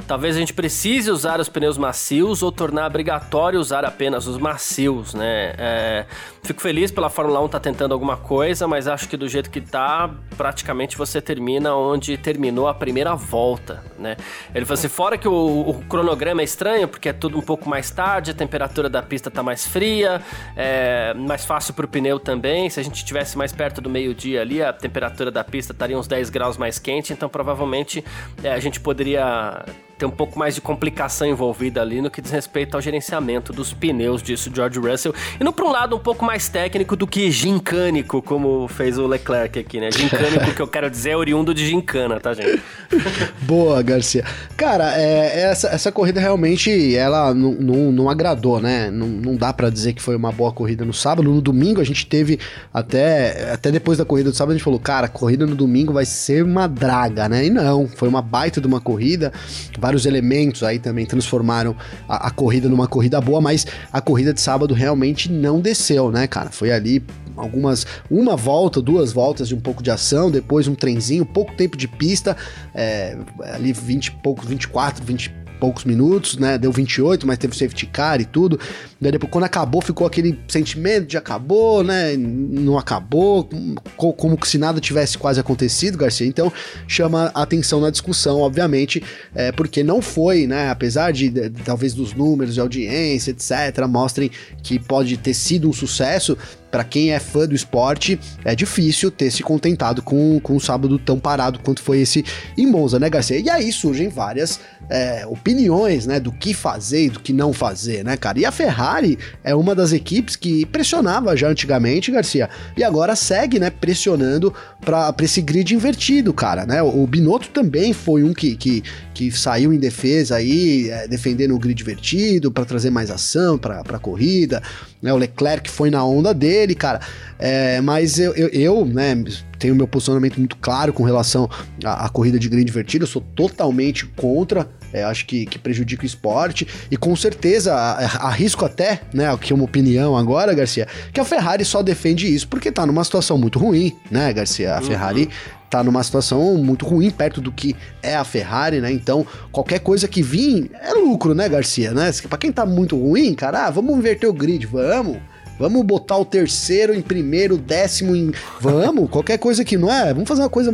Talvez 0.05 0.35
a 0.35 0.39
gente 0.39 0.53
precise 0.53 1.09
usar 1.09 1.39
os 1.39 1.47
pneus 1.47 1.77
macios 1.77 2.43
ou 2.43 2.51
tornar 2.51 2.87
obrigatório 2.87 3.57
usar 3.57 3.85
apenas 3.85 4.27
os 4.27 4.37
macios, 4.37 5.13
né? 5.13 5.53
É, 5.57 6.05
fico 6.43 6.61
feliz 6.61 6.91
pela 6.91 7.09
Fórmula 7.09 7.39
1 7.39 7.45
estar 7.45 7.59
tá 7.59 7.63
tentando 7.63 7.93
alguma 7.93 8.17
coisa, 8.17 8.67
mas 8.67 8.89
acho 8.89 9.07
que 9.07 9.15
do 9.15 9.29
jeito 9.29 9.49
que 9.49 9.61
tá, 9.61 10.09
praticamente 10.35 10.97
você 10.97 11.21
termina 11.21 11.73
onde 11.73 12.17
terminou 12.17 12.67
a 12.67 12.73
primeira 12.73 13.15
volta, 13.15 13.81
né? 13.97 14.17
Ele 14.53 14.65
falou 14.65 14.79
assim, 14.79 14.89
fora 14.89 15.17
que 15.17 15.29
o, 15.29 15.61
o 15.69 15.81
cronograma 15.85 16.41
é 16.41 16.43
estranho, 16.43 16.89
porque 16.89 17.07
é 17.07 17.13
tudo 17.13 17.37
um 17.37 17.41
pouco 17.41 17.69
mais 17.69 17.89
tarde, 17.89 18.31
a 18.31 18.33
temperatura 18.33 18.89
da 18.89 19.01
pista 19.01 19.31
tá 19.31 19.41
mais 19.41 19.65
fria, 19.65 20.21
é 20.57 21.13
mais 21.13 21.45
fácil 21.45 21.73
para 21.73 21.85
o 21.85 21.87
pneu 21.87 22.19
também. 22.19 22.69
Se 22.69 22.77
a 22.77 22.83
gente 22.83 23.05
tivesse 23.05 23.37
mais 23.37 23.53
perto 23.61 23.79
do 23.79 23.91
meio-dia 23.91 24.41
ali, 24.41 24.59
a 24.59 24.73
temperatura 24.73 25.29
da 25.29 25.43
pista 25.43 25.71
estaria 25.71 25.95
uns 25.95 26.07
10 26.07 26.31
graus 26.31 26.57
mais 26.57 26.79
quente, 26.79 27.13
então 27.13 27.29
provavelmente 27.29 28.03
é, 28.43 28.51
a 28.51 28.59
gente 28.59 28.79
poderia 28.79 29.63
tem 29.99 30.07
um 30.07 30.11
pouco 30.11 30.39
mais 30.39 30.55
de 30.55 30.61
complicação 30.61 31.27
envolvida 31.27 31.79
ali 31.79 32.01
no 32.01 32.09
que 32.09 32.23
diz 32.23 32.31
respeito 32.31 32.73
ao 32.73 32.81
gerenciamento 32.81 33.53
dos 33.53 33.71
pneus, 33.71 34.23
disse 34.23 34.49
o 34.49 34.55
George 34.55 34.79
Russell. 34.79 35.13
E 35.39 35.43
no 35.43 35.53
para 35.53 35.63
um 35.63 35.69
lado 35.69 35.95
um 35.95 35.99
pouco 35.99 36.25
mais 36.25 36.49
técnico 36.49 36.95
do 36.95 37.05
que 37.05 37.29
gincânico, 37.29 38.19
como 38.19 38.67
fez 38.67 38.97
o 38.97 39.05
Leclerc 39.05 39.59
aqui, 39.59 39.79
né? 39.79 39.91
Gincânico 39.91 40.53
que 40.57 40.59
eu 40.59 40.67
quero 40.67 40.89
dizer 40.89 41.11
é 41.11 41.17
oriundo 41.17 41.53
de 41.53 41.67
gincana, 41.67 42.19
tá, 42.19 42.33
gente? 42.33 42.63
Boa, 43.43 43.81
Garcia. 43.81 44.23
Cara, 44.57 44.99
é, 44.99 45.41
essa, 45.41 45.69
essa 45.69 45.91
corrida 45.91 46.19
realmente, 46.19 46.95
ela 46.95 47.33
não, 47.33 48.09
agradou, 48.09 48.59
né? 48.59 48.91
Não, 48.91 49.07
não 49.07 49.35
dá 49.35 49.53
para 49.53 49.69
dizer 49.69 49.93
que 49.93 50.01
foi 50.01 50.15
uma 50.15 50.31
boa 50.31 50.51
corrida 50.51 50.85
no 50.85 50.93
sábado. 50.93 51.29
No 51.29 51.41
domingo 51.41 51.81
a 51.81 51.83
gente 51.83 52.05
teve, 52.05 52.39
até, 52.73 53.51
até 53.51 53.71
depois 53.71 53.97
da 53.97 54.05
corrida 54.05 54.29
do 54.29 54.35
sábado, 54.35 54.51
a 54.51 54.57
gente 54.57 54.63
falou, 54.63 54.79
cara, 54.79 55.07
corrida 55.07 55.45
no 55.45 55.55
domingo 55.55 55.93
vai 55.93 56.05
ser 56.05 56.43
uma 56.43 56.67
draga, 56.67 57.27
né? 57.29 57.45
E 57.45 57.49
não, 57.49 57.87
foi 57.87 58.07
uma 58.07 58.21
baita 58.21 58.59
de 58.59 58.67
uma 58.67 58.81
corrida, 58.81 59.31
vários 59.79 60.05
elementos 60.05 60.63
aí 60.63 60.79
também 60.79 61.05
transformaram 61.05 61.75
a, 62.07 62.27
a, 62.27 62.31
corrida 62.31 62.67
numa 62.67 62.87
corrida 62.87 63.19
boa, 63.21 63.41
mas 63.41 63.65
a 63.91 64.01
corrida 64.01 64.33
de 64.33 64.41
sábado 64.41 64.73
realmente 64.73 65.31
não 65.31 65.59
desceu, 65.59 66.11
né, 66.11 66.27
cara? 66.27 66.49
Foi 66.51 66.71
ali 66.71 67.03
algumas 67.35 67.85
uma 68.09 68.35
volta, 68.35 68.81
duas 68.81 69.11
voltas 69.11 69.47
de 69.47 69.55
um 69.55 69.59
pouco 69.59 69.81
de 69.81 69.91
ação, 69.91 70.29
depois 70.31 70.67
um 70.67 70.75
trenzinho, 70.75 71.25
pouco 71.25 71.53
tempo 71.53 71.77
de 71.77 71.87
pista, 71.87 72.35
é, 72.73 73.17
ali 73.53 73.73
20 73.73 74.11
poucos, 74.23 74.47
24, 74.47 75.03
20 75.03 75.41
poucos 75.61 75.85
minutos, 75.85 76.37
né? 76.37 76.57
Deu 76.57 76.71
28, 76.71 77.27
mas 77.27 77.37
teve 77.37 77.55
safety 77.55 77.85
car 77.85 78.19
e 78.19 78.25
tudo. 78.25 78.59
Daí 78.99 79.11
depois, 79.11 79.31
quando 79.31 79.43
acabou, 79.43 79.79
ficou 79.79 80.07
aquele 80.07 80.39
sentimento 80.47 81.05
de 81.05 81.17
acabou, 81.17 81.83
né? 81.83 82.17
Não 82.17 82.79
acabou, 82.79 83.47
como 83.95 84.43
se 84.43 84.57
nada 84.57 84.81
tivesse 84.81 85.19
quase 85.19 85.39
acontecido, 85.39 85.99
Garcia. 85.99 86.25
Então, 86.25 86.51
chama 86.87 87.31
atenção 87.35 87.79
na 87.79 87.91
discussão, 87.91 88.39
obviamente, 88.39 89.03
é, 89.35 89.51
porque 89.51 89.83
não 89.83 90.01
foi, 90.01 90.47
né? 90.47 90.71
Apesar 90.71 91.13
de, 91.13 91.29
de, 91.29 91.49
talvez 91.63 91.93
dos 91.93 92.13
números 92.13 92.55
de 92.55 92.59
audiência, 92.59 93.29
etc., 93.29 93.85
mostrem 93.87 94.31
que 94.63 94.79
pode 94.79 95.15
ter 95.17 95.35
sido 95.35 95.69
um 95.69 95.73
sucesso, 95.73 96.35
para 96.71 96.83
quem 96.83 97.11
é 97.11 97.19
fã 97.19 97.45
do 97.45 97.53
esporte, 97.53 98.19
é 98.45 98.55
difícil 98.55 99.11
ter 99.11 99.29
se 99.29 99.43
contentado 99.43 100.01
com, 100.01 100.39
com 100.39 100.55
um 100.55 100.59
sábado 100.59 100.97
tão 100.97 101.19
parado 101.19 101.59
quanto 101.59 101.81
foi 101.83 101.99
esse 101.99 102.23
em 102.57 102.65
Monza, 102.65 102.97
né, 102.97 103.09
Garcia? 103.09 103.39
E 103.39 103.49
aí 103.49 103.71
surgem 103.71 104.07
várias 104.07 104.59
é, 104.89 105.25
opiniões, 105.27 106.05
né, 106.05 106.19
do 106.19 106.31
que 106.31 106.53
fazer 106.53 107.05
e 107.05 107.09
do 107.09 107.19
que 107.19 107.33
não 107.33 107.53
fazer, 107.53 108.03
né, 108.03 108.15
cara? 108.15 108.39
E 108.39 108.45
a 108.45 108.51
Ferrari 108.51 109.19
é 109.43 109.53
uma 109.53 109.75
das 109.75 109.91
equipes 109.91 110.35
que 110.35 110.65
pressionava 110.65 111.35
já 111.35 111.49
antigamente, 111.49 112.11
Garcia, 112.11 112.49
e 112.77 112.83
agora 112.83 113.15
segue, 113.15 113.59
né, 113.59 113.69
pressionando 113.69 114.53
para 114.79 115.13
esse 115.21 115.41
grid 115.41 115.73
invertido, 115.75 116.33
cara, 116.33 116.65
né? 116.65 116.81
O, 116.81 117.05
Binotto 117.05 117.49
também 117.49 117.93
foi 117.93 118.23
um 118.23 118.33
que, 118.33 118.55
que, 118.55 118.83
que 119.13 119.31
saiu 119.31 119.71
em 119.71 119.77
defesa 119.77 120.37
aí, 120.37 120.89
é, 120.89 121.07
defendendo 121.07 121.53
o 121.53 121.59
grid 121.59 121.81
invertido 121.81 122.51
para 122.51 122.65
trazer 122.65 122.89
mais 122.89 123.11
ação 123.11 123.57
para 123.57 123.81
a 123.81 123.99
corrida, 123.99 124.61
né? 125.01 125.13
O 125.13 125.17
Leclerc 125.17 125.69
foi 125.69 125.89
na 125.89 126.03
onda 126.03 126.33
dele, 126.33 126.60
cara. 126.75 126.99
É, 127.39 127.81
mas 127.81 128.19
eu, 128.19 128.33
eu, 128.35 128.49
eu, 128.49 128.85
né, 128.85 129.15
tenho 129.57 129.75
meu 129.75 129.87
posicionamento 129.87 130.37
muito 130.37 130.55
claro 130.57 130.93
com 130.93 131.03
relação 131.03 131.49
à, 131.83 132.05
à 132.05 132.09
corrida 132.09 132.37
de 132.39 132.49
grande 132.49 132.69
invertida. 132.69 133.03
Eu 133.03 133.07
sou 133.07 133.21
totalmente 133.21 134.05
contra. 134.05 134.67
É, 134.93 135.03
acho 135.03 135.25
que, 135.25 135.45
que 135.45 135.57
prejudica 135.57 136.03
o 136.03 136.05
esporte. 136.05 136.67
E 136.89 136.97
com 136.97 137.15
certeza 137.15 137.73
arrisco 137.73 138.65
até, 138.65 139.01
né, 139.13 139.31
aqui 139.31 139.53
uma 139.53 139.63
opinião 139.63 140.17
agora, 140.17 140.53
Garcia, 140.53 140.87
que 141.13 141.19
a 141.19 141.25
Ferrari 141.25 141.63
só 141.63 141.81
defende 141.81 142.33
isso 142.33 142.47
porque 142.47 142.71
tá 142.71 142.85
numa 142.85 143.03
situação 143.03 143.37
muito 143.37 143.57
ruim, 143.57 143.95
né, 144.09 144.33
Garcia? 144.33 144.75
A 144.75 144.79
uhum. 144.79 144.87
Ferrari 144.87 145.29
tá 145.71 145.81
numa 145.81 146.03
situação 146.03 146.57
muito 146.57 146.85
ruim 146.85 147.09
perto 147.09 147.39
do 147.39 147.49
que 147.49 147.73
é 148.03 148.13
a 148.13 148.25
Ferrari, 148.25 148.81
né? 148.81 148.91
Então, 148.91 149.25
qualquer 149.53 149.79
coisa 149.79 150.05
que 150.05 150.21
vir 150.21 150.69
é 150.73 150.93
lucro, 150.93 151.33
né, 151.33 151.47
Garcia, 151.47 151.93
né? 151.93 152.11
Para 152.27 152.37
quem 152.37 152.51
tá 152.51 152.65
muito 152.65 152.97
ruim, 152.97 153.33
cara, 153.33 153.67
ah, 153.67 153.71
vamos 153.71 153.97
inverter 153.97 154.29
o 154.29 154.33
grid, 154.33 154.65
vamos. 154.65 155.17
Vamos 155.59 155.83
botar 155.85 156.17
o 156.17 156.25
terceiro 156.25 156.93
em 156.93 157.01
primeiro, 157.01 157.57
décimo 157.57 158.15
em. 158.15 158.31
Vamos, 158.59 159.09
qualquer 159.09 159.37
coisa 159.37 159.63
que 159.63 159.77
não 159.77 159.91
é, 159.91 160.13
vamos 160.13 160.27
fazer 160.27 160.41
uma 160.41 160.49
coisa. 160.49 160.73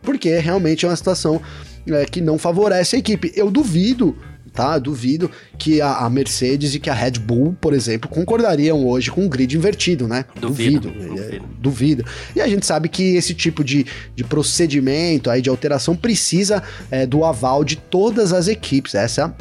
Porque 0.00 0.38
realmente 0.38 0.84
é 0.84 0.88
uma 0.88 0.96
situação 0.96 1.40
é, 1.86 2.04
que 2.04 2.20
não 2.20 2.38
favorece 2.38 2.96
a 2.96 2.98
equipe. 2.98 3.32
Eu 3.34 3.50
duvido 3.50 4.16
tá? 4.58 4.76
Duvido 4.76 5.30
que 5.56 5.80
a, 5.80 5.98
a, 5.98 6.10
Mercedes 6.10 6.74
e 6.74 6.80
que 6.80 6.90
a 6.90 6.94
Red 6.94 7.12
Bull, 7.12 7.56
por 7.60 7.72
exemplo, 7.72 8.10
concordariam 8.10 8.84
hoje 8.84 9.08
com 9.08 9.22
um 9.22 9.28
grid 9.28 9.56
invertido, 9.56 10.08
né? 10.08 10.24
Duvido. 10.40 10.90
Duvido. 10.90 11.08
Duvido. 11.08 11.36
É, 11.36 11.40
duvido. 11.60 12.04
E 12.34 12.40
a 12.40 12.48
gente 12.48 12.66
sabe 12.66 12.88
que 12.88 13.14
esse 13.14 13.34
tipo 13.34 13.62
de, 13.62 13.86
de 14.16 14.24
procedimento 14.24 15.30
aí, 15.30 15.40
de 15.40 15.48
alteração, 15.48 15.94
precisa 15.94 16.60
é, 16.90 17.06
do 17.06 17.24
aval 17.24 17.62
de 17.62 17.76
todas 17.76 18.32
as 18.32 18.48
equipes. 18.48 18.96
Essa 18.96 19.20
é 19.20 19.24
a 19.26 19.32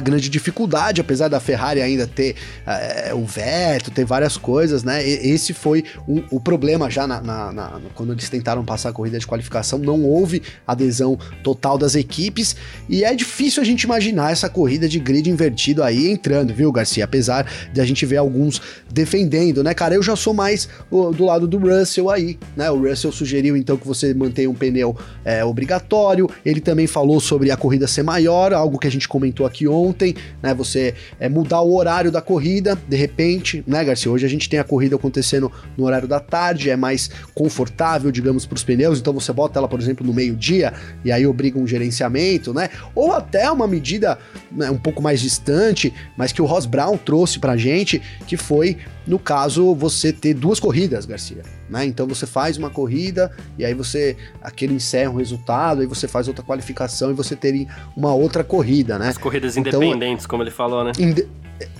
grande 0.00 0.28
dificuldade, 0.28 1.00
apesar 1.00 1.28
da 1.28 1.38
Ferrari 1.38 1.80
ainda 1.80 2.06
ter 2.06 2.34
é, 2.66 3.14
o 3.14 3.24
veto, 3.24 3.90
ter 3.90 4.04
várias 4.04 4.36
coisas, 4.36 4.82
né? 4.82 5.06
Esse 5.06 5.54
foi 5.54 5.84
o 6.30 6.40
problema 6.40 6.90
já 6.90 7.06
na, 7.06 7.20
na, 7.20 7.52
na, 7.52 7.80
quando 7.94 8.12
eles 8.12 8.28
tentaram 8.28 8.64
passar 8.64 8.88
a 8.88 8.92
corrida 8.92 9.18
de 9.18 9.26
qualificação, 9.26 9.78
não 9.78 10.02
houve 10.04 10.42
adesão 10.66 11.18
total 11.44 11.78
das 11.78 11.94
equipes 11.94 12.56
e 12.88 13.04
é 13.04 13.14
difícil 13.14 13.62
a 13.62 13.66
gente 13.66 13.82
imaginar 13.82 14.32
essa 14.32 14.48
corrida 14.48 14.88
de 14.88 14.98
grid 14.98 15.30
invertido 15.30 15.82
aí 15.82 16.10
entrando, 16.10 16.52
viu, 16.52 16.72
Garcia? 16.72 17.04
Apesar 17.04 17.46
de 17.72 17.80
a 17.80 17.84
gente 17.84 18.04
ver 18.04 18.16
alguns 18.16 18.60
defendendo, 18.90 19.62
né, 19.62 19.74
cara? 19.74 19.94
Eu 19.94 20.02
já 20.02 20.16
sou 20.16 20.34
mais 20.34 20.68
do 20.90 21.24
lado 21.24 21.46
do 21.46 21.58
Russell 21.58 22.10
aí, 22.10 22.38
né? 22.56 22.70
O 22.70 22.88
Russell 22.88 23.12
sugeriu 23.12 23.56
então 23.56 23.76
que 23.76 23.86
você 23.86 24.12
mantenha 24.12 24.50
um 24.50 24.54
pneu 24.54 24.96
é, 25.24 25.44
obrigatório, 25.44 26.28
ele 26.44 26.60
também 26.60 26.86
falou 26.86 27.20
sobre 27.20 27.50
a 27.50 27.56
corrida 27.56 27.86
ser 27.86 28.02
maior, 28.02 28.52
algo 28.52 28.78
que 28.78 28.86
a 28.86 28.90
gente 28.90 29.06
comentou 29.06 29.46
aqui 29.46 29.67
ontem, 29.68 30.14
né? 30.42 30.54
Você 30.54 30.94
é, 31.20 31.28
mudar 31.28 31.60
o 31.60 31.74
horário 31.74 32.10
da 32.10 32.20
corrida, 32.20 32.78
de 32.88 32.96
repente, 32.96 33.62
né, 33.66 33.84
Garcia? 33.84 34.10
Hoje 34.10 34.26
a 34.26 34.28
gente 34.28 34.48
tem 34.48 34.58
a 34.58 34.64
corrida 34.64 34.96
acontecendo 34.96 35.50
no 35.76 35.84
horário 35.84 36.08
da 36.08 36.20
tarde, 36.20 36.70
é 36.70 36.76
mais 36.76 37.10
confortável, 37.34 38.10
digamos, 38.10 38.46
para 38.46 38.56
os 38.56 38.64
pneus, 38.64 38.98
então 38.98 39.12
você 39.12 39.32
bota 39.32 39.58
ela, 39.58 39.68
por 39.68 39.80
exemplo, 39.80 40.06
no 40.06 40.12
meio-dia 40.12 40.72
e 41.04 41.12
aí 41.12 41.26
obriga 41.26 41.58
um 41.58 41.66
gerenciamento, 41.66 42.52
né? 42.52 42.70
Ou 42.94 43.12
até 43.12 43.50
uma 43.50 43.66
medida 43.66 44.18
né, 44.50 44.70
um 44.70 44.78
pouco 44.78 45.02
mais 45.02 45.20
distante, 45.20 45.92
mas 46.16 46.32
que 46.32 46.42
o 46.42 46.44
Ross 46.44 46.66
Brown 46.66 46.96
trouxe 46.96 47.38
pra 47.38 47.56
gente, 47.56 48.00
que 48.26 48.36
foi 48.36 48.76
no 49.08 49.18
caso 49.18 49.74
você 49.74 50.12
ter 50.12 50.34
duas 50.34 50.60
corridas, 50.60 51.06
Garcia, 51.06 51.42
né? 51.68 51.84
Então 51.86 52.06
você 52.06 52.26
faz 52.26 52.58
uma 52.58 52.68
corrida 52.68 53.32
e 53.58 53.64
aí 53.64 53.72
você 53.72 54.16
aquele 54.42 54.74
encerra 54.74 55.10
o 55.10 55.16
resultado, 55.16 55.80
aí 55.80 55.86
você 55.86 56.06
faz 56.06 56.28
outra 56.28 56.44
qualificação 56.44 57.10
e 57.10 57.14
você 57.14 57.34
teria 57.34 57.66
uma 57.96 58.14
outra 58.14 58.44
corrida, 58.44 58.98
né? 58.98 59.08
As 59.08 59.18
corridas 59.18 59.56
então, 59.56 59.82
independentes, 59.82 60.26
como 60.26 60.42
ele 60.42 60.50
falou, 60.50 60.84
né? 60.84 60.92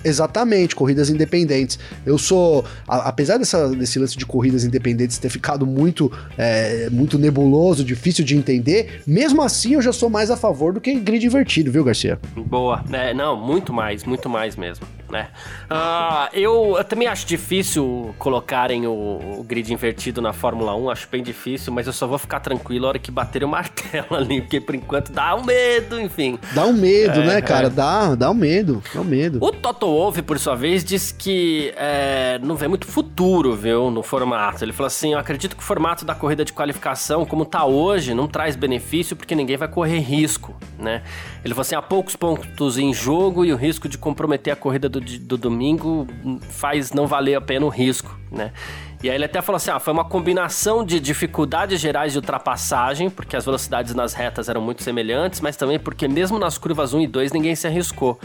Exatamente, 0.03 0.75
corridas 0.75 1.09
independentes. 1.09 1.79
Eu 2.05 2.17
sou, 2.17 2.65
a, 2.87 3.09
apesar 3.09 3.37
dessa, 3.37 3.69
desse 3.69 3.99
lance 3.99 4.17
de 4.17 4.25
corridas 4.25 4.63
independentes 4.63 5.17
ter 5.17 5.29
ficado 5.29 5.65
muito, 5.65 6.11
é, 6.37 6.89
muito 6.89 7.17
nebuloso, 7.17 7.83
difícil 7.83 8.25
de 8.25 8.35
entender, 8.35 9.01
mesmo 9.05 9.41
assim 9.41 9.73
eu 9.73 9.81
já 9.81 9.93
sou 9.93 10.09
mais 10.09 10.31
a 10.31 10.37
favor 10.37 10.73
do 10.73 10.81
que 10.81 10.93
grid 10.95 11.25
invertido, 11.25 11.71
viu, 11.71 11.83
Garcia? 11.83 12.19
Boa, 12.35 12.83
é, 12.91 13.13
não, 13.13 13.37
muito 13.37 13.71
mais, 13.71 14.03
muito 14.03 14.27
mais 14.29 14.55
mesmo, 14.55 14.85
né? 15.09 15.27
Uh, 15.69 16.29
eu, 16.33 16.75
eu, 16.77 16.83
também 16.83 17.07
acho 17.07 17.25
difícil 17.25 18.13
colocarem 18.17 18.85
o, 18.87 18.91
o, 19.39 19.43
grid 19.43 19.71
invertido 19.73 20.21
na 20.21 20.33
Fórmula 20.33 20.75
1, 20.75 20.89
acho 20.89 21.07
bem 21.11 21.23
difícil, 21.23 21.73
mas 21.73 21.87
eu 21.87 21.93
só 21.93 22.07
vou 22.07 22.17
ficar 22.17 22.39
tranquilo 22.39 22.85
a 22.85 22.89
hora 22.89 22.99
que 22.99 23.11
bater 23.11 23.43
o 23.43 23.47
martelo 23.49 24.15
ali, 24.15 24.41
porque 24.41 24.61
por 24.61 24.75
enquanto 24.75 25.11
dá 25.11 25.35
um 25.35 25.43
medo, 25.43 25.99
enfim. 25.99 26.37
Dá 26.53 26.65
um 26.65 26.73
medo, 26.73 27.21
é, 27.21 27.25
né, 27.25 27.41
cara? 27.41 27.67
É. 27.67 27.69
Dá, 27.69 28.15
dá 28.15 28.31
um 28.31 28.35
medo, 28.35 28.83
dá 28.93 29.01
um 29.01 29.05
medo. 29.05 29.39
O 29.41 29.51
Toto 29.51 29.87
Wolff, 29.87 30.21
por 30.21 30.39
sua 30.39 30.55
vez, 30.55 30.83
diz 30.83 31.11
que 31.11 31.73
é, 31.75 32.39
não 32.41 32.55
vê 32.55 32.67
muito 32.67 32.85
futuro, 32.87 33.55
viu, 33.55 33.89
no 33.91 34.03
formato. 34.03 34.63
Ele 34.63 34.73
falou 34.73 34.87
assim: 34.87 35.13
eu 35.13 35.19
acredito 35.19 35.55
que 35.55 35.61
o 35.61 35.65
formato 35.65 36.05
da 36.05 36.15
corrida 36.15 36.45
de 36.45 36.53
qualificação, 36.53 37.25
como 37.25 37.45
tá 37.45 37.65
hoje, 37.65 38.13
não 38.13 38.27
traz 38.27 38.55
benefício 38.55 39.15
porque 39.15 39.35
ninguém 39.35 39.57
vai 39.57 39.67
correr 39.67 39.99
risco, 39.99 40.55
né? 40.77 41.01
Ele 41.43 41.53
falou 41.53 41.61
assim: 41.61 41.75
há 41.75 41.81
poucos 41.81 42.15
pontos 42.15 42.77
em 42.77 42.93
jogo 42.93 43.45
e 43.45 43.53
o 43.53 43.55
risco 43.55 43.87
de 43.87 43.97
comprometer 43.97 44.51
a 44.51 44.55
corrida 44.55 44.89
do, 44.89 44.99
do 44.99 45.37
domingo 45.37 46.07
faz 46.49 46.91
não 46.91 47.07
valer 47.07 47.35
a 47.35 47.41
pena 47.41 47.65
o 47.65 47.69
risco, 47.69 48.17
né? 48.31 48.51
E 49.01 49.09
aí 49.09 49.15
ele 49.15 49.25
até 49.25 49.41
falou 49.41 49.55
assim: 49.55 49.71
ah, 49.71 49.79
foi 49.79 49.93
uma 49.93 50.03
combinação 50.03 50.83
de 50.83 50.99
dificuldades 50.99 51.79
gerais 51.79 52.11
de 52.11 52.17
ultrapassagem, 52.17 53.09
porque 53.09 53.35
as 53.35 53.45
velocidades 53.45 53.95
nas 53.95 54.13
retas 54.13 54.49
eram 54.49 54.59
muito 54.59 54.83
semelhantes, 54.83 55.39
mas 55.39 55.55
também 55.55 55.79
porque 55.79 56.05
mesmo 56.05 56.37
nas 56.37 56.57
curvas 56.57 56.93
1 56.93 57.01
e 57.01 57.07
2 57.07 57.31
ninguém 57.31 57.55
se 57.55 57.65
arriscou. 57.65 58.19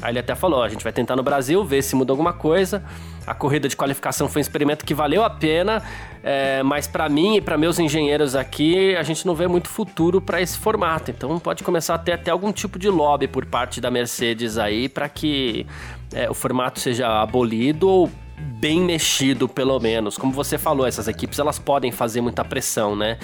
Aí 0.00 0.12
ele 0.12 0.20
até 0.20 0.36
falou: 0.36 0.62
a 0.62 0.68
gente 0.68 0.84
vai 0.84 0.92
tentar 0.92 1.16
no 1.16 1.22
Brasil, 1.24 1.64
ver 1.64 1.82
se 1.82 1.96
muda 1.96 2.12
alguma 2.12 2.32
coisa. 2.32 2.84
A 3.26 3.34
corrida 3.34 3.68
de 3.68 3.76
qualificação 3.76 4.28
foi 4.28 4.40
um 4.40 4.42
experimento 4.42 4.84
que 4.84 4.94
valeu 4.94 5.24
a 5.24 5.30
pena, 5.30 5.82
é, 6.22 6.62
mas 6.62 6.86
para 6.86 7.08
mim 7.08 7.36
e 7.36 7.40
para 7.40 7.58
meus 7.58 7.78
engenheiros 7.78 8.34
aqui, 8.34 8.94
a 8.96 9.02
gente 9.02 9.26
não 9.26 9.34
vê 9.34 9.48
muito 9.48 9.68
futuro 9.68 10.20
para 10.20 10.40
esse 10.40 10.56
formato. 10.56 11.10
Então 11.10 11.40
pode 11.40 11.64
começar 11.64 11.96
a 11.96 11.98
ter 11.98 12.12
até 12.12 12.30
algum 12.30 12.52
tipo 12.52 12.78
de 12.78 12.88
lobby 12.88 13.26
por 13.26 13.44
parte 13.44 13.80
da 13.80 13.90
Mercedes 13.90 14.58
aí 14.58 14.88
para 14.88 15.08
que 15.08 15.66
é, 16.14 16.30
o 16.30 16.34
formato 16.34 16.78
seja 16.78 17.20
abolido 17.20 17.88
ou 17.88 18.10
bem 18.40 18.80
mexido, 18.80 19.48
pelo 19.48 19.78
menos. 19.78 20.16
Como 20.16 20.32
você 20.32 20.58
falou, 20.58 20.86
essas 20.86 21.08
equipes 21.08 21.38
elas 21.38 21.58
podem 21.58 21.92
fazer 21.92 22.20
muita 22.20 22.44
pressão, 22.44 22.96
né? 22.96 23.18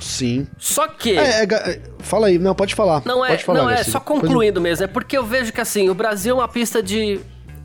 Sim. 0.00 0.46
Só 0.58 0.88
que. 0.88 1.16
É, 1.18 1.42
é, 1.42 1.44
é, 1.44 1.80
fala 1.98 2.28
aí, 2.28 2.38
não, 2.38 2.54
pode 2.54 2.74
falar. 2.74 3.02
Não 3.04 3.24
é, 3.24 3.36
falar, 3.38 3.62
não 3.62 3.70
é, 3.70 3.84
só 3.84 4.00
concluindo 4.00 4.60
mesmo. 4.60 4.84
É 4.84 4.88
porque 4.88 5.16
eu 5.16 5.24
vejo 5.24 5.52
que 5.52 5.60
assim, 5.60 5.88
o 5.88 5.94
Brasil 5.94 6.36
é 6.36 6.38
uma 6.38 6.48
pista 6.48 6.82
de. 6.82 7.20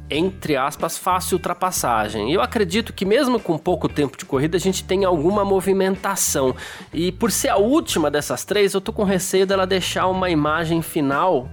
Entre 0.08 0.56
aspas, 0.56 1.00
fácil 1.00 1.38
ultrapassagem. 1.38 2.30
E 2.30 2.36
eu 2.36 2.42
acredito 2.42 2.94
que, 2.94 3.04
mesmo 3.04 3.40
com 3.40 3.58
pouco 3.58 3.90
tempo 3.90 4.16
de 4.16 4.24
corrida, 4.24 4.56
a 4.56 4.60
gente 4.60 4.84
tem 4.84 5.04
alguma 5.04 5.44
movimentação. 5.44 6.56
E 6.94 7.12
por 7.12 7.32
ser 7.32 7.50
a 7.50 7.58
última 7.58 8.12
dessas 8.12 8.46
três, 8.46 8.76
eu 8.76 8.82
tô 8.82 8.94
com 8.94 9.04
receio 9.04 9.48
dela 9.48 9.66
deixar 9.66 10.06
uma 10.06 10.30
imagem 10.30 10.84
final 10.84 11.50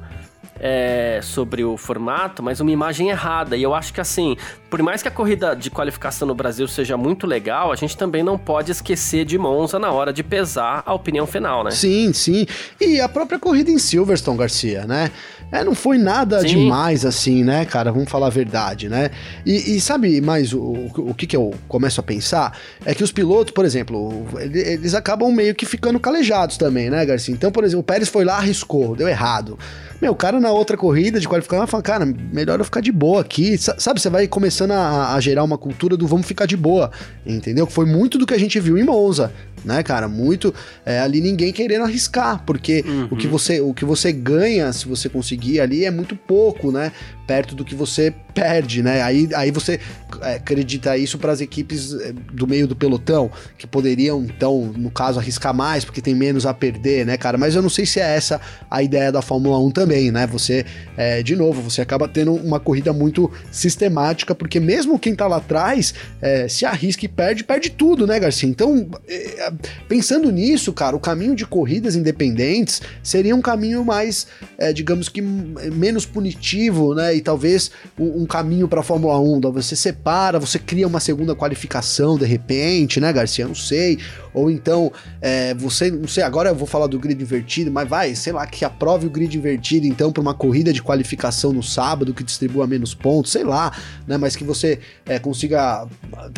é, 0.62 1.18
sobre 1.22 1.64
o 1.64 1.76
formato, 1.76 2.40
mas 2.40 2.60
uma 2.60 2.70
imagem 2.70 3.08
errada. 3.08 3.56
E 3.56 3.62
eu 3.64 3.74
acho 3.74 3.92
que 3.92 4.00
assim, 4.00 4.36
por 4.70 4.80
mais 4.80 5.02
que 5.02 5.08
a 5.08 5.10
corrida 5.10 5.56
de 5.56 5.68
qualificação 5.68 6.28
no 6.28 6.34
Brasil 6.34 6.68
seja 6.68 6.96
muito 6.96 7.26
legal, 7.26 7.72
a 7.72 7.76
gente 7.76 7.96
também 7.96 8.22
não 8.22 8.38
pode 8.38 8.70
esquecer 8.70 9.24
de 9.24 9.36
Monza 9.36 9.78
na 9.78 9.90
hora 9.90 10.12
de 10.12 10.22
pesar 10.22 10.84
a 10.86 10.94
opinião 10.94 11.26
final, 11.26 11.64
né? 11.64 11.72
Sim, 11.72 12.12
sim. 12.12 12.46
E 12.80 13.00
a 13.00 13.08
própria 13.08 13.40
corrida 13.40 13.72
em 13.72 13.78
Silverstone, 13.78 14.38
Garcia, 14.38 14.86
né? 14.86 15.10
É, 15.52 15.62
não 15.62 15.74
foi 15.74 15.98
nada 15.98 16.40
sim. 16.40 16.46
demais 16.46 17.04
assim, 17.04 17.44
né, 17.44 17.66
cara? 17.66 17.92
Vamos 17.92 18.10
falar 18.10 18.28
a 18.28 18.30
verdade, 18.30 18.88
né? 18.88 19.10
E, 19.44 19.76
e 19.76 19.80
sabe 19.82 20.18
mais 20.22 20.54
o, 20.54 20.90
o 20.96 21.14
que, 21.14 21.26
que 21.26 21.36
eu 21.36 21.52
começo 21.68 22.00
a 22.00 22.02
pensar? 22.02 22.58
É 22.86 22.94
que 22.94 23.04
os 23.04 23.12
pilotos, 23.12 23.52
por 23.52 23.66
exemplo, 23.66 24.26
eles 24.40 24.94
acabam 24.94 25.30
meio 25.30 25.54
que 25.54 25.66
ficando 25.66 26.00
calejados 26.00 26.56
também, 26.56 26.88
né, 26.88 27.04
Garcia? 27.04 27.34
Então, 27.34 27.52
por 27.52 27.64
exemplo, 27.64 27.80
o 27.80 27.84
Pérez 27.84 28.08
foi 28.08 28.24
lá, 28.24 28.38
arriscou, 28.38 28.96
deu 28.96 29.06
errado. 29.06 29.58
Meu, 30.00 30.12
o 30.12 30.16
cara 30.16 30.40
na 30.40 30.50
outra 30.50 30.76
corrida 30.76 31.20
de 31.20 31.28
qualificação, 31.28 31.66
fala, 31.66 31.82
cara, 31.82 32.06
melhor 32.32 32.58
eu 32.58 32.64
ficar 32.64 32.80
de 32.80 32.90
boa 32.90 33.20
aqui. 33.20 33.56
Sabe, 33.58 34.00
você 34.00 34.08
vai 34.08 34.26
começando 34.26 34.72
a, 34.72 35.14
a 35.14 35.20
gerar 35.20 35.44
uma 35.44 35.58
cultura 35.58 35.98
do 35.98 36.06
vamos 36.06 36.26
ficar 36.26 36.46
de 36.46 36.56
boa, 36.56 36.90
entendeu? 37.26 37.66
Foi 37.66 37.84
muito 37.84 38.16
do 38.16 38.26
que 38.26 38.34
a 38.34 38.38
gente 38.38 38.58
viu 38.58 38.78
em 38.78 38.82
Monza 38.82 39.30
né, 39.64 39.82
cara? 39.82 40.08
Muito 40.08 40.54
é, 40.84 41.00
ali 41.00 41.20
ninguém 41.20 41.52
querendo 41.52 41.84
arriscar, 41.84 42.42
porque 42.44 42.84
uhum. 42.86 43.08
o, 43.10 43.16
que 43.16 43.26
você, 43.26 43.60
o 43.60 43.72
que 43.74 43.84
você 43.84 44.12
ganha 44.12 44.72
se 44.72 44.86
você 44.86 45.08
conseguir 45.08 45.60
ali 45.60 45.84
é 45.84 45.90
muito 45.90 46.16
pouco, 46.16 46.70
né? 46.70 46.92
Perto 47.32 47.54
do 47.54 47.64
que 47.64 47.74
você 47.74 48.12
perde, 48.34 48.82
né? 48.82 49.00
Aí, 49.00 49.26
aí 49.34 49.50
você 49.50 49.80
é, 50.20 50.34
acredita 50.34 50.98
isso 50.98 51.16
para 51.16 51.32
as 51.32 51.40
equipes 51.40 51.94
é, 51.94 52.12
do 52.12 52.46
meio 52.46 52.66
do 52.66 52.76
pelotão, 52.76 53.30
que 53.56 53.66
poderiam, 53.66 54.22
então, 54.22 54.70
no 54.76 54.90
caso, 54.90 55.18
arriscar 55.18 55.54
mais, 55.54 55.82
porque 55.82 56.02
tem 56.02 56.14
menos 56.14 56.44
a 56.44 56.52
perder, 56.52 57.06
né, 57.06 57.16
cara? 57.16 57.38
Mas 57.38 57.54
eu 57.54 57.62
não 57.62 57.70
sei 57.70 57.86
se 57.86 58.00
é 58.00 58.16
essa 58.16 58.38
a 58.70 58.82
ideia 58.82 59.10
da 59.10 59.22
Fórmula 59.22 59.58
1 59.58 59.70
também, 59.70 60.10
né? 60.10 60.26
Você, 60.26 60.66
é, 60.94 61.22
de 61.22 61.34
novo, 61.34 61.62
você 61.62 61.80
acaba 61.80 62.06
tendo 62.06 62.34
uma 62.34 62.60
corrida 62.60 62.92
muito 62.92 63.30
sistemática, 63.50 64.34
porque 64.34 64.60
mesmo 64.60 64.98
quem 64.98 65.14
tá 65.14 65.26
lá 65.26 65.38
atrás 65.38 65.94
é, 66.20 66.48
se 66.48 66.66
arrisca 66.66 67.06
e 67.06 67.08
perde, 67.08 67.44
perde 67.44 67.70
tudo, 67.70 68.06
né, 68.06 68.20
Garcia? 68.20 68.46
Então, 68.46 68.90
é, 69.08 69.50
pensando 69.88 70.30
nisso, 70.30 70.70
cara, 70.74 70.94
o 70.94 71.00
caminho 71.00 71.34
de 71.34 71.46
corridas 71.46 71.96
independentes 71.96 72.82
seria 73.02 73.34
um 73.34 73.40
caminho 73.40 73.82
mais, 73.82 74.26
é, 74.58 74.70
digamos 74.70 75.08
que 75.08 75.22
menos 75.22 76.04
punitivo, 76.04 76.94
né? 76.94 77.16
E 77.16 77.21
talvez 77.22 77.70
um, 77.98 78.26
caminho 78.26 78.68
para 78.68 78.80
a 78.80 78.82
Fórmula 78.82 79.18
1, 79.18 79.40
da 79.40 79.50
você 79.50 79.76
separa, 79.76 80.38
você 80.38 80.58
cria 80.58 80.86
uma 80.86 81.00
segunda 81.00 81.34
qualificação 81.34 82.18
de 82.18 82.26
repente, 82.26 83.00
né, 83.00 83.12
Garcia? 83.12 83.46
Não 83.46 83.54
sei. 83.54 83.98
Ou 84.34 84.50
então, 84.50 84.90
é, 85.20 85.54
você, 85.54 85.90
não 85.90 86.08
sei, 86.08 86.22
agora 86.22 86.50
eu 86.50 86.54
vou 86.54 86.66
falar 86.66 86.86
do 86.86 86.98
grid 86.98 87.22
invertido, 87.22 87.70
mas 87.70 87.88
vai, 87.88 88.14
sei 88.14 88.32
lá, 88.32 88.46
que 88.46 88.64
aprove 88.64 89.06
o 89.06 89.10
grid 89.10 89.36
invertido 89.36 89.86
então 89.86 90.10
para 90.10 90.20
uma 90.20 90.34
corrida 90.34 90.72
de 90.72 90.82
qualificação 90.82 91.52
no 91.52 91.62
sábado 91.62 92.14
que 92.14 92.24
distribua 92.24 92.66
menos 92.66 92.94
pontos, 92.94 93.32
sei 93.32 93.44
lá, 93.44 93.72
né? 94.06 94.16
Mas 94.16 94.34
que 94.34 94.44
você 94.44 94.78
é, 95.06 95.18
consiga 95.18 95.86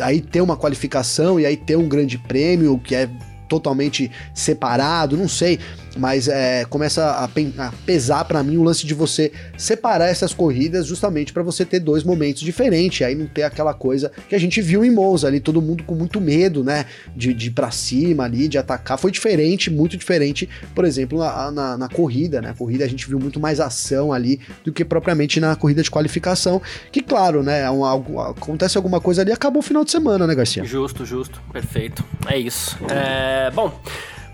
aí 0.01 0.21
ter 0.21 0.41
uma 0.41 0.57
qualificação 0.57 1.39
e 1.39 1.45
aí 1.45 1.55
ter 1.55 1.77
um 1.77 1.87
grande 1.87 2.17
prêmio 2.17 2.79
que 2.79 2.95
é 2.95 3.09
totalmente 3.47 4.11
separado, 4.33 5.15
não 5.15 5.27
sei 5.27 5.59
mas 5.95 6.27
é, 6.27 6.65
começa 6.65 7.03
a, 7.03 7.23
a 7.25 7.71
pesar 7.85 8.25
para 8.25 8.43
mim 8.43 8.57
o 8.57 8.63
lance 8.63 8.85
de 8.85 8.93
você 8.93 9.31
separar 9.57 10.07
essas 10.07 10.33
corridas 10.33 10.85
justamente 10.85 11.31
para 11.31 11.43
você 11.43 11.63
ter 11.63 11.79
dois 11.79 12.03
momentos 12.03 12.41
diferentes, 12.41 13.05
aí 13.05 13.15
não 13.15 13.27
ter 13.27 13.43
aquela 13.43 13.73
coisa 13.73 14.11
que 14.27 14.35
a 14.35 14.39
gente 14.39 14.61
viu 14.61 14.83
em 14.83 14.91
Monza 14.91 15.27
ali, 15.27 15.39
todo 15.39 15.61
mundo 15.61 15.83
com 15.83 15.95
muito 15.95 16.19
medo, 16.19 16.63
né, 16.63 16.85
de, 17.15 17.33
de 17.33 17.47
ir 17.47 17.51
pra 17.51 17.71
cima 17.71 18.25
ali, 18.25 18.47
de 18.47 18.57
atacar, 18.57 18.97
foi 18.97 19.11
diferente, 19.11 19.69
muito 19.69 19.97
diferente, 19.97 20.49
por 20.73 20.85
exemplo, 20.85 21.19
na, 21.19 21.51
na, 21.51 21.77
na 21.77 21.89
corrida, 21.89 22.41
né, 22.41 22.49
a 22.49 22.53
corrida 22.53 22.83
a 22.83 22.87
gente 22.87 23.07
viu 23.07 23.19
muito 23.19 23.39
mais 23.39 23.59
ação 23.59 24.11
ali 24.11 24.39
do 24.63 24.73
que 24.73 24.83
propriamente 24.83 25.39
na 25.39 25.55
corrida 25.55 25.81
de 25.81 25.91
qualificação, 25.91 26.61
que 26.91 27.01
claro, 27.01 27.43
né, 27.43 27.61
é 27.61 27.71
um, 27.71 27.85
acontece 27.85 28.77
alguma 28.77 28.99
coisa 28.99 29.21
ali 29.21 29.31
acabou 29.31 29.59
o 29.59 29.63
final 29.63 29.83
de 29.83 29.91
semana, 29.91 30.27
né, 30.27 30.35
Garcia? 30.35 30.63
Justo, 30.65 31.05
justo, 31.05 31.41
perfeito, 31.51 32.03
é 32.27 32.37
isso. 32.37 32.77
É, 32.89 33.51
bom... 33.51 33.79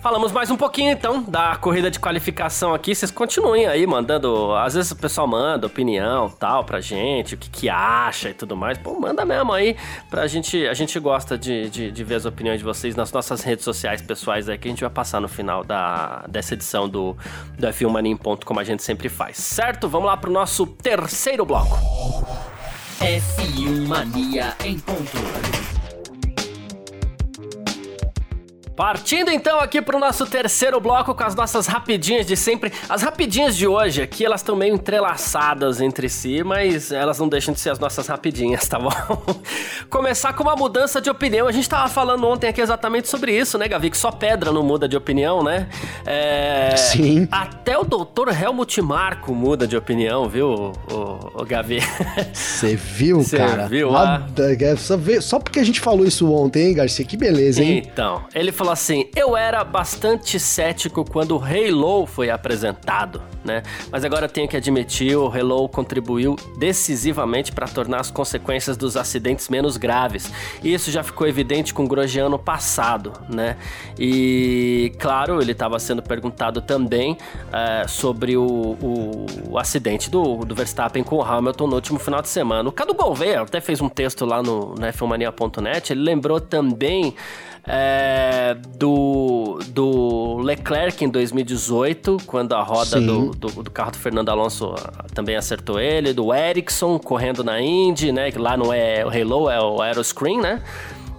Falamos 0.02 0.32
mais 0.32 0.50
um 0.50 0.58
pouquinho 0.58 0.92
então 0.92 1.22
da 1.22 1.56
corrida 1.56 1.92
de 1.92 2.00
qualificação 2.00 2.74
aqui. 2.74 2.96
Vocês 2.96 3.12
continuem 3.12 3.68
aí 3.68 3.86
mandando. 3.86 4.52
Às 4.56 4.74
vezes 4.74 4.90
o 4.90 4.96
pessoal 4.96 5.28
manda 5.28 5.68
opinião 5.68 6.28
tal 6.28 6.64
pra 6.64 6.82
gente, 6.82 7.36
o 7.36 7.38
que, 7.38 7.48
que 7.52 7.70
acha 7.70 8.30
e 8.30 8.34
tudo 8.34 8.58
mais. 8.58 8.80
Pô, 8.80 9.00
manda 9.00 9.24
mesmo 9.24 9.54
aí 9.54 9.78
pra 10.10 10.26
gente. 10.26 10.66
A 10.68 10.74
gente 10.74 11.00
gosta 11.00 11.38
de, 11.38 11.70
de, 11.70 11.92
de 11.92 12.04
ver 12.04 12.16
as 12.16 12.26
opiniões 12.26 12.58
de 12.58 12.64
vocês 12.64 12.96
nas 12.96 13.12
nossas 13.12 13.44
redes 13.44 13.64
sociais 13.64 14.02
pessoais 14.02 14.50
aí 14.50 14.58
que 14.58 14.68
a 14.68 14.72
gente 14.72 14.82
vai 14.82 14.90
passar 14.90 15.22
no 15.22 15.28
final 15.28 15.64
da, 15.64 16.26
dessa 16.28 16.56
edição 16.56 16.90
do, 16.90 17.16
do 17.60 17.68
F1 17.68 17.88
Mania 17.88 18.12
em 18.12 18.18
Ponto, 18.18 18.44
como 18.44 18.60
a 18.60 18.64
gente 18.64 18.82
sempre 18.82 19.08
faz. 19.08 19.38
Certo? 19.38 19.88
Vamos 19.88 20.08
lá 20.08 20.18
pro 20.18 20.32
nosso 20.32 20.66
terceiro 20.66 21.46
bloco. 21.46 21.78
F1 23.00 23.88
Mania 23.88 24.56
em 24.66 24.80
Ponto. 24.80 25.61
Partindo 28.82 29.30
então 29.30 29.60
aqui 29.60 29.80
para 29.80 29.96
o 29.96 30.00
nosso 30.00 30.26
terceiro 30.26 30.82
bloco 30.82 31.14
com 31.14 31.24
as 31.24 31.36
nossas 31.36 31.68
rapidinhas 31.68 32.26
de 32.26 32.36
sempre. 32.36 32.74
As 32.90 33.04
rapidinhas 33.04 33.56
de 33.56 33.68
hoje 33.68 34.02
aqui, 34.02 34.26
elas 34.26 34.42
estão 34.42 34.56
meio 34.56 34.74
entrelaçadas 34.74 35.80
entre 35.80 36.10
si, 36.10 36.44
mas 36.44 36.92
elas 36.92 37.20
não 37.20 37.30
deixam 37.30 37.54
de 37.54 37.60
ser 37.60 37.70
as 37.70 37.78
nossas 37.78 38.08
rapidinhas, 38.08 38.66
tá 38.68 38.80
bom? 38.80 38.90
Começar 39.88 40.34
com 40.34 40.42
uma 40.42 40.56
mudança 40.56 41.00
de 41.00 41.12
opinião. 41.12 41.48
A 41.48 41.52
gente 41.52 41.70
tava 41.70 41.88
falando 41.90 42.26
ontem 42.26 42.48
aqui 42.48 42.60
exatamente 42.60 43.08
sobre 43.08 43.38
isso, 43.38 43.56
né, 43.56 43.68
Gavi? 43.68 43.92
Que 43.92 43.98
só 43.98 44.10
pedra 44.10 44.52
não 44.52 44.64
muda 44.64 44.90
de 44.90 44.98
opinião, 44.98 45.44
né? 45.44 45.70
É... 46.04 46.76
Sim. 46.76 47.28
Até 47.32 47.78
o 47.78 47.84
doutor 47.84 48.30
Helmut 48.30 48.82
Marko 48.82 49.36
muda 49.36 49.68
de 49.68 49.78
opinião, 49.78 50.28
viu, 50.28 50.74
o, 50.92 51.32
o 51.36 51.46
Gavi? 51.46 51.82
Você 52.34 52.76
viu, 52.76 53.22
Cê 53.22 53.38
cara? 53.38 53.68
viu? 53.68 53.96
Ah? 53.96 54.26
Só, 54.76 54.98
só 55.22 55.38
porque 55.38 55.60
a 55.60 55.64
gente 55.64 55.80
falou 55.80 56.04
isso 56.04 56.34
ontem, 56.34 56.70
hein, 56.70 56.74
Garcia? 56.74 57.06
Que 57.06 57.16
beleza, 57.16 57.62
hein? 57.62 57.84
Então, 57.86 58.24
ele 58.34 58.52
falou 58.52 58.71
assim: 58.72 59.10
Eu 59.16 59.36
era 59.36 59.64
bastante 59.64 60.40
cético 60.40 61.04
quando 61.04 61.38
o 61.38 61.44
Halo 61.44 62.06
foi 62.06 62.30
apresentado, 62.30 63.22
né? 63.44 63.64
Mas 63.92 64.04
agora 64.04 64.28
tenho 64.28 64.48
que 64.48 64.58
admitir, 64.58 65.16
o 65.16 65.28
Halo 65.28 65.68
contribuiu 65.70 66.36
decisivamente 66.58 67.52
para 67.52 67.68
tornar 67.68 68.00
as 68.00 68.12
consequências 68.12 68.78
dos 68.78 68.98
acidentes 68.98 69.50
menos 69.50 69.78
graves. 69.78 70.32
E 70.64 70.74
isso 70.74 70.92
já 70.92 71.04
ficou 71.04 71.28
evidente 71.28 71.74
com 71.74 71.86
o 71.86 71.88
Grosjean 71.88 72.30
no 72.30 72.40
passado, 72.40 73.14
né? 73.30 73.58
E 73.98 74.94
claro, 75.00 75.42
ele 75.42 75.52
estava 75.52 75.80
sendo 75.80 76.02
perguntado 76.02 76.62
também 76.62 77.18
é, 77.52 77.88
sobre 77.88 78.38
o, 78.38 78.44
o, 78.44 79.26
o, 79.50 79.58
acidente 79.58 80.10
do, 80.10 80.46
do 80.46 80.56
Verstappen 80.56 81.04
com 81.04 81.18
o 81.18 81.22
Hamilton 81.24 81.68
no 81.68 81.76
último 81.76 82.00
final 82.00 82.22
de 82.22 82.30
semana. 82.30 82.68
O 82.70 82.72
Cadu 82.72 82.94
Gouveia 82.94 83.42
até 83.42 83.60
fez 83.60 83.82
um 83.82 83.90
texto 83.90 84.26
lá 84.26 84.42
no, 84.42 84.76
no 84.76 84.88
F1mania.net, 84.88 85.92
ele 85.92 86.02
lembrou 86.02 86.40
também 86.40 87.16
é, 87.68 88.56
do, 88.78 89.60
do 89.70 90.38
Leclerc 90.38 91.04
em 91.04 91.10
2018, 91.10 92.18
quando 92.26 92.54
a 92.54 92.62
roda 92.62 93.00
do, 93.00 93.32
do, 93.32 93.64
do, 93.64 93.72
carro 93.72 93.92
do 93.92 93.98
Fernando 93.98 94.30
Alonso 94.30 94.74
ah, 94.78 95.06
também 95.14 95.36
acertou 95.36 95.80
ele, 95.80 96.14
do 96.14 96.34
Ericsson 96.34 96.98
correndo 96.98 97.44
na 97.44 97.62
Indy, 97.62 98.12
né? 98.12 98.32
Que 98.32 98.40
lá 98.40 98.58
não 98.58 98.74
é 98.74 99.06
o 99.06 99.10
Halo, 99.10 99.50
é 99.50 99.62
o 99.62 99.82
Aeroscreen, 99.82 100.42
né? 100.42 100.62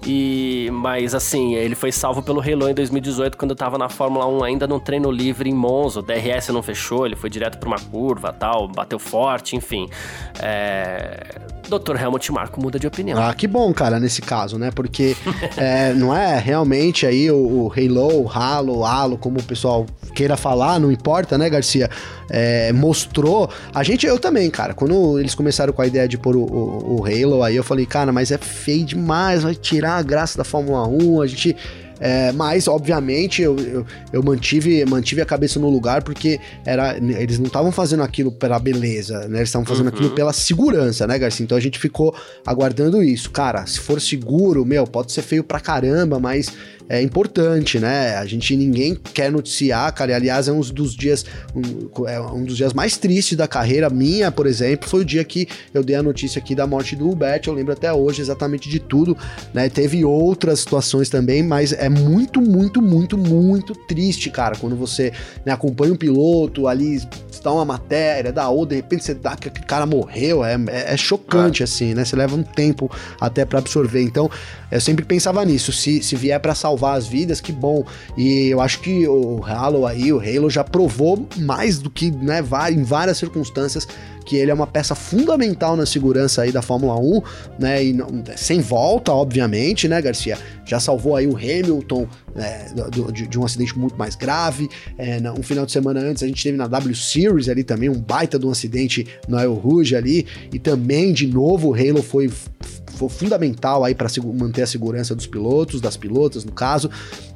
E, 0.04 0.68
mas 0.72 1.14
assim, 1.14 1.54
ele 1.54 1.76
foi 1.76 1.92
salvo 1.92 2.22
pelo 2.22 2.40
Halo 2.40 2.68
em 2.68 2.74
2018 2.74 3.38
quando 3.38 3.52
estava 3.52 3.78
na 3.78 3.88
Fórmula 3.88 4.26
1 4.26 4.42
ainda 4.42 4.66
no 4.66 4.80
treino 4.80 5.10
livre 5.12 5.48
em 5.48 5.54
Monza. 5.54 6.00
O 6.00 6.02
DRS 6.02 6.48
não 6.48 6.62
fechou, 6.62 7.06
ele 7.06 7.14
foi 7.14 7.30
direto 7.30 7.58
para 7.58 7.68
uma 7.68 7.78
curva, 7.78 8.32
tal, 8.32 8.66
bateu 8.66 8.98
forte, 8.98 9.54
enfim. 9.54 9.88
É... 10.40 11.51
Dr. 11.78 11.96
Helmut 11.96 12.32
Marko 12.32 12.60
muda 12.60 12.78
de 12.78 12.86
opinião. 12.86 13.22
Ah, 13.22 13.32
que 13.34 13.46
bom, 13.46 13.72
cara, 13.72 13.98
nesse 13.98 14.20
caso, 14.22 14.58
né? 14.58 14.70
Porque 14.70 15.16
é, 15.56 15.92
não 15.94 16.14
é 16.14 16.38
realmente 16.38 17.06
aí 17.06 17.30
o, 17.30 17.36
o 17.36 17.72
Halo, 17.72 18.22
o 18.22 18.28
Halo, 18.28 18.84
Halo, 18.84 19.18
como 19.18 19.38
o 19.38 19.42
pessoal 19.42 19.86
queira 20.14 20.36
falar, 20.36 20.78
não 20.78 20.90
importa, 20.90 21.38
né, 21.38 21.48
Garcia? 21.48 21.90
É, 22.30 22.72
mostrou. 22.72 23.50
A 23.74 23.82
gente, 23.82 24.06
eu 24.06 24.18
também, 24.18 24.50
cara, 24.50 24.74
quando 24.74 25.18
eles 25.18 25.34
começaram 25.34 25.72
com 25.72 25.82
a 25.82 25.86
ideia 25.86 26.06
de 26.06 26.18
pôr 26.18 26.36
o, 26.36 26.44
o, 26.44 27.00
o 27.00 27.04
Halo, 27.04 27.42
aí 27.42 27.56
eu 27.56 27.64
falei, 27.64 27.86
cara, 27.86 28.12
mas 28.12 28.30
é 28.30 28.38
feio 28.38 28.84
demais, 28.84 29.42
vai 29.42 29.54
tirar 29.54 29.96
a 29.96 30.02
graça 30.02 30.38
da 30.38 30.44
Fórmula 30.44 30.86
1, 30.86 31.22
a 31.22 31.26
gente 31.26 31.56
é, 32.04 32.32
mas, 32.32 32.66
obviamente, 32.66 33.42
eu, 33.42 33.56
eu, 33.60 33.86
eu, 34.12 34.22
mantive, 34.24 34.84
mantive 34.84 35.22
a 35.22 35.24
cabeça 35.24 35.60
no 35.60 35.70
lugar 35.70 36.02
porque 36.02 36.40
era, 36.66 36.96
eles 36.96 37.38
não 37.38 37.46
estavam 37.46 37.70
fazendo 37.70 38.02
aquilo 38.02 38.32
pela 38.32 38.58
beleza, 38.58 39.28
né? 39.28 39.38
Eles 39.38 39.50
estavam 39.50 39.64
fazendo 39.64 39.86
uhum. 39.86 39.94
aquilo 39.94 40.10
pela 40.10 40.32
segurança, 40.32 41.06
né, 41.06 41.16
Garcia? 41.16 41.44
Então 41.44 41.56
a 41.56 41.60
gente 41.60 41.78
ficou 41.78 42.12
aguardando 42.44 43.04
isso. 43.04 43.30
Cara, 43.30 43.64
se 43.66 43.78
for 43.78 44.00
seguro, 44.00 44.66
meu, 44.66 44.84
pode 44.84 45.12
ser 45.12 45.22
feio 45.22 45.44
pra 45.44 45.60
caramba, 45.60 46.18
mas 46.18 46.52
é 46.88 47.00
importante, 47.00 47.78
né? 47.78 48.16
A 48.16 48.26
gente 48.26 48.56
ninguém 48.56 48.94
quer 48.94 49.30
noticiar, 49.30 49.92
cara. 49.94 50.12
E, 50.12 50.14
aliás, 50.14 50.48
é 50.48 50.52
um 50.52 50.60
dos 50.60 50.94
dias 50.94 51.24
um, 51.54 52.06
é 52.06 52.20
um 52.20 52.44
dos 52.44 52.56
dias 52.56 52.72
mais 52.72 52.96
tristes 52.96 53.36
da 53.36 53.48
carreira 53.48 53.88
minha, 53.88 54.30
por 54.30 54.46
exemplo, 54.46 54.88
foi 54.88 55.00
o 55.00 55.04
dia 55.04 55.24
que 55.24 55.48
eu 55.72 55.82
dei 55.82 55.96
a 55.96 56.02
notícia 56.02 56.38
aqui 56.38 56.54
da 56.54 56.66
morte 56.66 56.96
do 56.96 57.08
Hubert. 57.08 57.42
Eu 57.46 57.54
lembro 57.54 57.72
até 57.72 57.92
hoje 57.92 58.20
exatamente 58.20 58.68
de 58.68 58.78
tudo, 58.78 59.16
né? 59.54 59.68
Teve 59.68 60.04
outras 60.04 60.60
situações 60.60 61.08
também, 61.08 61.42
mas 61.42 61.72
é 61.72 61.88
muito, 61.88 62.40
muito, 62.40 62.82
muito, 62.82 63.16
muito 63.16 63.74
triste, 63.74 64.30
cara, 64.30 64.56
quando 64.56 64.76
você 64.76 65.12
né, 65.44 65.52
acompanha 65.52 65.92
um 65.92 65.96
piloto 65.96 66.66
ali 66.66 67.00
dá 67.42 67.52
uma 67.52 67.64
matéria, 67.64 68.32
dá 68.32 68.48
outra, 68.48 68.76
de 68.76 68.76
repente 68.76 69.04
você 69.04 69.14
dá 69.14 69.36
que 69.36 69.48
aquele 69.48 69.66
cara 69.66 69.84
morreu, 69.84 70.44
é, 70.44 70.54
é, 70.68 70.94
é 70.94 70.96
chocante, 70.96 71.62
assim, 71.62 71.92
né? 71.94 72.04
Você 72.04 72.14
leva 72.14 72.36
um 72.36 72.42
tempo 72.42 72.90
até 73.20 73.44
para 73.44 73.58
absorver. 73.58 74.02
Então, 74.02 74.30
eu 74.72 74.80
sempre 74.80 75.04
pensava 75.04 75.44
nisso, 75.44 75.72
se, 75.72 76.02
se 76.02 76.16
vier 76.16 76.40
para 76.40 76.54
salvar 76.54 76.96
as 76.96 77.06
vidas, 77.06 77.40
que 77.40 77.52
bom. 77.52 77.84
E 78.16 78.48
eu 78.48 78.60
acho 78.60 78.80
que 78.80 79.06
o 79.06 79.44
Halo 79.44 79.86
aí, 79.86 80.12
o 80.12 80.18
Halo 80.18 80.48
já 80.48 80.64
provou 80.64 81.28
mais 81.38 81.78
do 81.78 81.90
que, 81.90 82.10
né, 82.10 82.42
em 82.70 82.82
várias 82.82 83.18
circunstâncias 83.18 83.86
porque 84.22 84.36
ele 84.36 84.50
é 84.50 84.54
uma 84.54 84.66
peça 84.66 84.94
fundamental 84.94 85.76
na 85.76 85.84
segurança 85.84 86.42
aí 86.42 86.52
da 86.52 86.62
Fórmula 86.62 86.98
1, 86.98 87.22
né? 87.58 87.84
E 87.84 87.92
não, 87.92 88.06
sem 88.36 88.60
volta, 88.60 89.12
obviamente, 89.12 89.88
né, 89.88 90.00
Garcia? 90.00 90.38
Já 90.64 90.78
salvou 90.78 91.16
aí 91.16 91.26
o 91.26 91.36
Hamilton 91.36 92.06
né, 92.34 92.66
do, 92.90 93.12
de, 93.12 93.26
de, 93.26 93.38
um 93.38 93.44
acidente 93.44 93.76
muito 93.76 93.96
mais 93.96 94.14
grave. 94.14 94.68
É, 94.96 95.18
um 95.36 95.42
final 95.42 95.66
de 95.66 95.72
semana 95.72 96.00
antes 96.00 96.22
a 96.22 96.26
gente 96.26 96.42
teve 96.42 96.56
na 96.56 96.68
W 96.68 96.94
Series 96.94 97.48
ali 97.48 97.64
também 97.64 97.88
um 97.88 97.98
baita 97.98 98.38
de 98.38 98.46
um 98.46 98.50
acidente 98.50 99.06
no 99.28 99.38
El 99.38 99.54
Rouge 99.54 99.96
ali. 99.96 100.24
E 100.52 100.58
também, 100.58 101.12
de 101.12 101.26
novo, 101.26 101.70
o 101.70 101.74
Halo 101.74 102.02
foi 102.02 102.30
foi 102.92 103.08
fundamental 103.08 103.84
aí 103.84 103.94
para 103.94 104.08
manter 104.34 104.62
a 104.62 104.66
segurança 104.66 105.14
dos 105.14 105.26
pilotos, 105.26 105.80
das 105.80 105.96
pilotas, 105.96 106.44
no 106.44 106.52
caso. 106.52 106.90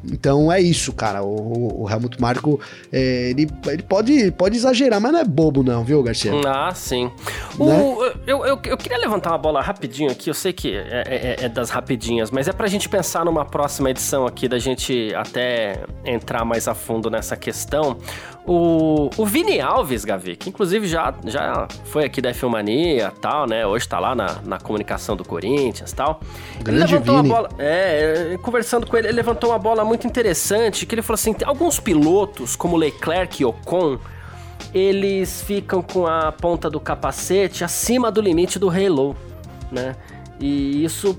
Então 0.04 0.52
é 0.52 0.60
isso, 0.60 0.92
cara. 0.92 1.22
O, 1.22 1.82
o 1.82 1.90
Helmut 1.90 2.20
Marko, 2.20 2.60
é, 2.92 3.30
ele, 3.30 3.48
ele 3.66 3.82
pode, 3.82 4.30
pode 4.32 4.56
exagerar, 4.56 5.00
mas 5.00 5.12
não 5.12 5.20
é 5.20 5.24
bobo, 5.24 5.62
não, 5.62 5.84
viu, 5.84 6.02
Garcia? 6.02 6.32
Ah, 6.46 6.72
sim. 6.74 7.10
O, 7.58 7.66
né? 7.66 8.12
eu, 8.26 8.46
eu, 8.46 8.60
eu, 8.64 8.76
queria 8.76 8.98
levantar 8.98 9.30
uma 9.30 9.38
bola 9.38 9.60
rapidinho 9.60 10.10
aqui. 10.10 10.30
Eu 10.30 10.34
sei 10.34 10.52
que 10.52 10.74
é, 10.74 11.02
é, 11.06 11.44
é, 11.44 11.48
das 11.48 11.70
rapidinhas, 11.70 12.30
mas 12.30 12.48
é 12.48 12.52
pra 12.52 12.66
gente 12.66 12.88
pensar 12.88 13.24
numa 13.24 13.44
próxima 13.44 13.90
edição 13.90 14.26
aqui, 14.26 14.48
da 14.48 14.58
gente 14.58 15.12
até 15.14 15.84
entrar 16.04 16.44
mais 16.44 16.68
a 16.68 16.74
fundo 16.74 17.10
nessa 17.10 17.36
questão. 17.36 17.98
O, 18.46 19.10
o 19.16 19.26
Vini 19.26 19.60
Alves, 19.60 20.04
Gavi, 20.04 20.36
que 20.36 20.48
inclusive 20.48 20.86
já, 20.86 21.12
já 21.24 21.66
foi 21.86 22.04
aqui 22.04 22.22
da 22.22 22.32
Filmania 22.32 23.12
e 23.14 23.20
tal, 23.20 23.44
né? 23.44 23.66
Hoje 23.66 23.88
tá 23.88 23.98
lá 23.98 24.14
na, 24.14 24.40
na 24.44 24.58
comunicação 24.58 25.16
do 25.16 25.24
Corinthians 25.24 25.90
e 25.90 25.94
tal. 25.96 26.20
Grande 26.62 26.82
ele 26.82 26.92
levantou 26.92 27.16
Vini. 27.16 27.28
uma 27.28 27.34
bola. 27.34 27.48
É, 27.58 28.38
conversando 28.40 28.86
com 28.86 28.96
ele, 28.96 29.08
ele 29.08 29.16
levantou 29.16 29.50
uma 29.50 29.58
bola 29.58 29.84
muito 29.84 30.06
interessante, 30.06 30.86
que 30.86 30.94
ele 30.94 31.02
falou 31.02 31.16
assim: 31.16 31.34
alguns 31.44 31.80
pilotos, 31.80 32.54
como 32.54 32.76
Leclerc 32.76 33.42
e 33.42 33.44
Ocon, 33.44 33.98
eles 34.72 35.42
ficam 35.42 35.82
com 35.82 36.06
a 36.06 36.30
ponta 36.30 36.70
do 36.70 36.78
capacete 36.78 37.64
acima 37.64 38.12
do 38.12 38.20
limite 38.20 38.60
do 38.60 38.70
halo, 38.70 39.16
né? 39.72 39.96
E 40.38 40.84
isso 40.84 41.18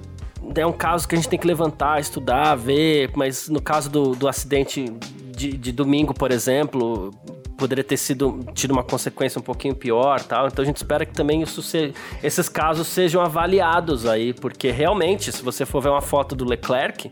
é 0.55 0.65
um 0.65 0.71
caso 0.71 1.07
que 1.07 1.15
a 1.15 1.17
gente 1.17 1.27
tem 1.27 1.37
que 1.39 1.47
levantar, 1.47 1.99
estudar, 1.99 2.55
ver, 2.55 3.11
mas 3.15 3.49
no 3.49 3.61
caso 3.61 3.89
do, 3.89 4.15
do 4.15 4.27
acidente 4.27 4.93
de, 5.37 5.55
de 5.55 5.71
domingo, 5.71 6.15
por 6.15 6.31
exemplo, 6.31 7.11
poderia 7.55 7.83
ter 7.83 7.95
sido 7.95 8.43
tido 8.55 8.71
uma 8.71 8.83
consequência 8.83 9.37
um 9.37 9.43
pouquinho 9.43 9.75
pior, 9.75 10.19
tal. 10.21 10.47
Então 10.47 10.63
a 10.63 10.65
gente 10.65 10.77
espera 10.77 11.05
que 11.05 11.13
também 11.13 11.43
isso 11.43 11.61
se, 11.61 11.93
esses 12.23 12.49
casos 12.49 12.87
sejam 12.87 13.21
avaliados 13.21 14.07
aí, 14.07 14.33
porque 14.33 14.71
realmente, 14.71 15.31
se 15.31 15.43
você 15.43 15.63
for 15.65 15.81
ver 15.81 15.89
uma 15.89 16.01
foto 16.01 16.35
do 16.35 16.43
Leclerc 16.43 17.11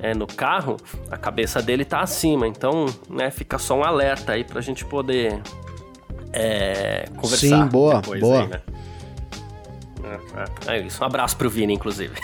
é, 0.00 0.14
no 0.14 0.26
carro, 0.26 0.76
a 1.10 1.16
cabeça 1.16 1.60
dele 1.60 1.84
tá 1.84 2.00
acima. 2.00 2.46
Então, 2.46 2.86
né, 3.10 3.30
fica 3.32 3.58
só 3.58 3.76
um 3.76 3.84
alerta 3.84 4.32
aí 4.32 4.44
pra 4.44 4.60
gente 4.60 4.84
poder 4.84 5.42
é, 6.32 7.06
conversar. 7.16 7.64
Sim, 7.64 7.66
boa, 7.66 8.00
boa. 8.00 8.42
Aí, 8.42 8.48
né? 8.48 8.60
É, 10.66 10.76
é 10.76 10.80
isso. 10.80 11.02
Um 11.02 11.06
abraço 11.06 11.36
pro 11.36 11.48
Vini, 11.50 11.74
inclusive. 11.74 12.14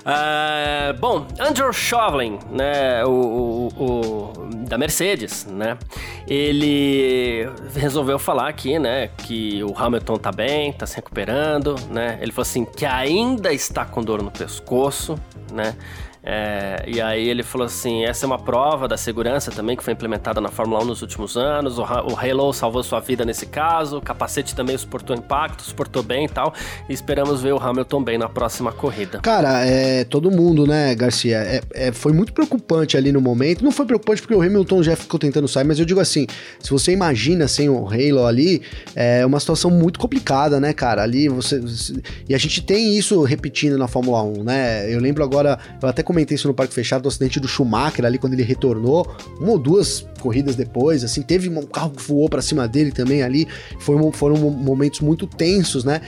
uh, 0.00 0.94
bom, 1.00 1.26
Andrew 1.38 1.72
Chauvelin, 1.72 2.38
né, 2.50 3.04
o, 3.04 3.10
o, 3.10 3.84
o, 3.84 4.46
da 4.66 4.76
Mercedes, 4.78 5.46
né, 5.46 5.78
ele 6.26 7.48
resolveu 7.74 8.18
falar 8.18 8.48
aqui, 8.48 8.78
né, 8.78 9.08
que 9.18 9.62
o 9.64 9.76
Hamilton 9.76 10.16
tá 10.16 10.32
bem, 10.32 10.72
tá 10.72 10.86
se 10.86 10.96
recuperando, 10.96 11.76
né, 11.90 12.18
ele 12.20 12.32
falou 12.32 12.42
assim 12.42 12.64
que 12.64 12.86
ainda 12.86 13.52
está 13.52 13.84
com 13.84 14.02
dor 14.02 14.22
no 14.22 14.30
pescoço, 14.30 15.18
né, 15.52 15.76
é, 16.22 16.84
e 16.86 17.00
aí 17.00 17.28
ele 17.28 17.42
falou 17.42 17.66
assim: 17.66 18.04
essa 18.04 18.24
é 18.24 18.26
uma 18.26 18.38
prova 18.38 18.86
da 18.86 18.96
segurança 18.96 19.50
também 19.50 19.76
que 19.76 19.82
foi 19.82 19.92
implementada 19.92 20.40
na 20.40 20.50
Fórmula 20.50 20.82
1 20.82 20.86
nos 20.86 21.02
últimos 21.02 21.36
anos. 21.36 21.78
O, 21.78 21.82
o 21.82 22.16
Halo 22.16 22.52
salvou 22.52 22.82
sua 22.82 23.00
vida 23.00 23.24
nesse 23.24 23.46
caso. 23.46 23.98
O 23.98 24.02
capacete 24.02 24.54
também 24.54 24.76
suportou 24.76 25.16
impacto, 25.16 25.62
suportou 25.62 26.02
bem 26.02 26.26
e 26.26 26.28
tal. 26.28 26.52
E 26.88 26.92
esperamos 26.92 27.40
ver 27.42 27.54
o 27.54 27.58
Hamilton 27.58 28.02
bem 28.02 28.18
na 28.18 28.28
próxima 28.28 28.70
corrida. 28.70 29.20
Cara, 29.20 29.64
é, 29.64 30.04
todo 30.04 30.30
mundo, 30.30 30.66
né, 30.66 30.94
Garcia? 30.94 31.38
É, 31.38 31.60
é, 31.72 31.92
foi 31.92 32.12
muito 32.12 32.32
preocupante 32.32 32.96
ali 32.96 33.12
no 33.12 33.20
momento. 33.20 33.64
Não 33.64 33.72
foi 33.72 33.86
preocupante 33.86 34.20
porque 34.20 34.34
o 34.34 34.42
Hamilton 34.42 34.82
já 34.82 34.96
ficou 34.96 35.18
tentando 35.18 35.48
sair, 35.48 35.64
mas 35.64 35.78
eu 35.78 35.86
digo 35.86 36.00
assim: 36.00 36.26
se 36.58 36.70
você 36.70 36.92
imagina 36.92 37.48
sem 37.48 37.70
o 37.70 37.88
Halo 37.88 38.26
ali, 38.26 38.60
é 38.94 39.24
uma 39.24 39.40
situação 39.40 39.70
muito 39.70 39.98
complicada, 39.98 40.60
né, 40.60 40.74
cara? 40.74 41.02
Ali 41.02 41.28
você. 41.28 41.58
você 41.58 41.94
e 42.28 42.34
a 42.34 42.38
gente 42.38 42.62
tem 42.62 42.98
isso 42.98 43.22
repetindo 43.22 43.78
na 43.78 43.88
Fórmula 43.88 44.22
1, 44.22 44.44
né? 44.44 44.92
Eu 44.92 45.00
lembro 45.00 45.24
agora, 45.24 45.58
eu 45.80 45.88
até 45.88 46.02
comentei 46.10 46.34
isso 46.34 46.48
no 46.48 46.54
Parque 46.54 46.74
Fechado, 46.74 47.02
do 47.02 47.08
acidente 47.08 47.38
do 47.38 47.46
Schumacher 47.46 48.04
ali, 48.04 48.18
quando 48.18 48.32
ele 48.32 48.42
retornou, 48.42 49.06
uma 49.38 49.52
ou 49.52 49.58
duas 49.58 50.04
corridas 50.20 50.56
depois, 50.56 51.04
assim, 51.04 51.22
teve 51.22 51.48
um 51.48 51.62
carro 51.62 51.90
que 51.90 52.02
voou 52.02 52.28
para 52.28 52.42
cima 52.42 52.66
dele 52.66 52.90
também 52.90 53.22
ali, 53.22 53.46
foram, 53.78 54.10
foram 54.10 54.36
momentos 54.36 55.00
muito 55.00 55.26
tensos, 55.26 55.84
né? 55.84 56.00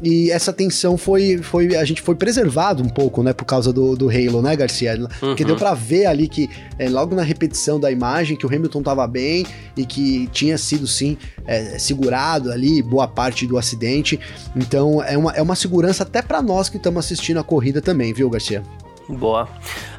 E 0.00 0.30
essa 0.30 0.52
tensão 0.52 0.96
foi, 0.96 1.38
foi. 1.38 1.74
A 1.74 1.84
gente 1.84 2.00
foi 2.00 2.14
preservado 2.14 2.84
um 2.84 2.88
pouco, 2.88 3.20
né? 3.20 3.32
Por 3.32 3.44
causa 3.44 3.72
do, 3.72 3.96
do 3.96 4.08
Halo, 4.08 4.40
né, 4.40 4.54
Garcia? 4.54 4.96
Porque 5.18 5.44
deu 5.44 5.54
uhum. 5.54 5.58
para 5.58 5.74
ver 5.74 6.06
ali 6.06 6.28
que, 6.28 6.48
é, 6.78 6.88
logo 6.88 7.16
na 7.16 7.22
repetição 7.22 7.80
da 7.80 7.90
imagem, 7.90 8.36
que 8.36 8.46
o 8.46 8.48
Hamilton 8.48 8.80
tava 8.80 9.04
bem 9.08 9.44
e 9.76 9.84
que 9.84 10.28
tinha 10.28 10.56
sido, 10.56 10.86
sim, 10.86 11.18
é, 11.44 11.80
segurado 11.80 12.52
ali 12.52 12.80
boa 12.80 13.08
parte 13.08 13.44
do 13.44 13.58
acidente. 13.58 14.20
Então, 14.54 15.02
é 15.02 15.18
uma, 15.18 15.32
é 15.32 15.42
uma 15.42 15.56
segurança 15.56 16.04
até 16.04 16.22
para 16.22 16.40
nós 16.40 16.68
que 16.68 16.76
estamos 16.76 17.04
assistindo 17.04 17.40
a 17.40 17.42
corrida 17.42 17.82
também, 17.82 18.12
viu, 18.12 18.30
Garcia? 18.30 18.62
Boa. 19.08 19.48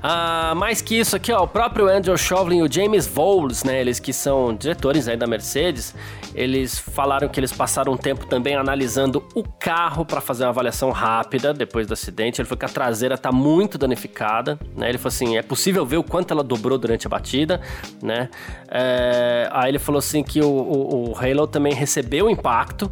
Ah, 0.03 0.53
mais 0.55 0.81
que 0.81 0.99
isso 0.99 1.15
aqui, 1.15 1.31
ó, 1.31 1.43
o 1.43 1.47
próprio 1.47 1.87
Andrew 1.87 2.15
Chauvelin 2.15 2.59
e 2.59 2.61
o 2.61 2.71
James 2.71 3.07
Voles, 3.07 3.63
né, 3.63 3.81
eles 3.81 3.99
que 3.99 4.13
são 4.13 4.55
diretores 4.55 5.07
aí 5.07 5.17
da 5.17 5.25
Mercedes, 5.25 5.95
eles 6.35 6.77
falaram 6.77 7.27
que 7.27 7.39
eles 7.39 7.51
passaram 7.51 7.93
um 7.93 7.97
tempo 7.97 8.27
também 8.27 8.55
analisando 8.55 9.27
o 9.33 9.43
carro 9.43 10.05
para 10.05 10.21
fazer 10.21 10.43
uma 10.43 10.51
avaliação 10.51 10.91
rápida 10.91 11.53
depois 11.53 11.87
do 11.87 11.93
acidente. 11.93 12.39
Ele 12.39 12.47
falou 12.47 12.59
que 12.59 12.65
a 12.65 12.69
traseira 12.69 13.17
tá 13.17 13.31
muito 13.31 13.79
danificada, 13.79 14.59
né? 14.75 14.89
Ele 14.89 14.99
falou 14.99 15.09
assim, 15.09 15.37
é 15.37 15.41
possível 15.41 15.83
ver 15.85 15.97
o 15.97 16.03
quanto 16.03 16.31
ela 16.31 16.43
dobrou 16.43 16.77
durante 16.77 17.07
a 17.07 17.09
batida, 17.09 17.59
né? 18.01 18.29
É, 18.69 19.49
aí 19.51 19.71
ele 19.71 19.79
falou 19.79 19.99
assim 19.99 20.23
que 20.23 20.39
o, 20.39 20.47
o, 20.47 21.11
o 21.11 21.17
Halo 21.17 21.47
também 21.47 21.73
recebeu 21.73 22.29
impacto, 22.29 22.91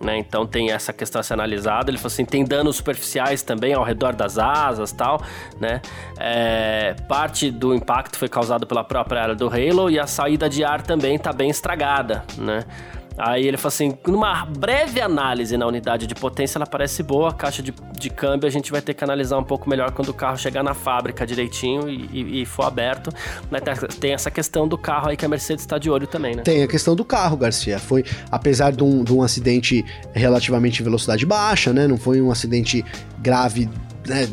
né? 0.00 0.18
Então 0.18 0.46
tem 0.46 0.70
essa 0.70 0.92
questão 0.92 1.20
a 1.20 1.22
ser 1.22 1.34
analisada. 1.34 1.90
Ele 1.90 1.98
falou 1.98 2.12
assim, 2.12 2.24
tem 2.24 2.44
danos 2.44 2.76
superficiais 2.76 3.42
também 3.42 3.74
ao 3.74 3.84
redor 3.84 4.14
das 4.14 4.38
asas 4.38 4.92
tal, 4.92 5.22
né? 5.60 5.80
É, 6.18 6.94
parte 7.08 7.50
do 7.50 7.74
impacto 7.74 8.16
foi 8.16 8.28
causado 8.28 8.66
pela 8.66 8.84
própria 8.84 9.22
área 9.22 9.34
do 9.34 9.48
Halo 9.48 9.90
e 9.90 9.98
a 9.98 10.06
saída 10.06 10.48
de 10.48 10.64
ar 10.64 10.82
também 10.82 11.16
está 11.16 11.32
bem 11.32 11.50
estragada, 11.50 12.24
né? 12.36 12.64
Aí 13.18 13.46
ele 13.46 13.56
falou 13.56 13.68
assim: 13.68 13.98
numa 14.06 14.44
breve 14.44 15.00
análise 15.00 15.56
na 15.56 15.66
unidade 15.66 16.06
de 16.06 16.14
potência, 16.14 16.58
ela 16.58 16.66
parece 16.66 17.02
boa. 17.02 17.30
A 17.30 17.32
caixa 17.32 17.62
de, 17.62 17.74
de 17.98 18.10
câmbio 18.10 18.46
a 18.46 18.50
gente 18.50 18.70
vai 18.70 18.80
ter 18.80 18.94
que 18.94 19.02
analisar 19.02 19.38
um 19.38 19.44
pouco 19.44 19.68
melhor 19.68 19.90
quando 19.90 20.10
o 20.10 20.14
carro 20.14 20.38
chegar 20.38 20.62
na 20.62 20.74
fábrica 20.74 21.26
direitinho 21.26 21.88
e, 21.88 22.08
e, 22.12 22.42
e 22.42 22.46
for 22.46 22.64
aberto. 22.64 23.10
Mas 23.50 23.62
tem 23.96 24.12
essa 24.12 24.30
questão 24.30 24.68
do 24.68 24.78
carro 24.78 25.08
aí 25.08 25.16
que 25.16 25.24
a 25.24 25.28
Mercedes 25.28 25.64
está 25.64 25.78
de 25.78 25.90
olho 25.90 26.06
também, 26.06 26.36
né? 26.36 26.42
Tem 26.42 26.62
a 26.62 26.68
questão 26.68 26.94
do 26.94 27.04
carro, 27.04 27.36
Garcia. 27.36 27.78
Foi, 27.78 28.04
apesar 28.30 28.72
de 28.72 28.84
um, 28.84 29.02
de 29.02 29.12
um 29.12 29.22
acidente 29.22 29.84
relativamente 30.12 30.82
velocidade 30.82 31.26
baixa, 31.26 31.72
né? 31.72 31.86
Não 31.86 31.98
foi 31.98 32.22
um 32.22 32.30
acidente 32.30 32.84
grave 33.18 33.68
né, 34.08 34.28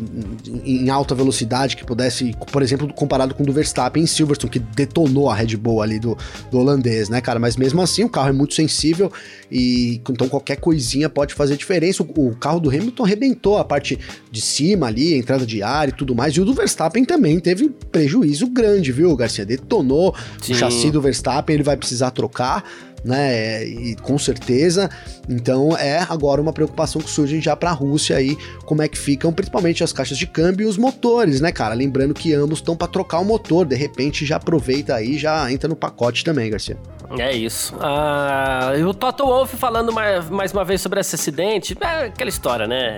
em 0.63 0.89
alta 0.89 1.13
velocidade 1.13 1.75
que 1.75 1.85
pudesse, 1.85 2.35
por 2.51 2.61
exemplo, 2.61 2.91
comparado 2.93 3.35
com 3.35 3.43
o 3.43 3.45
do 3.45 3.53
Verstappen 3.53 4.03
em 4.03 4.07
Silverstone, 4.07 4.51
que 4.51 4.59
detonou 4.59 5.29
a 5.29 5.35
Red 5.35 5.55
Bull 5.57 5.81
ali 5.81 5.99
do, 5.99 6.17
do 6.49 6.59
holandês, 6.59 7.09
né, 7.09 7.21
cara? 7.21 7.39
Mas 7.39 7.55
mesmo 7.55 7.81
assim, 7.81 8.03
o 8.03 8.09
carro 8.09 8.29
é 8.29 8.31
muito 8.31 8.53
sensível 8.53 9.11
e 9.51 10.01
então 10.09 10.27
qualquer 10.29 10.57
coisinha 10.57 11.09
pode 11.09 11.33
fazer 11.33 11.57
diferença. 11.57 12.03
O, 12.03 12.29
o 12.29 12.35
carro 12.35 12.59
do 12.59 12.69
Hamilton 12.69 13.03
arrebentou 13.03 13.57
a 13.57 13.65
parte 13.65 13.99
de 14.31 14.41
cima 14.41 14.87
ali, 14.87 15.13
a 15.13 15.17
entrada 15.17 15.45
de 15.45 15.61
ar 15.61 15.89
e 15.89 15.91
tudo 15.91 16.15
mais, 16.15 16.33
e 16.33 16.41
o 16.41 16.45
do 16.45 16.53
Verstappen 16.53 17.03
também 17.03 17.39
teve 17.39 17.69
prejuízo 17.91 18.47
grande, 18.47 18.91
viu, 18.91 19.15
Garcia? 19.15 19.45
Detonou 19.45 20.15
Sim. 20.41 20.53
o 20.53 20.55
chassi 20.55 20.91
do 20.91 21.01
Verstappen, 21.01 21.53
ele 21.53 21.63
vai 21.63 21.77
precisar 21.77 22.11
trocar 22.11 22.63
né? 23.05 23.63
E 23.63 23.95
com 23.95 24.17
certeza. 24.17 24.89
Então 25.29 25.77
é 25.77 25.99
agora 26.09 26.41
uma 26.41 26.51
preocupação 26.51 26.99
que 26.99 27.09
surge 27.09 27.39
já 27.39 27.55
para 27.55 27.69
a 27.69 27.73
Rússia 27.73 28.17
aí, 28.17 28.35
como 28.65 28.81
é 28.81 28.87
que 28.87 28.97
ficam 28.97 29.31
principalmente 29.31 29.83
as 29.83 29.93
caixas 29.93 30.17
de 30.17 30.25
câmbio 30.25 30.65
e 30.65 30.67
os 30.67 30.77
motores, 30.77 31.39
né, 31.39 31.51
cara? 31.51 31.75
Lembrando 31.75 32.13
que 32.13 32.33
ambos 32.33 32.59
estão 32.59 32.75
para 32.75 32.87
trocar 32.87 33.19
o 33.19 33.25
motor, 33.25 33.65
de 33.65 33.75
repente 33.75 34.25
já 34.25 34.37
aproveita 34.37 34.95
aí, 34.95 35.17
já 35.17 35.51
entra 35.51 35.69
no 35.69 35.75
pacote 35.75 36.23
também, 36.23 36.49
Garcia. 36.49 36.77
É 37.19 37.31
isso. 37.31 37.75
Ah, 37.79 38.71
o 38.87 38.93
Toto 38.93 39.23
Wolff 39.25 39.55
falando 39.55 39.93
mais, 39.93 40.27
mais 40.29 40.51
uma 40.51 40.65
vez 40.65 40.81
sobre 40.81 40.99
esse 40.99 41.13
acidente, 41.13 41.77
é 41.79 42.05
aquela 42.05 42.29
história, 42.29 42.65
né? 42.65 42.97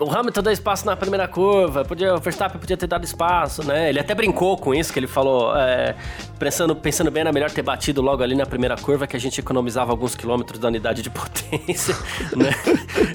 o 0.00 0.10
Hamilton 0.10 0.42
deu 0.42 0.52
espaço 0.52 0.86
na 0.86 0.96
primeira 0.96 1.28
curva, 1.28 1.84
podia, 1.84 2.14
o 2.14 2.20
Verstappen 2.20 2.60
podia 2.60 2.76
ter 2.76 2.86
dado 2.86 3.04
espaço, 3.04 3.64
né? 3.66 3.90
Ele 3.90 4.00
até 4.00 4.14
brincou 4.14 4.56
com 4.56 4.74
isso, 4.74 4.92
que 4.92 4.98
ele 4.98 5.06
falou, 5.06 5.56
é, 5.56 5.94
pensando, 6.42 6.74
pensando 6.74 7.08
bem, 7.08 7.20
era 7.20 7.32
melhor 7.32 7.52
ter 7.52 7.62
batido 7.62 8.02
logo 8.02 8.20
ali 8.20 8.34
na 8.34 8.44
primeira 8.44 8.76
curva, 8.76 9.06
que 9.06 9.16
a 9.16 9.20
gente 9.20 9.38
economizava 9.38 9.92
alguns 9.92 10.16
quilômetros 10.16 10.58
da 10.58 10.66
unidade 10.66 11.00
de 11.00 11.08
potência, 11.10 11.96
né? 12.36 12.50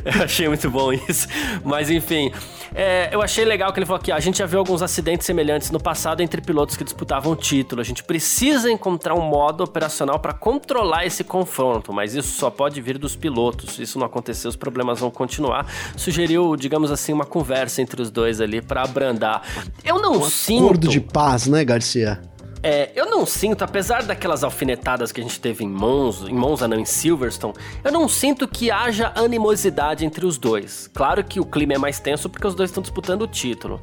eu 0.06 0.24
achei 0.24 0.48
muito 0.48 0.70
bom 0.72 0.94
isso. 0.94 1.28
Mas 1.62 1.90
enfim, 1.90 2.32
é, 2.74 3.10
eu 3.12 3.22
achei 3.22 3.44
legal 3.44 3.74
que 3.74 3.80
ele 3.80 3.86
falou 3.86 4.00
aqui: 4.00 4.14
a 4.14 4.20
gente 4.22 4.38
já 4.38 4.46
viu 4.46 4.60
alguns 4.60 4.82
acidentes 4.82 5.26
semelhantes 5.26 5.72
no 5.72 5.80
passado 5.80 6.22
entre 6.22 6.40
pilotos 6.40 6.78
que 6.78 6.86
disputavam 6.86 7.34
o 7.34 7.36
título. 7.36 7.82
A 7.82 7.84
gente 7.84 8.02
precisa 8.02 8.72
encontrar 8.72 9.14
um 9.14 9.28
modo 9.28 9.62
operacional 9.62 10.20
para 10.20 10.32
controlar 10.32 11.06
esse 11.06 11.26
confronto, 11.26 11.92
mas 11.92 12.16
isso 12.16 12.40
só 12.40 12.50
pode 12.50 12.80
vir 12.80 12.98
dos 12.98 13.18
pilotos. 13.18 13.76
Se 13.76 13.84
isso 13.84 14.00
não 14.00 14.06
acontecer, 14.06 14.48
os 14.48 14.56
problemas 14.56 15.02
vão 15.02 15.12
continuar. 15.12 15.68
Sugeriu, 15.98 16.56
digamos 16.56 16.92
assim, 16.92 17.12
uma 17.12 17.26
conversa 17.26 17.82
entre 17.82 18.02
os 18.02 18.10
dois 18.10 18.40
ali 18.40 18.62
para 18.62 18.84
abrandar. 18.84 19.42
Eu 19.84 20.02
não 20.02 20.14
um 20.14 20.30
sinto. 20.30 20.64
Acordo 20.64 20.88
de 20.88 21.02
paz, 21.02 21.46
né, 21.48 21.66
Garcia? 21.66 22.22
É, 22.64 22.92
eu 22.96 23.06
não 23.06 23.26
sinto, 23.26 23.64
apesar 23.64 24.04
daquelas 24.04 24.44
alfinetadas 24.44 25.12
que 25.12 25.22
a 25.22 25.24
gente 25.24 25.40
teve 25.40 25.64
em 25.64 25.70
Monza, 25.70 26.30
em 26.30 26.34
Monza 26.34 26.68
não, 26.68 26.80
em 26.80 26.86
Silverstone, 26.86 27.54
eu 27.84 27.92
não 27.92 28.10
sinto 28.10 28.48
que 28.48 28.72
haja 28.72 29.12
animosidade 29.16 30.06
entre 30.06 30.26
os 30.26 30.38
dois. 30.38 30.90
Claro 30.94 31.24
que 31.24 31.40
o 31.40 31.46
clima 31.46 31.74
é 31.74 31.78
mais 31.78 32.00
tenso 32.00 32.30
porque 32.30 32.48
os 32.48 32.56
dois 32.56 32.70
estão 32.70 32.82
disputando 32.82 33.22
o 33.22 33.28
título. 33.28 33.80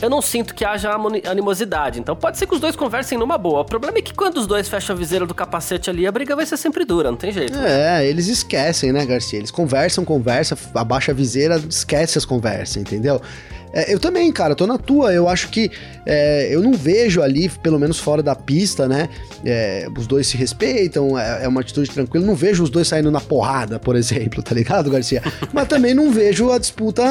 Eu 0.00 0.08
não 0.08 0.22
sinto 0.22 0.54
que 0.54 0.64
haja 0.64 0.90
animosidade, 1.28 2.00
então 2.00 2.16
pode 2.16 2.38
ser 2.38 2.46
que 2.46 2.54
os 2.54 2.60
dois 2.60 2.74
conversem 2.74 3.18
numa 3.18 3.36
boa. 3.36 3.60
O 3.60 3.64
problema 3.64 3.98
é 3.98 4.02
que 4.02 4.14
quando 4.14 4.38
os 4.38 4.46
dois 4.46 4.66
fecham 4.66 4.96
a 4.96 4.98
viseira 4.98 5.26
do 5.26 5.34
capacete 5.34 5.90
ali, 5.90 6.06
a 6.06 6.12
briga 6.12 6.34
vai 6.34 6.46
ser 6.46 6.56
sempre 6.56 6.86
dura, 6.86 7.10
não 7.10 7.18
tem 7.18 7.30
jeito. 7.30 7.58
É, 7.58 8.06
eles 8.06 8.26
esquecem, 8.26 8.92
né, 8.92 9.04
Garcia? 9.04 9.38
Eles 9.38 9.50
conversam, 9.50 10.02
conversa, 10.04 10.56
abaixa 10.74 11.12
a 11.12 11.14
viseira, 11.14 11.56
esquece 11.68 12.16
as 12.16 12.24
conversas, 12.24 12.78
entendeu? 12.78 13.20
É, 13.72 13.92
eu 13.92 14.00
também, 14.00 14.30
cara, 14.32 14.54
tô 14.54 14.66
na 14.66 14.78
tua. 14.78 15.12
Eu 15.12 15.28
acho 15.28 15.48
que 15.48 15.70
é, 16.06 16.48
eu 16.54 16.62
não 16.62 16.72
vejo 16.72 17.22
ali, 17.22 17.48
pelo 17.48 17.78
menos 17.78 17.98
fora 17.98 18.22
da 18.22 18.34
pista, 18.34 18.88
né? 18.88 19.08
É, 19.44 19.86
os 19.96 20.06
dois 20.06 20.26
se 20.26 20.36
respeitam, 20.36 21.18
é, 21.18 21.44
é, 21.44 21.48
uma 21.48 21.60
atitude 21.60 21.90
tranquila. 21.90 22.26
Não 22.26 22.34
vejo 22.34 22.62
os 22.62 22.70
dois 22.70 22.88
saindo 22.88 23.10
na 23.10 23.20
porrada, 23.20 23.78
por 23.78 23.96
exemplo, 23.96 24.42
tá 24.42 24.54
ligado, 24.54 24.90
Garcia? 24.90 25.22
Mas 25.52 25.68
também 25.68 25.94
não 25.94 26.10
vejo 26.10 26.50
a 26.50 26.58
disputa 26.58 27.02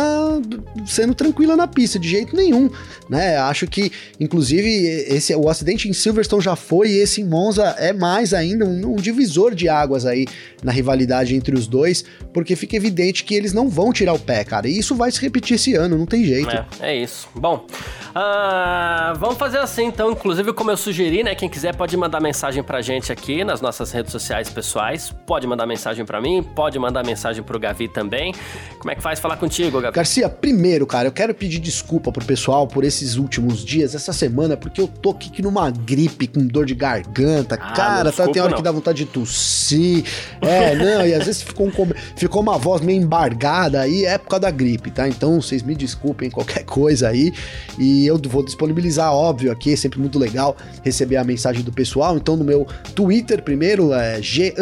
sendo 0.85 1.13
tranquila 1.13 1.55
na 1.55 1.67
pista, 1.67 1.97
de 1.97 2.09
jeito 2.09 2.35
nenhum, 2.35 2.69
né? 3.09 3.37
Acho 3.37 3.67
que, 3.67 3.91
inclusive, 4.19 4.69
esse 5.07 5.33
o 5.35 5.49
acidente 5.49 5.87
em 5.87 5.93
Silverstone 5.93 6.43
já 6.43 6.55
foi, 6.55 6.89
e 6.89 6.97
esse 6.97 7.21
em 7.21 7.25
Monza 7.25 7.75
é 7.77 7.93
mais 7.93 8.33
ainda 8.33 8.65
um, 8.65 8.93
um 8.93 8.95
divisor 8.95 9.55
de 9.55 9.69
águas 9.69 10.05
aí 10.05 10.27
na 10.63 10.71
rivalidade 10.71 11.35
entre 11.35 11.55
os 11.55 11.67
dois, 11.67 12.03
porque 12.33 12.55
fica 12.55 12.75
evidente 12.75 13.23
que 13.23 13.33
eles 13.33 13.53
não 13.53 13.69
vão 13.69 13.93
tirar 13.93 14.13
o 14.13 14.19
pé, 14.19 14.43
cara. 14.43 14.67
E 14.67 14.77
isso 14.77 14.95
vai 14.95 15.11
se 15.11 15.21
repetir 15.21 15.55
esse 15.55 15.75
ano, 15.75 15.97
não 15.97 16.05
tem 16.05 16.25
jeito. 16.25 16.48
É, 16.51 16.91
é 16.91 16.95
isso. 16.95 17.27
Bom, 17.35 17.65
uh, 18.09 19.15
vamos 19.17 19.37
fazer 19.37 19.59
assim 19.59 19.85
então. 19.85 20.11
Inclusive, 20.11 20.53
como 20.53 20.71
eu 20.71 20.77
sugeri, 20.77 21.23
né? 21.23 21.35
Quem 21.35 21.49
quiser 21.49 21.75
pode 21.75 21.95
mandar 21.95 22.19
mensagem 22.19 22.63
pra 22.63 22.81
gente 22.81 23.11
aqui 23.11 23.43
nas 23.43 23.61
nossas 23.61 23.91
redes 23.91 24.11
sociais 24.11 24.49
pessoais. 24.49 25.13
Pode 25.25 25.45
mandar 25.47 25.65
mensagem 25.65 26.05
pra 26.05 26.21
mim, 26.21 26.43
pode 26.43 26.77
mandar 26.79 27.05
mensagem 27.05 27.43
pro 27.43 27.59
Gavi 27.59 27.87
também. 27.87 28.33
Como 28.77 28.91
é 28.91 28.95
que 28.95 29.01
faz 29.01 29.19
falar 29.19 29.37
contigo, 29.37 29.79
Gavi? 29.81 29.95
Garcia, 29.95 30.29
primeiro, 30.29 30.85
cara, 30.85 31.07
eu 31.07 31.11
quero 31.11 31.33
pedir 31.33 31.59
desculpa 31.59 32.11
pro 32.11 32.23
pessoal 32.23 32.67
por 32.67 32.83
esses 32.83 33.15
últimos 33.15 33.63
dias, 33.63 33.95
essa 33.95 34.13
semana, 34.13 34.55
porque 34.57 34.81
eu 34.81 34.87
tô 34.87 35.11
aqui 35.11 35.41
numa 35.41 35.69
gripe 35.69 36.27
com 36.27 36.45
dor 36.45 36.65
de 36.65 36.75
garganta. 36.75 37.55
Ah, 37.55 37.73
cara, 37.73 38.11
tá, 38.11 38.27
tem 38.27 38.41
hora 38.41 38.51
não. 38.51 38.57
que 38.57 38.63
dá 38.63 38.71
vontade 38.71 38.99
de 38.99 39.05
tossir. 39.05 40.03
É, 40.41 40.75
não, 40.75 41.05
e 41.05 41.13
às 41.13 41.25
vezes 41.25 41.41
ficou, 41.41 41.67
um, 41.67 41.71
ficou 42.15 42.41
uma 42.41 42.57
voz 42.57 42.81
meio 42.81 43.01
embargada 43.01 43.81
aí, 43.81 44.05
é 44.05 44.17
por 44.17 44.29
causa 44.29 44.41
da 44.41 44.51
gripe, 44.51 44.91
tá? 44.91 45.07
Então 45.07 45.41
vocês 45.41 45.63
me 45.63 45.75
desculpem 45.75 46.29
qualquer 46.39 46.63
coisa 46.63 47.09
aí. 47.09 47.33
E 47.77 48.05
eu 48.05 48.19
vou 48.27 48.43
disponibilizar, 48.43 49.13
óbvio, 49.13 49.51
aqui, 49.51 49.73
é 49.73 49.75
sempre 49.75 49.99
muito 49.99 50.17
legal 50.17 50.55
receber 50.83 51.17
a 51.17 51.23
mensagem 51.23 51.63
do 51.63 51.71
pessoal. 51.71 52.15
Então, 52.17 52.35
no 52.35 52.43
meu 52.43 52.65
Twitter, 52.95 53.41
primeiro, 53.43 53.93
é 53.93 54.21
G 54.21 54.53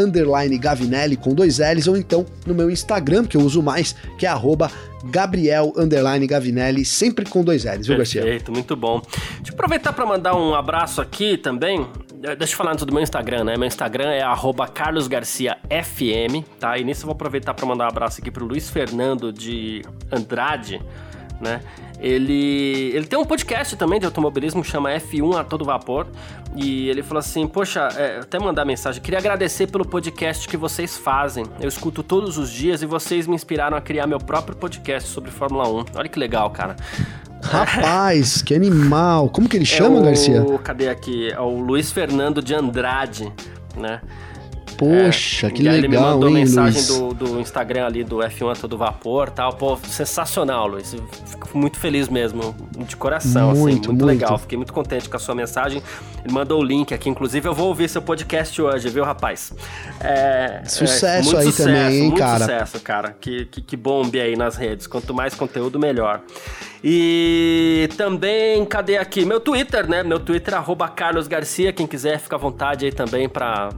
Gavinelli 0.59 1.15
com 1.15 1.33
dois 1.33 1.59
L's, 1.59 1.87
ou 1.87 1.95
então 1.95 2.25
no 2.45 2.53
meu 2.53 2.69
Instagram, 2.69 3.25
que 3.25 3.37
eu 3.37 3.41
uso 3.41 3.61
mais, 3.61 3.95
que 4.17 4.25
é 4.25 4.29
arroba 4.29 4.71
Gabriel 5.05 5.73
Gavinelli, 6.27 6.83
sempre 6.83 7.25
com 7.25 7.43
dois 7.43 7.63
L's, 7.63 7.87
viu, 7.87 7.97
Garcia? 7.97 8.21
Perfeito, 8.21 8.51
muito 8.51 8.75
bom. 8.75 9.01
Deixa 9.37 9.51
eu 9.51 9.53
aproveitar 9.53 9.93
para 9.93 10.05
mandar 10.05 10.35
um 10.35 10.55
abraço 10.55 10.99
aqui 10.99 11.37
também. 11.37 11.87
Deixa 12.19 12.53
eu 12.53 12.57
falar 12.57 12.71
antes 12.71 12.83
do 12.83 12.91
meu 12.91 13.03
Instagram, 13.03 13.43
né? 13.43 13.55
Meu 13.55 13.67
Instagram 13.67 14.09
é 14.09 14.23
carlosgarciafm, 14.73 16.43
tá? 16.59 16.77
E 16.77 16.83
nisso 16.83 17.03
eu 17.03 17.05
vou 17.05 17.13
aproveitar 17.13 17.53
para 17.53 17.65
mandar 17.65 17.85
um 17.85 17.89
abraço 17.89 18.19
aqui 18.19 18.31
pro 18.31 18.43
Luiz 18.43 18.69
Fernando 18.69 19.31
de 19.31 19.83
Andrade, 20.11 20.81
né? 21.41 21.61
Ele, 21.99 22.91
ele 22.93 23.05
tem 23.05 23.17
um 23.17 23.25
podcast 23.25 23.75
também 23.75 23.99
de 23.99 24.05
automobilismo 24.05 24.61
que 24.61 24.69
chama 24.69 24.91
F1 24.91 25.39
a 25.39 25.43
todo 25.43 25.65
vapor. 25.65 26.07
E 26.55 26.89
ele 26.89 27.01
falou 27.01 27.19
assim: 27.19 27.47
Poxa, 27.47 27.87
é, 27.97 28.19
até 28.19 28.39
mandar 28.39 28.65
mensagem, 28.65 29.01
queria 29.01 29.19
agradecer 29.19 29.67
pelo 29.67 29.85
podcast 29.85 30.47
que 30.47 30.57
vocês 30.57 30.97
fazem. 30.97 31.45
Eu 31.59 31.67
escuto 31.67 32.03
todos 32.03 32.37
os 32.37 32.51
dias 32.51 32.81
e 32.81 32.85
vocês 32.85 33.25
me 33.25 33.35
inspiraram 33.35 33.75
a 33.75 33.81
criar 33.81 34.05
meu 34.05 34.19
próprio 34.19 34.55
podcast 34.55 35.09
sobre 35.09 35.31
Fórmula 35.31 35.67
1. 35.67 35.85
Olha 35.95 36.09
que 36.09 36.19
legal, 36.19 36.49
cara. 36.51 36.75
Rapaz, 37.41 38.41
que 38.41 38.53
animal! 38.53 39.29
Como 39.29 39.47
que 39.47 39.55
ele 39.55 39.65
chama, 39.65 39.97
é 39.97 40.01
o, 40.01 40.03
Garcia? 40.03 40.45
Cadê 40.63 40.89
aqui? 40.89 41.31
É 41.31 41.39
o 41.39 41.59
Luiz 41.59 41.91
Fernando 41.91 42.41
de 42.41 42.53
Andrade, 42.53 43.31
né? 43.75 44.01
Poxa, 44.77 45.47
é, 45.47 45.49
que 45.49 45.63
legal, 45.63 45.77
ele 45.77 45.87
me 45.87 45.97
mandou 45.97 46.29
hein, 46.29 46.35
mensagem 46.35 46.85
do, 46.85 47.13
do, 47.13 47.39
Instagram 47.39 47.87
ali 47.87 48.03
do 48.03 48.17
F1 48.17 48.51
a 48.51 48.55
todo 48.55 48.77
vapor 48.77 49.29
tal. 49.31 49.53
Pô, 49.53 49.75
sensacional, 49.77 50.67
Luiz. 50.67 50.95
Fico 51.25 51.57
muito 51.57 51.79
feliz 51.79 52.07
mesmo, 52.07 52.55
de 52.87 52.95
coração, 52.95 53.47
muito, 53.47 53.57
assim. 53.57 53.63
Muito, 53.63 53.89
muito, 53.89 54.05
legal. 54.05 54.37
Fiquei 54.37 54.55
muito 54.57 54.71
contente 54.71 55.09
com 55.09 55.17
a 55.17 55.19
sua 55.19 55.33
mensagem. 55.33 55.81
Ele 56.23 56.33
mandou 56.33 56.61
o 56.61 56.63
link 56.63 56.93
aqui, 56.93 57.09
inclusive 57.09 57.47
eu 57.47 57.55
vou 57.55 57.69
ouvir 57.69 57.89
seu 57.89 58.01
podcast 58.01 58.61
hoje, 58.61 58.87
viu, 58.89 59.03
rapaz? 59.03 59.51
É, 59.99 60.61
sucesso 60.65 61.05
é, 61.05 61.39
aí 61.39 61.45
sucesso, 61.45 61.63
também, 61.63 61.95
hein, 61.95 62.01
muito 62.03 62.19
cara? 62.19 62.39
sucesso, 62.39 62.79
cara. 62.81 63.15
Que, 63.19 63.45
que, 63.45 63.61
que 63.61 63.75
bombe 63.75 64.19
aí 64.21 64.35
nas 64.35 64.55
redes. 64.55 64.85
Quanto 64.85 65.11
mais 65.11 65.33
conteúdo, 65.33 65.79
melhor. 65.79 66.21
E 66.83 67.89
também, 67.97 68.63
cadê 68.63 68.97
aqui? 68.97 69.25
Meu 69.25 69.39
Twitter, 69.39 69.89
né? 69.89 70.03
Meu 70.03 70.19
Twitter 70.19 70.53
é 70.53 70.57
arroba 70.57 70.87
Carlos 70.87 71.27
Garcia. 71.27 71.73
Quem 71.73 71.87
quiser, 71.87 72.19
fica 72.19 72.35
à 72.35 72.39
vontade 72.39 72.85
aí 72.85 72.91
também 72.91 73.27
pra 73.27 73.69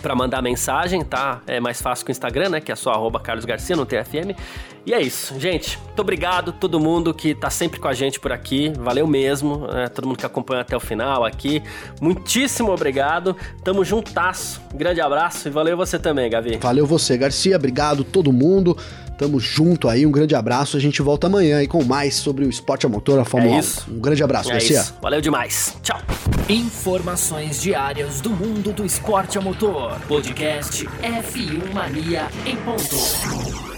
para 0.00 0.14
mandar 0.14 0.42
mensagem, 0.42 1.04
tá? 1.04 1.40
É 1.46 1.60
mais 1.60 1.80
fácil 1.80 2.04
que 2.04 2.10
o 2.10 2.12
Instagram, 2.12 2.50
né? 2.50 2.60
Que 2.60 2.72
é 2.72 2.76
só 2.76 2.90
arroba 2.90 3.20
Carlos 3.20 3.44
Garcia 3.44 3.76
no 3.76 3.84
TFM. 3.84 4.36
E 4.86 4.94
é 4.94 5.00
isso, 5.02 5.38
gente. 5.38 5.78
Muito 5.78 6.00
obrigado 6.00 6.52
todo 6.52 6.80
mundo 6.80 7.12
que 7.12 7.34
tá 7.34 7.50
sempre 7.50 7.78
com 7.78 7.88
a 7.88 7.92
gente 7.92 8.18
por 8.18 8.32
aqui. 8.32 8.72
Valeu 8.78 9.06
mesmo, 9.06 9.66
né? 9.66 9.88
todo 9.88 10.06
mundo 10.06 10.16
que 10.16 10.24
acompanha 10.24 10.62
até 10.62 10.76
o 10.76 10.80
final 10.80 11.24
aqui. 11.24 11.62
Muitíssimo 12.00 12.72
obrigado. 12.72 13.36
Tamo 13.62 13.84
juntasso. 13.84 14.62
Grande 14.74 15.00
abraço 15.00 15.48
e 15.48 15.50
valeu 15.50 15.76
você 15.76 15.98
também, 15.98 16.30
Gavi. 16.30 16.56
Valeu 16.56 16.86
você, 16.86 17.18
Garcia. 17.18 17.56
Obrigado 17.56 18.02
todo 18.02 18.32
mundo. 18.32 18.76
Tamo 19.18 19.40
junto 19.40 19.88
aí, 19.88 20.06
um 20.06 20.12
grande 20.12 20.36
abraço. 20.36 20.76
A 20.76 20.80
gente 20.80 21.02
volta 21.02 21.26
amanhã 21.26 21.58
aí 21.58 21.66
com 21.66 21.82
mais 21.82 22.14
sobre 22.14 22.44
o 22.44 22.48
esporte 22.48 22.86
a 22.86 22.88
motor, 22.88 23.18
a 23.18 23.24
Fórmula 23.24 23.56
é 23.56 23.58
isso. 23.58 23.84
1. 23.90 23.94
Um 23.94 23.98
grande 23.98 24.22
abraço, 24.22 24.48
é 24.48 24.52
Garcia. 24.52 24.80
Isso. 24.80 24.94
Valeu 25.02 25.20
demais. 25.20 25.76
Tchau. 25.82 26.00
Informações 26.48 27.60
diárias 27.60 28.20
do 28.20 28.30
mundo 28.30 28.72
do 28.72 28.86
esporte 28.86 29.36
a 29.36 29.40
motor. 29.40 29.98
Podcast 30.06 30.86
F1 31.02 31.74
Mania 31.74 32.28
em 32.46 32.56
ponto. 32.58 33.77